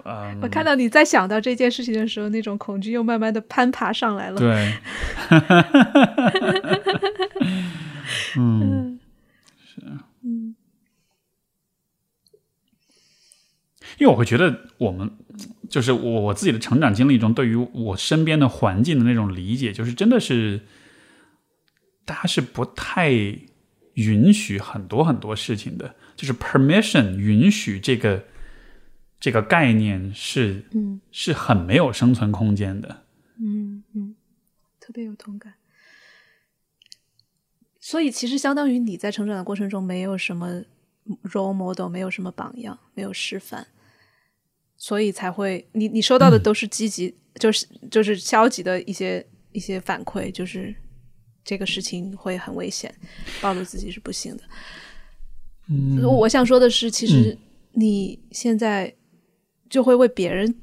[0.07, 4.37] 呃，我看到你在想到这件事情的时候，那种恐惧又慢慢的攀爬上来了。
[4.37, 4.73] 对，
[8.37, 8.97] 嗯，
[9.65, 9.81] 是，
[10.23, 10.55] 嗯，
[13.97, 15.11] 因为我会觉得我们
[15.69, 20.61] 就是我我自己的成长经历中，对于我身边的环境的那种理解，就是真的是
[22.05, 23.11] 大家是不太。
[23.97, 28.23] 允许很多很多事情的，就是 permission 允许这个
[29.19, 33.03] 这个概念是，嗯，是很没有生存空间的。
[33.39, 34.15] 嗯嗯，
[34.79, 35.53] 特别有同感。
[37.79, 40.63] 所以其实相当于你在成长的过程中没有什么
[41.23, 43.67] role model，没有什么榜样，没有示范，
[44.75, 50.75] 所以才会你你收到的都是积极，就是就是消极的一些一些反馈，就是。
[51.49, 52.93] 这个事情会很危险，
[53.41, 54.43] 暴露自己是不行的。
[55.69, 57.37] 嗯，我想说的是，其实
[57.71, 58.93] 你现在
[59.69, 60.55] 就会为别人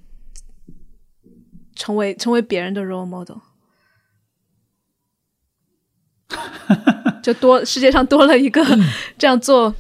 [1.75, 3.39] 成为成为别人的 role model，
[7.23, 8.65] 就多世界上多了一个
[9.19, 9.75] 这样做，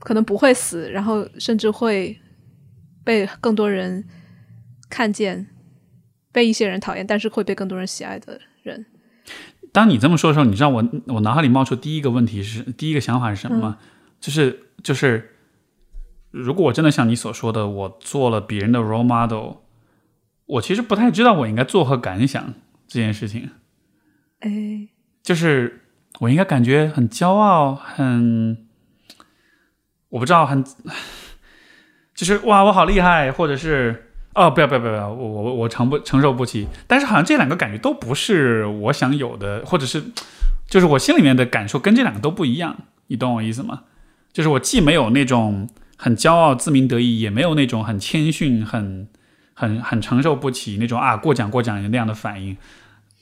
[0.00, 2.20] 可能不会死，然后甚至会
[3.04, 4.04] 被更多人
[4.88, 5.46] 看见，
[6.32, 8.86] 被一些人讨厌，但是会被更多人喜爱的人。
[9.72, 13.78] 当你这么说的时候，你知道我我脑海里冒出第一个问题是第一个想法是什么吗？
[14.20, 15.33] 就是就是，
[16.34, 19.58] 如果我真的像你所说的，我做了别人的 role model，
[20.46, 22.54] 我其实不太知道我应该作何感想
[22.88, 23.50] 这件事情。
[24.40, 24.88] 哎，
[25.22, 25.82] 就是
[26.18, 28.66] 我应该感觉很骄傲，很
[30.08, 30.64] 我不知道，很
[32.14, 34.10] 就是哇，我好厉害，或者是。
[34.34, 35.08] 哦，不要不要不要！
[35.08, 36.66] 我我我承不承受不起。
[36.88, 40.02] 但是好像这两个感觉都不是我想有的，或者是
[40.66, 42.76] 就是我心里面的感受跟这两个都不一样。
[43.06, 43.84] 你懂我意思吗？
[44.32, 45.68] 就是我既没有那种
[46.04, 49.08] 很骄傲、自鸣得意，也没有那种很谦逊、很
[49.54, 52.54] 很很承受不起那种啊过奖过奖那样的反应。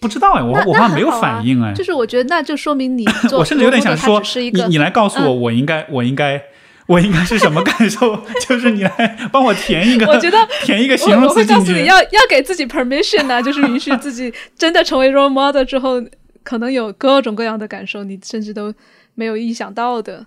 [0.00, 1.72] 不知道哎，我我好像没有反应哎。
[1.72, 3.06] 就是我觉得那就说明你，
[3.38, 6.42] 我甚至有点想说，你你来告诉我，我应该我应该。
[6.88, 8.20] 我应该是什么感受？
[8.46, 11.84] 就是你来帮我填一个，我觉得填一个形容词我会告诉你。
[11.84, 16.02] 要要给自己 permission 啊， 就是允许自己真的成为 role model 之后，
[16.42, 18.74] 可能有各种各样的感受，你甚至都
[19.14, 20.26] 没有意想到的。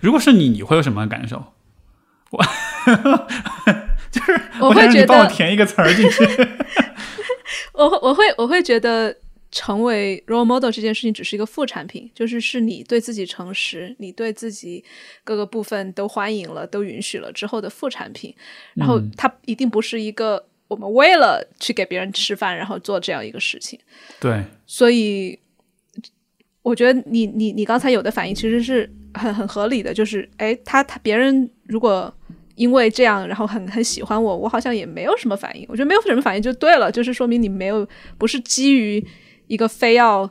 [0.00, 1.44] 如果是你，你会有什么感受？
[2.30, 2.44] 我
[4.10, 6.24] 就是我会觉得帮我填一个词儿进去。
[7.74, 9.16] 我我会我会觉得。
[9.56, 14.84] 成为 role model 这件事情只是一个副产品，就是是你对自己诚实，你对自己
[15.22, 18.34] 各个部分都欢迎了，都允许了之后的副产品。
[18.74, 23.78] 然后它一定不是一个我们为了去给别人吃饭，然后做这样一个事情。
[24.18, 25.38] 对，所以
[26.62, 32.12] 我觉得你你你刚才有的反应其实是很很合理的，就是哎，他他别人如果
[32.56, 35.64] 因为这样，然后很很喜欢我，我好像也没有什么反应。
[35.68, 37.88] 我觉得没有什么反应就对了，就是说明你没有
[38.18, 39.04] 不是基于。
[39.46, 40.28] 一个非要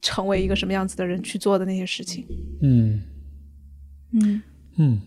[0.00, 2.24] 成为一个什么样子的人去做的那些事情，
[2.62, 3.02] 嗯
[4.12, 4.42] 嗯
[4.78, 5.00] 嗯，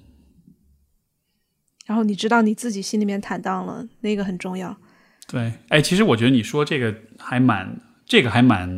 [1.86, 4.76] 然后你知道你自己心里面坦荡了，那个很重要。
[5.26, 8.70] 对，哎，其实我觉得你说这个还蛮，这个还蛮，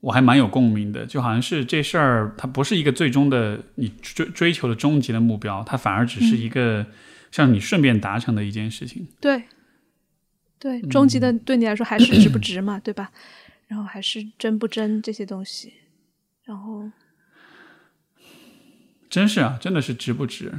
[0.00, 1.06] 我还蛮有共鸣的。
[1.06, 6.86] 就好像是这事儿，它不是一个最终的你追追求的终极的目标，它反而只是一个
[7.30, 9.06] 像你顺便达成的一件事情。
[9.20, 9.42] 对。
[10.60, 13.12] 对，终极的对你来说还是值不值嘛， 对吧？
[13.68, 15.72] 然后还是真不真这些东西，
[16.42, 16.90] 然后，
[19.08, 20.52] 真是啊，真的是值不值？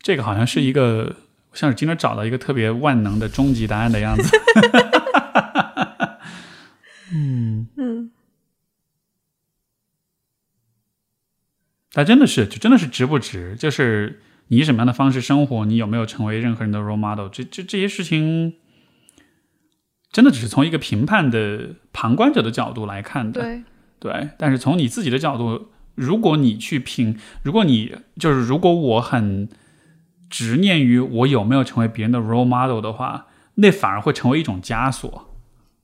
[0.00, 1.16] 这个好像是一个，
[1.52, 4.38] 像是今天找到一个特别万能的终极答案的样子。
[7.12, 8.10] 嗯 嗯，
[11.92, 13.56] 但真的是，就真的是值不值？
[13.58, 17.28] 就是你以什么样的方式生活，你有没有成为任何人的 role model？
[17.28, 18.54] 这这这些事情。
[20.10, 23.62] 真的只是从一个评判的旁观者的角度来看的，对
[23.98, 24.28] 对。
[24.36, 29.48] 但是从你自己的角度，如果你去评，如果你就是如果我很
[30.28, 35.31] 执念于我有没有成为别人的 role model 的话，那反而会成为一种枷锁。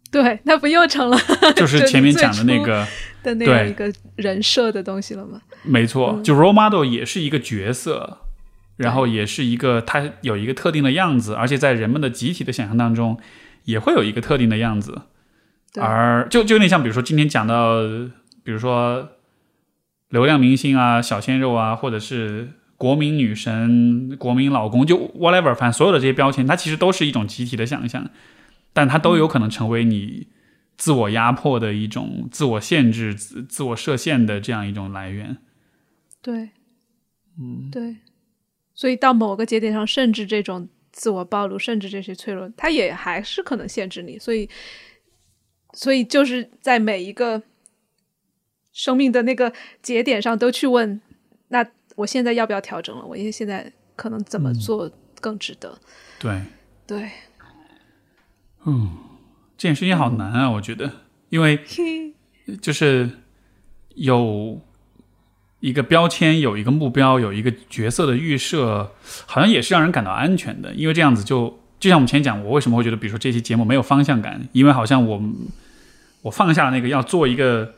[0.12, 1.18] 对，那不又成了
[1.54, 2.86] 就是前面讲的那个
[3.22, 5.40] 的那样一个人设的东西了吗？
[5.62, 8.18] 没错，就 role model 也是一个角色，
[8.76, 13.18] 然后也是一个它有一个特定的样子，而且在人们的集体的想象当中
[13.64, 15.02] 也会有一个特定的样子。
[15.76, 17.82] 而就就有点像，比如说今天讲到，
[18.42, 19.10] 比如说
[20.08, 28.08] 流量明星啊、小鲜肉啊，或者是国民女神、国民老公，就 whatever，反正所有的这些标签，它其实都是一种集体的想象，
[28.72, 30.28] 但它都有可能成为你
[30.76, 35.38] 自我压迫的一种自我限制、自自我设限的这样一种来源。
[36.22, 36.50] 对，
[37.38, 37.96] 嗯，对，
[38.74, 44.48] 所以到某个节点上，甚至这种自我暴露，甚至这些脆弱，它也还是可能限制你，所以。
[45.74, 47.42] 所以就是在每一个
[48.72, 50.98] 生命的那个节点上，都去问：
[51.48, 51.64] 那
[51.94, 53.04] 我现在要不要调整了？
[53.04, 54.90] 我因为现在可能怎么做
[55.20, 55.78] 更值得？
[56.18, 56.42] 对
[56.86, 57.10] 对，
[58.68, 58.90] 嗯，
[59.56, 60.90] 这件事情好难啊，我觉得，
[61.30, 61.58] 因为
[62.60, 63.10] 就是
[63.94, 64.60] 有
[65.60, 68.92] 一个标签，有一个目标，有一个角色的预设，
[69.26, 71.58] 好像也是让人感到安全的，因为这样子就。
[71.80, 75.22] 就像我们前讲，我为什么会觉得，比如说这期节目没有方向感，因为好像我
[76.22, 77.72] 我放下了那个要做一个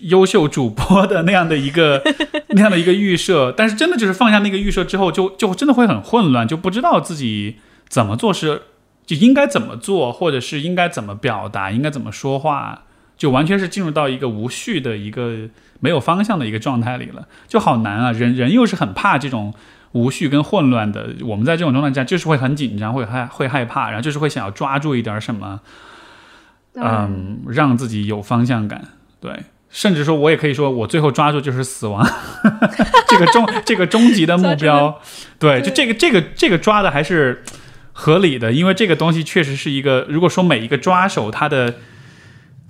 [0.00, 2.02] 优秀主播的那样的一个
[2.56, 8.62] 那样的一个预设，但是真的就是放下那个预设之后，就就真的会很混乱，就不知道自己怎么做是
[9.08, 12.82] 就应该怎么做，或者是应该怎么表达，应该怎么说话，
[13.16, 15.48] 就完全是进入到一个无序的一个
[15.80, 18.12] 没有方向的一个状态里了，就好难啊！
[18.12, 19.54] 人人又是很怕这种。
[19.92, 25.60] 无序跟混乱的，我们在这种状态下就是会很紧张，会害会害怕，然后就是会想要抓住一点什么，
[26.74, 28.82] 嗯，让自己有方向感。
[29.18, 29.32] 对，
[29.70, 32.06] 甚至说我也可以说，我最后抓住就是死亡，
[33.08, 35.00] 这个终这个终极的目标。
[35.38, 37.42] 对，就这个这个这个抓的还是
[38.00, 41.74] 合理的，因为这个东西确实是一个，如果说每一个抓手他的。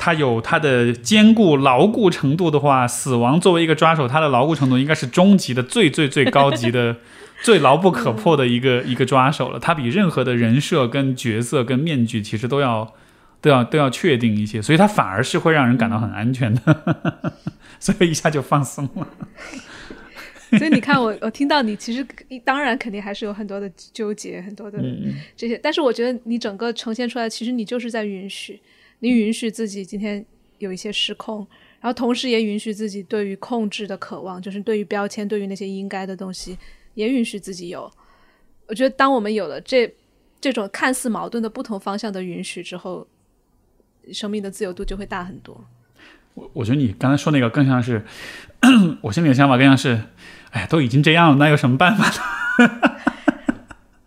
[0.00, 6.94] 它有它的坚固牢固程度的话，死亡作为一个抓手，它的牢固程度应该是终极的、最最最高级的、
[7.42, 9.58] 最牢不可破的一个一个抓手了。
[9.58, 12.94] 它比任何的人设、跟角色、跟面具，其实都要
[13.40, 17.32] 都要都要确定一些，所以它反而是会让人感到很安全的，
[17.80, 19.08] 所以一下就放松了。
[20.56, 22.06] 所以你看，我我听到你，其实
[22.44, 24.78] 当然肯定还是有很多的纠结，很多的
[25.36, 28.60] 这些，但是我觉得你整个呈现出来，其实你就是在允许。
[29.00, 30.24] 你允许自己今天
[30.58, 31.46] 有一些失控，
[31.80, 36.58] 然后同时也允许自己对于控制的渴望，就是对于标签、对于那些应该的东西，
[36.94, 37.88] 也允许自己有。
[38.66, 39.88] 我觉得，当我们有了这
[40.40, 43.06] 这种看似矛盾的不同方向的允许之后，
[44.12, 45.64] 生命的自由度就会大很多。
[46.34, 48.02] 我我觉得你刚才说那个更像是，
[49.00, 50.00] 我心里的想法更像是，
[50.50, 52.70] 哎呀，都已经这样了，那有什么办法呢？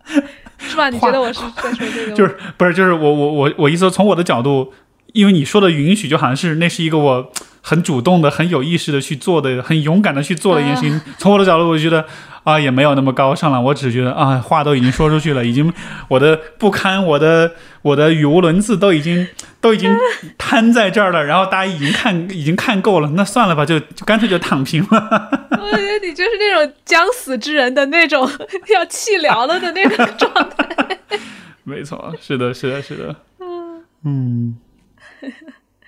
[0.58, 0.90] 是吧？
[0.90, 2.12] 你觉得我是在说这个？
[2.14, 2.74] 就是不是？
[2.74, 4.74] 就是我我我我意思说，从我的角度，
[5.14, 7.32] 因为你说的允许，就好像是那是一个我
[7.62, 11.02] 很主动的、很有意识的去做的、很勇敢的去做的一件事情。
[11.18, 12.06] 从我的角度，我觉得
[12.44, 13.62] 啊，也没有那么高尚了。
[13.62, 15.72] 我只是觉得啊，话都已经说出去了，已经
[16.08, 17.52] 我的不堪，我的
[17.84, 19.28] 我的语无伦次，都已经
[19.60, 19.96] 都已经
[20.38, 21.24] 瘫在这儿了。
[21.24, 25.48] 然后大家已经看已经看够了，那算了吧，就就干脆就躺平了。
[25.52, 28.30] 我觉得你就是那种将死之人的那种
[28.74, 30.98] 要气疗了的那个状态。
[31.64, 33.16] 没错，是的，是的，是的。
[33.40, 34.58] 嗯嗯，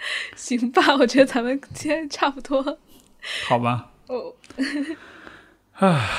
[0.35, 2.79] 行吧，我觉得咱们今天差不多。
[3.47, 3.91] 好吧。
[4.07, 4.33] 哦。
[5.73, 6.09] 啊，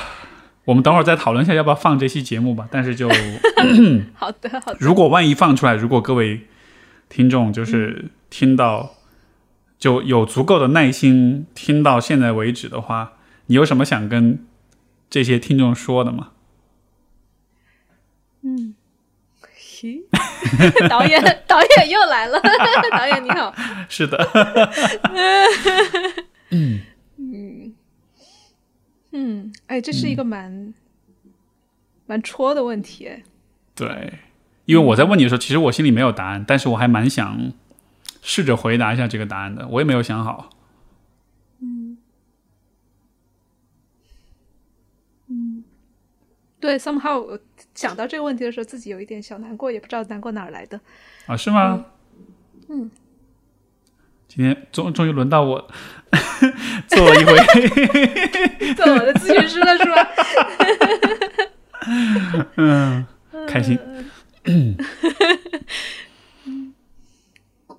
[0.64, 2.68] 我们等会儿再讨论一下要不要放这期节目吧。
[2.70, 3.08] 但是就
[4.14, 4.76] 好的，好的。
[4.80, 6.46] 如果万一放出来，如果各位
[7.08, 8.94] 听众就是听到
[9.78, 13.12] 就有足够的耐心听到现在为止的话。
[13.46, 14.46] 你有什么想跟
[15.10, 16.30] 这些听众说的吗？
[18.40, 18.74] 嗯，
[19.42, 20.04] 嘿，
[20.88, 22.40] 导演， 导演又来了，
[22.92, 23.54] 导演你好，
[23.88, 24.16] 是的，
[26.50, 26.80] 嗯。
[27.16, 27.74] 嗯。
[29.12, 30.74] 嗯，哎，这是一个蛮
[32.06, 33.22] 蛮戳的问题，
[33.74, 34.14] 对，
[34.64, 37.52] 因为我在问你的时候，其实我心里没有答案，但是我还蛮想
[38.22, 40.50] 试着回答一下这个答案的，我也没有想好。
[41.60, 41.98] 嗯。
[46.60, 47.38] 对，somehow 我
[47.74, 50.80] 想到这个问题的时候，自己有一点小难过，也不知道难过哪儿来的。
[51.26, 51.86] 啊，是吗？
[52.68, 52.90] 嗯。
[54.26, 55.68] 今天终终于轮到我
[56.88, 57.36] 做了一回
[58.74, 60.08] 做我的咨询师了，是吧？
[62.56, 63.06] 嗯，
[63.46, 63.78] 开心。
[64.44, 64.76] 嗯。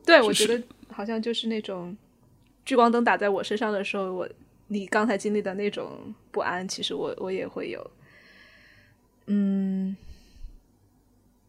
[0.06, 1.98] 对，我觉得好像就是那种
[2.64, 4.30] 聚光灯打在我身上的时候，我
[4.68, 7.92] 你刚才经历的那种不安，其实我我也会有。
[9.28, 9.96] 嗯，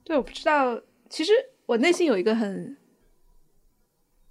[0.04, 0.80] 对，我不知道，
[1.10, 1.32] 其实
[1.66, 2.76] 我内心有一个很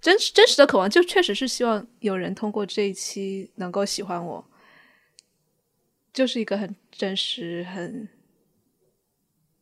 [0.00, 4.44] 真实真实的渴望，就确实是希望有人通过这一期能够喜欢我，
[6.12, 8.08] 就是一个很真实、很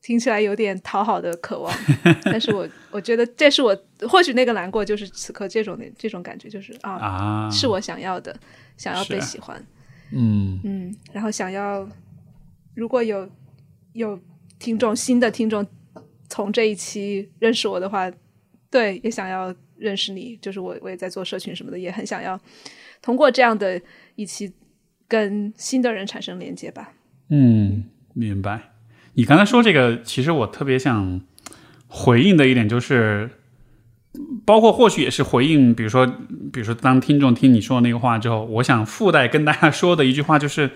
[0.02, 1.72] 听起来有点讨好的渴望。
[2.24, 3.76] 但是我我觉得这是我
[4.08, 8.38] 或许那个难过，就是此刻这种的这种感觉，就是啊，啊，是我想要的，
[8.76, 9.64] 想要被喜欢。
[10.12, 11.88] 嗯嗯，然后想要
[12.74, 13.28] 如果有
[13.94, 14.20] 有
[14.58, 15.66] 听众新的听众
[16.28, 18.10] 从这一期认识我的话，
[18.70, 22.38] 对，也想要认识你，就是我我也在做社群什么的，也很想要
[23.00, 23.80] 通过这样的
[24.16, 24.52] 一期
[25.06, 26.92] 跟新的人产生连接吧。
[27.28, 28.72] 嗯，明白。
[29.14, 31.20] 你刚才说这个，其实我特别想
[31.86, 33.30] 回应的一点就是，
[34.44, 36.04] 包括或许也是回应，比如说，
[36.52, 40.72] 比如说当听众听你说那个话之后，我想附带跟大家说的一句话就是，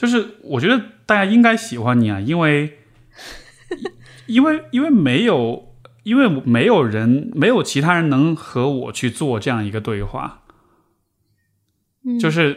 [0.00, 2.78] 就是我觉得大家应该喜欢你啊，因为，
[4.24, 5.74] 因为因为没有，
[6.04, 10.40] 因为没有人，没有其他人能和我去做这样一个对话，
[12.06, 12.56] 嗯就是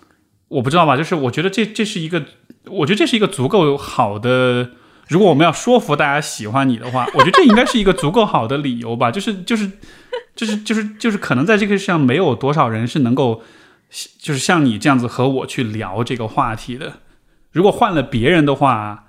[0.48, 2.24] 我不知道吧，就是我觉得这这是一个，
[2.64, 4.70] 我觉得这是一个足够好的。
[5.08, 9.10] 如果我们要说服大家喜欢你的话，我觉得这应该是一个足够好的理由吧。
[9.10, 9.70] 就是就是
[10.34, 13.42] 就是就是就是可能在这个世上没有多少人是能够，
[14.18, 17.00] 就是像你这样子和我去聊这个话题的。
[17.52, 19.06] 如果换了别人的话，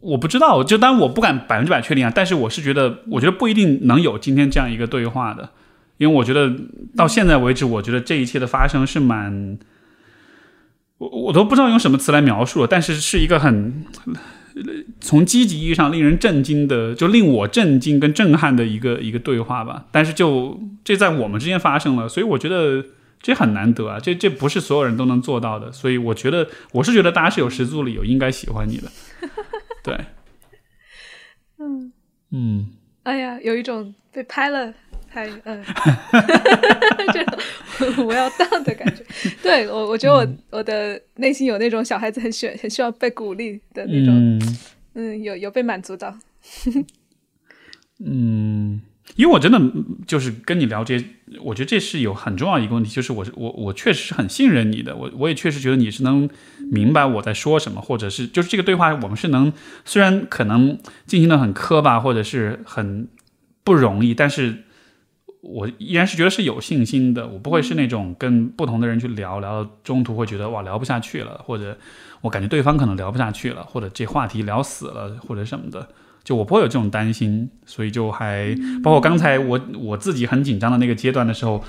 [0.00, 2.12] 我不知道，就当然我不敢百分之百确定啊。
[2.14, 5.50] 但是我是觉得，我觉得不一定能有今天这样一个对话的。
[5.98, 6.52] 因为我觉得
[6.96, 9.58] 到现在为止，我觉得这一切的发生是蛮，
[10.98, 13.84] 我我都不知道用什么词来描述了，但是是一个很
[15.00, 19.86] 从积极意义上令人震惊的，就令我震惊跟震撼的一个一个对话吧。
[19.92, 22.84] 但是就这在我们之间发生了，所以我觉得
[23.22, 25.70] 这很难得啊，这这不是所有人都能做到的。
[25.72, 28.90] 所以我觉得我是觉得大家是有十足理由应该喜欢你的，
[29.82, 29.98] 对，
[31.58, 31.92] 嗯，
[32.30, 32.70] 嗯。
[33.04, 34.72] 哎呀，有一种被拍了
[35.08, 35.60] 还嗯
[37.12, 39.04] 这种我要当的感觉。
[39.42, 44.58] 对我，我觉得我、我的内心有那种小孩子很需很需要被鼓励的那种，嗯
[44.94, 46.16] 嗯，有有被满足到。
[48.04, 48.80] 嗯，
[49.16, 49.60] 因为我真的
[50.06, 51.04] 就是跟你聊这些，
[51.40, 56.28] 我觉得这是有很重要一个问题，就是我我我确实是很信任你的，我我也确实觉得你是能
[56.70, 59.52] 明白我在说什么，或者是就是这个对话我们是能，
[59.84, 63.06] 虽然可能进行的很磕巴，或者是很
[63.62, 64.64] 不容易，但是
[65.42, 71.76] 我依然是觉得是有信心的，我不会是那种跟不同的人去聊聊到中途会觉得哇聊不下去了，或者
[72.22, 75.86] 我感觉对方可能聊不下去了，或者这话题聊死了或者什么的。
[76.24, 81.64] 就我不会有这种担心，所以就还包括刚才我我自己很紧张的那个阶段的时候，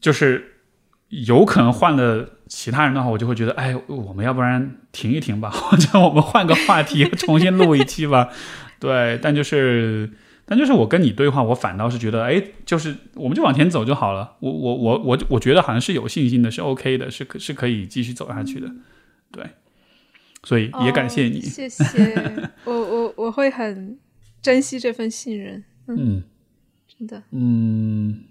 [0.00, 0.62] 就是
[1.08, 8.30] 有可能换了其他人的话，我就会觉得，哎，我们要不然停一停吧， 或者我们换个话题重新录一期吧。
[8.80, 10.10] 对，但就是
[10.44, 14.36] 但就是我跟你对话，我反倒是觉得，哎，就是我们就往前走就好了。
[14.40, 18.70] 我我我我我觉得好像是有信心的，是 OK 的，是可是可以继续走下去的。
[19.30, 19.44] 对。
[20.46, 23.98] 所以也感谢你，哦、谢谢我我我会很
[24.40, 26.22] 珍惜这份信任，嗯，嗯
[26.86, 28.22] 真的，嗯，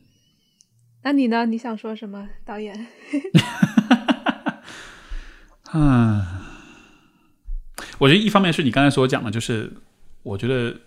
[1.04, 1.46] 那你呢？
[1.46, 2.88] 你想说什么，导演？
[5.74, 6.26] 嗯，
[7.98, 9.74] 我觉得一方面是你刚才所讲的，就是
[10.24, 10.78] 我觉得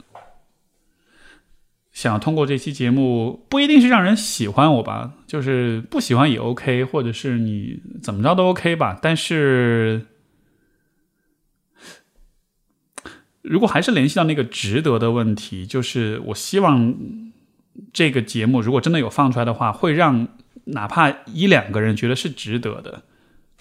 [1.92, 10.06] 想通过这期节目，不一定是让人喜欢我吧，就是不喜欢也 OK，或者是你怎么着都 OK 吧，但是。
[13.48, 16.94] 如果还是联系到那个值得的问题，就是我希望
[17.92, 20.28] 这个节目如果真的有放出来的话，会让
[20.64, 23.02] 哪怕一两个人觉得是值得的，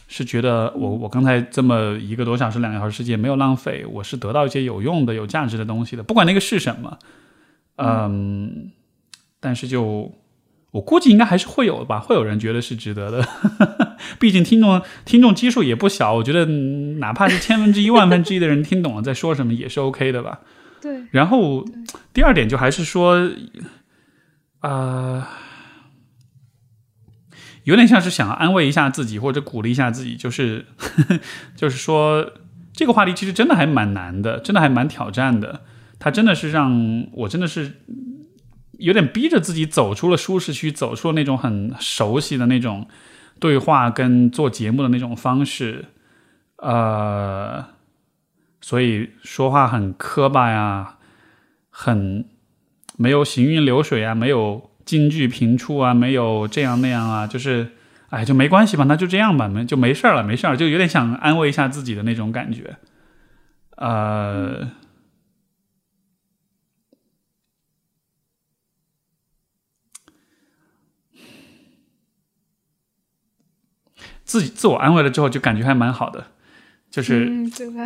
[0.07, 6.99] 是觉得我我刚才这么一个多小时、两个小时时间没有浪费，我是得到一些有用的、有价值的东西的，不管那个是什么，
[7.77, 8.71] 嗯，
[9.39, 10.11] 但是就
[10.77, 13.27] 我估计应该还是会有吧，会有人觉得是值得的。
[14.19, 16.45] 毕竟听众听众基数也不小，我觉得
[16.99, 20.41] 哪怕是千分之一、万分之一的人听懂了在说什么也是 OK 的吧。
[20.79, 21.01] 对。
[21.09, 21.65] 然后
[22.13, 23.27] 第二点就还是说，
[24.59, 25.27] 啊、呃，
[27.63, 30.67] 有点像是想安慰一下自己或者鼓励一下自己，就是
[31.57, 32.33] 就是说
[32.71, 35.61] 这个话题其实真的还蛮难的，真的还蛮挑战的。
[35.97, 37.77] 它真的是让我真的是
[38.77, 42.87] 有点逼着自己走出了舒适区，走出了那种很熟悉的那种。
[43.39, 45.85] 对话跟做节目的那种方式，
[46.55, 47.63] 呃，
[48.61, 50.95] 所以说话很磕巴呀，
[51.69, 52.25] 很
[52.97, 57.73] 没有行云流水啊，没有金句频出啊，没有这样那样啊，就是
[58.09, 62.75] 哎，就没关系吧，那就这样吧，没就没事了，没事儿，就有点想安慰一下自己的那种感觉。
[63.75, 64.67] 呃，
[74.27, 76.27] 自己自我安慰了之后，就感觉还蛮好的，
[76.91, 77.31] 就是？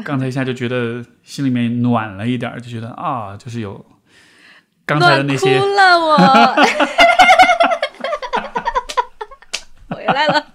[0.04, 3.86] 刚才一下就觉得心里面暖了一点，就觉得啊，就是有
[4.86, 6.18] 刚才的那些暖哭了我，
[9.96, 10.48] 回来了。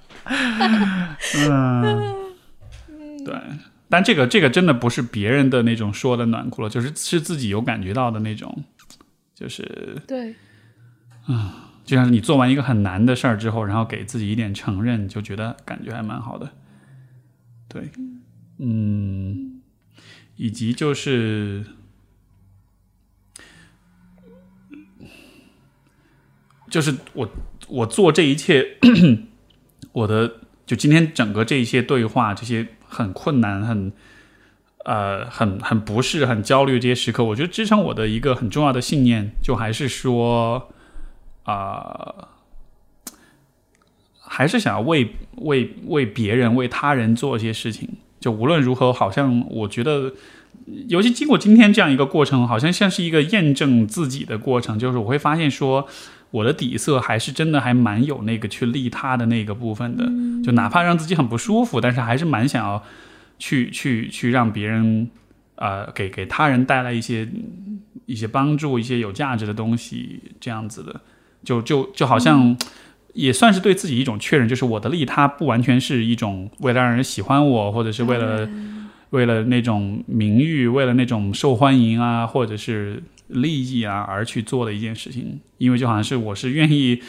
[1.48, 2.14] 嗯，
[3.24, 3.34] 对，
[3.88, 8.64] 但这个这个真的不是别人的那种说的暖哭了，就是是自己有感觉到的那种，
[9.34, 10.34] 就是对，
[11.86, 16.50] 就像是你做完一个很难的事儿之后，然后给自己一点承认，就觉得感觉还蛮好的。
[17.68, 17.90] 对，
[18.58, 19.62] 嗯，
[20.36, 21.64] 以及就是。
[26.68, 27.30] 就是我，
[27.68, 28.76] 我做这一切，
[29.92, 33.92] 我的就今天整个这一些对话，这些很困难、很
[34.84, 40.70] 呃、很很不适、很焦虑这些时刻，我觉得支撑我的一个很重要的信念，就还是说，
[41.46, 42.28] 啊、
[44.20, 47.88] 还是想要为为为别人、为他人做一些事情。
[48.18, 50.12] 就无论如何，好像我觉得，
[50.88, 54.76] 尤其经过今天这样一个过程，好像像是一个验证自己的过程。
[54.76, 55.86] 就是我会发现说，
[56.32, 60.04] 我的底色还是真的还蛮有那个去利他的那个部分的。
[60.42, 62.82] 就哪怕让自己很不舒服，但是还是蛮想要
[63.38, 65.08] 去去去让别人，
[65.54, 67.28] 呃，给给他人带来一些
[68.06, 71.00] 一些帮助，一些有价值的东西，这样子的。
[71.44, 72.56] 就就就好像。
[73.16, 78.46] 也算是对自己一种确认，就是我的利他不完全是一种为了让人喜欢我，或者是为了、
[79.08, 85.40] 为了那种名誉，为了那种受欢迎啊，或者是利益啊而去做的一件事情。
[85.56, 87.00] 因为就好像是我是愿意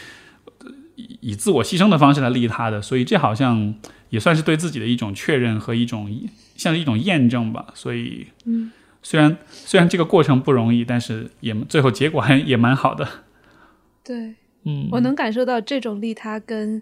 [0.96, 3.76] 以自我牺牲的方式来利他的，所以这好像
[4.10, 6.10] 也算是对自己的一种确认和一种
[6.56, 7.66] 像是一种验证吧。
[7.74, 8.72] 所以，嗯，
[9.04, 13.06] 虽然虽然这个过程不容易，但是也最后结果还也蛮好的。
[14.08, 16.82] 对，嗯，我能感受到这种利他跟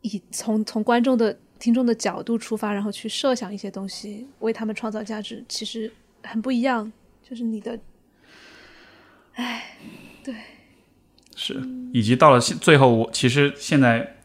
[0.00, 5.92] 以从从观众的听众的角度出发，然后去设想一些东西，为他们创造价值，其实
[6.24, 6.92] 很不一样。
[7.22, 7.78] 就是你的，
[9.34, 9.76] 哎，
[11.36, 11.62] 是，
[11.92, 14.17] 以及到了现最后，我其实现在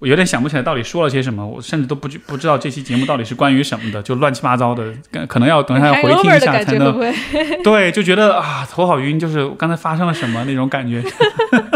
[0.00, 6.98] 我有点想不起来到底说了些什么，我甚至都不知不知道这期节目到底是关于什么的，就乱七八糟的，可可能要等一下要回听一下才能？
[7.62, 11.04] 对，就觉得啊头好晕，就是刚才发生了什么那种感觉，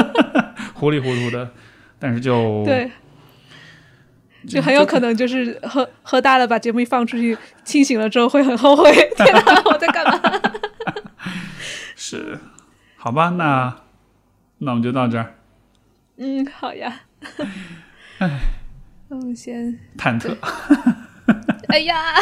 [0.72, 1.51] 糊里糊涂的，
[1.98, 2.90] 但是就对，
[4.48, 8.90] 就很有可能就是喝喝大了，把节目一放出去，清醒了之后会很后悔。
[9.16, 10.18] 天哪，我在干嘛？
[11.94, 12.38] 是，
[12.96, 13.76] 好吧，那
[14.59, 15.34] 那我们就到这儿，
[16.16, 17.02] 嗯，好呀。
[18.19, 18.31] 唉，
[19.09, 20.36] 那我先，忐忑，
[21.69, 22.15] 哎呀，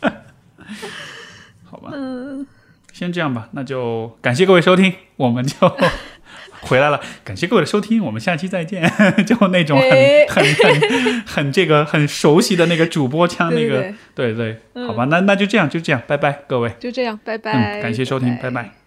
[1.64, 2.46] 好吧，嗯，
[2.92, 5.56] 先这样吧，那就感谢各位收听，我们就
[6.60, 7.00] 回来了。
[7.24, 8.90] 感谢各位的收听，我们下期再见。
[9.26, 10.26] 就那种很、哎。
[10.28, 17.80] 很很很这个很熟悉的那个主播腔，那个对对，好吧，那那就这样，就这样，拜拜，各位，就这样，拜拜。
[17.80, 18.44] 嗯，感谢收听，拜。
[18.44, 18.83] 拜拜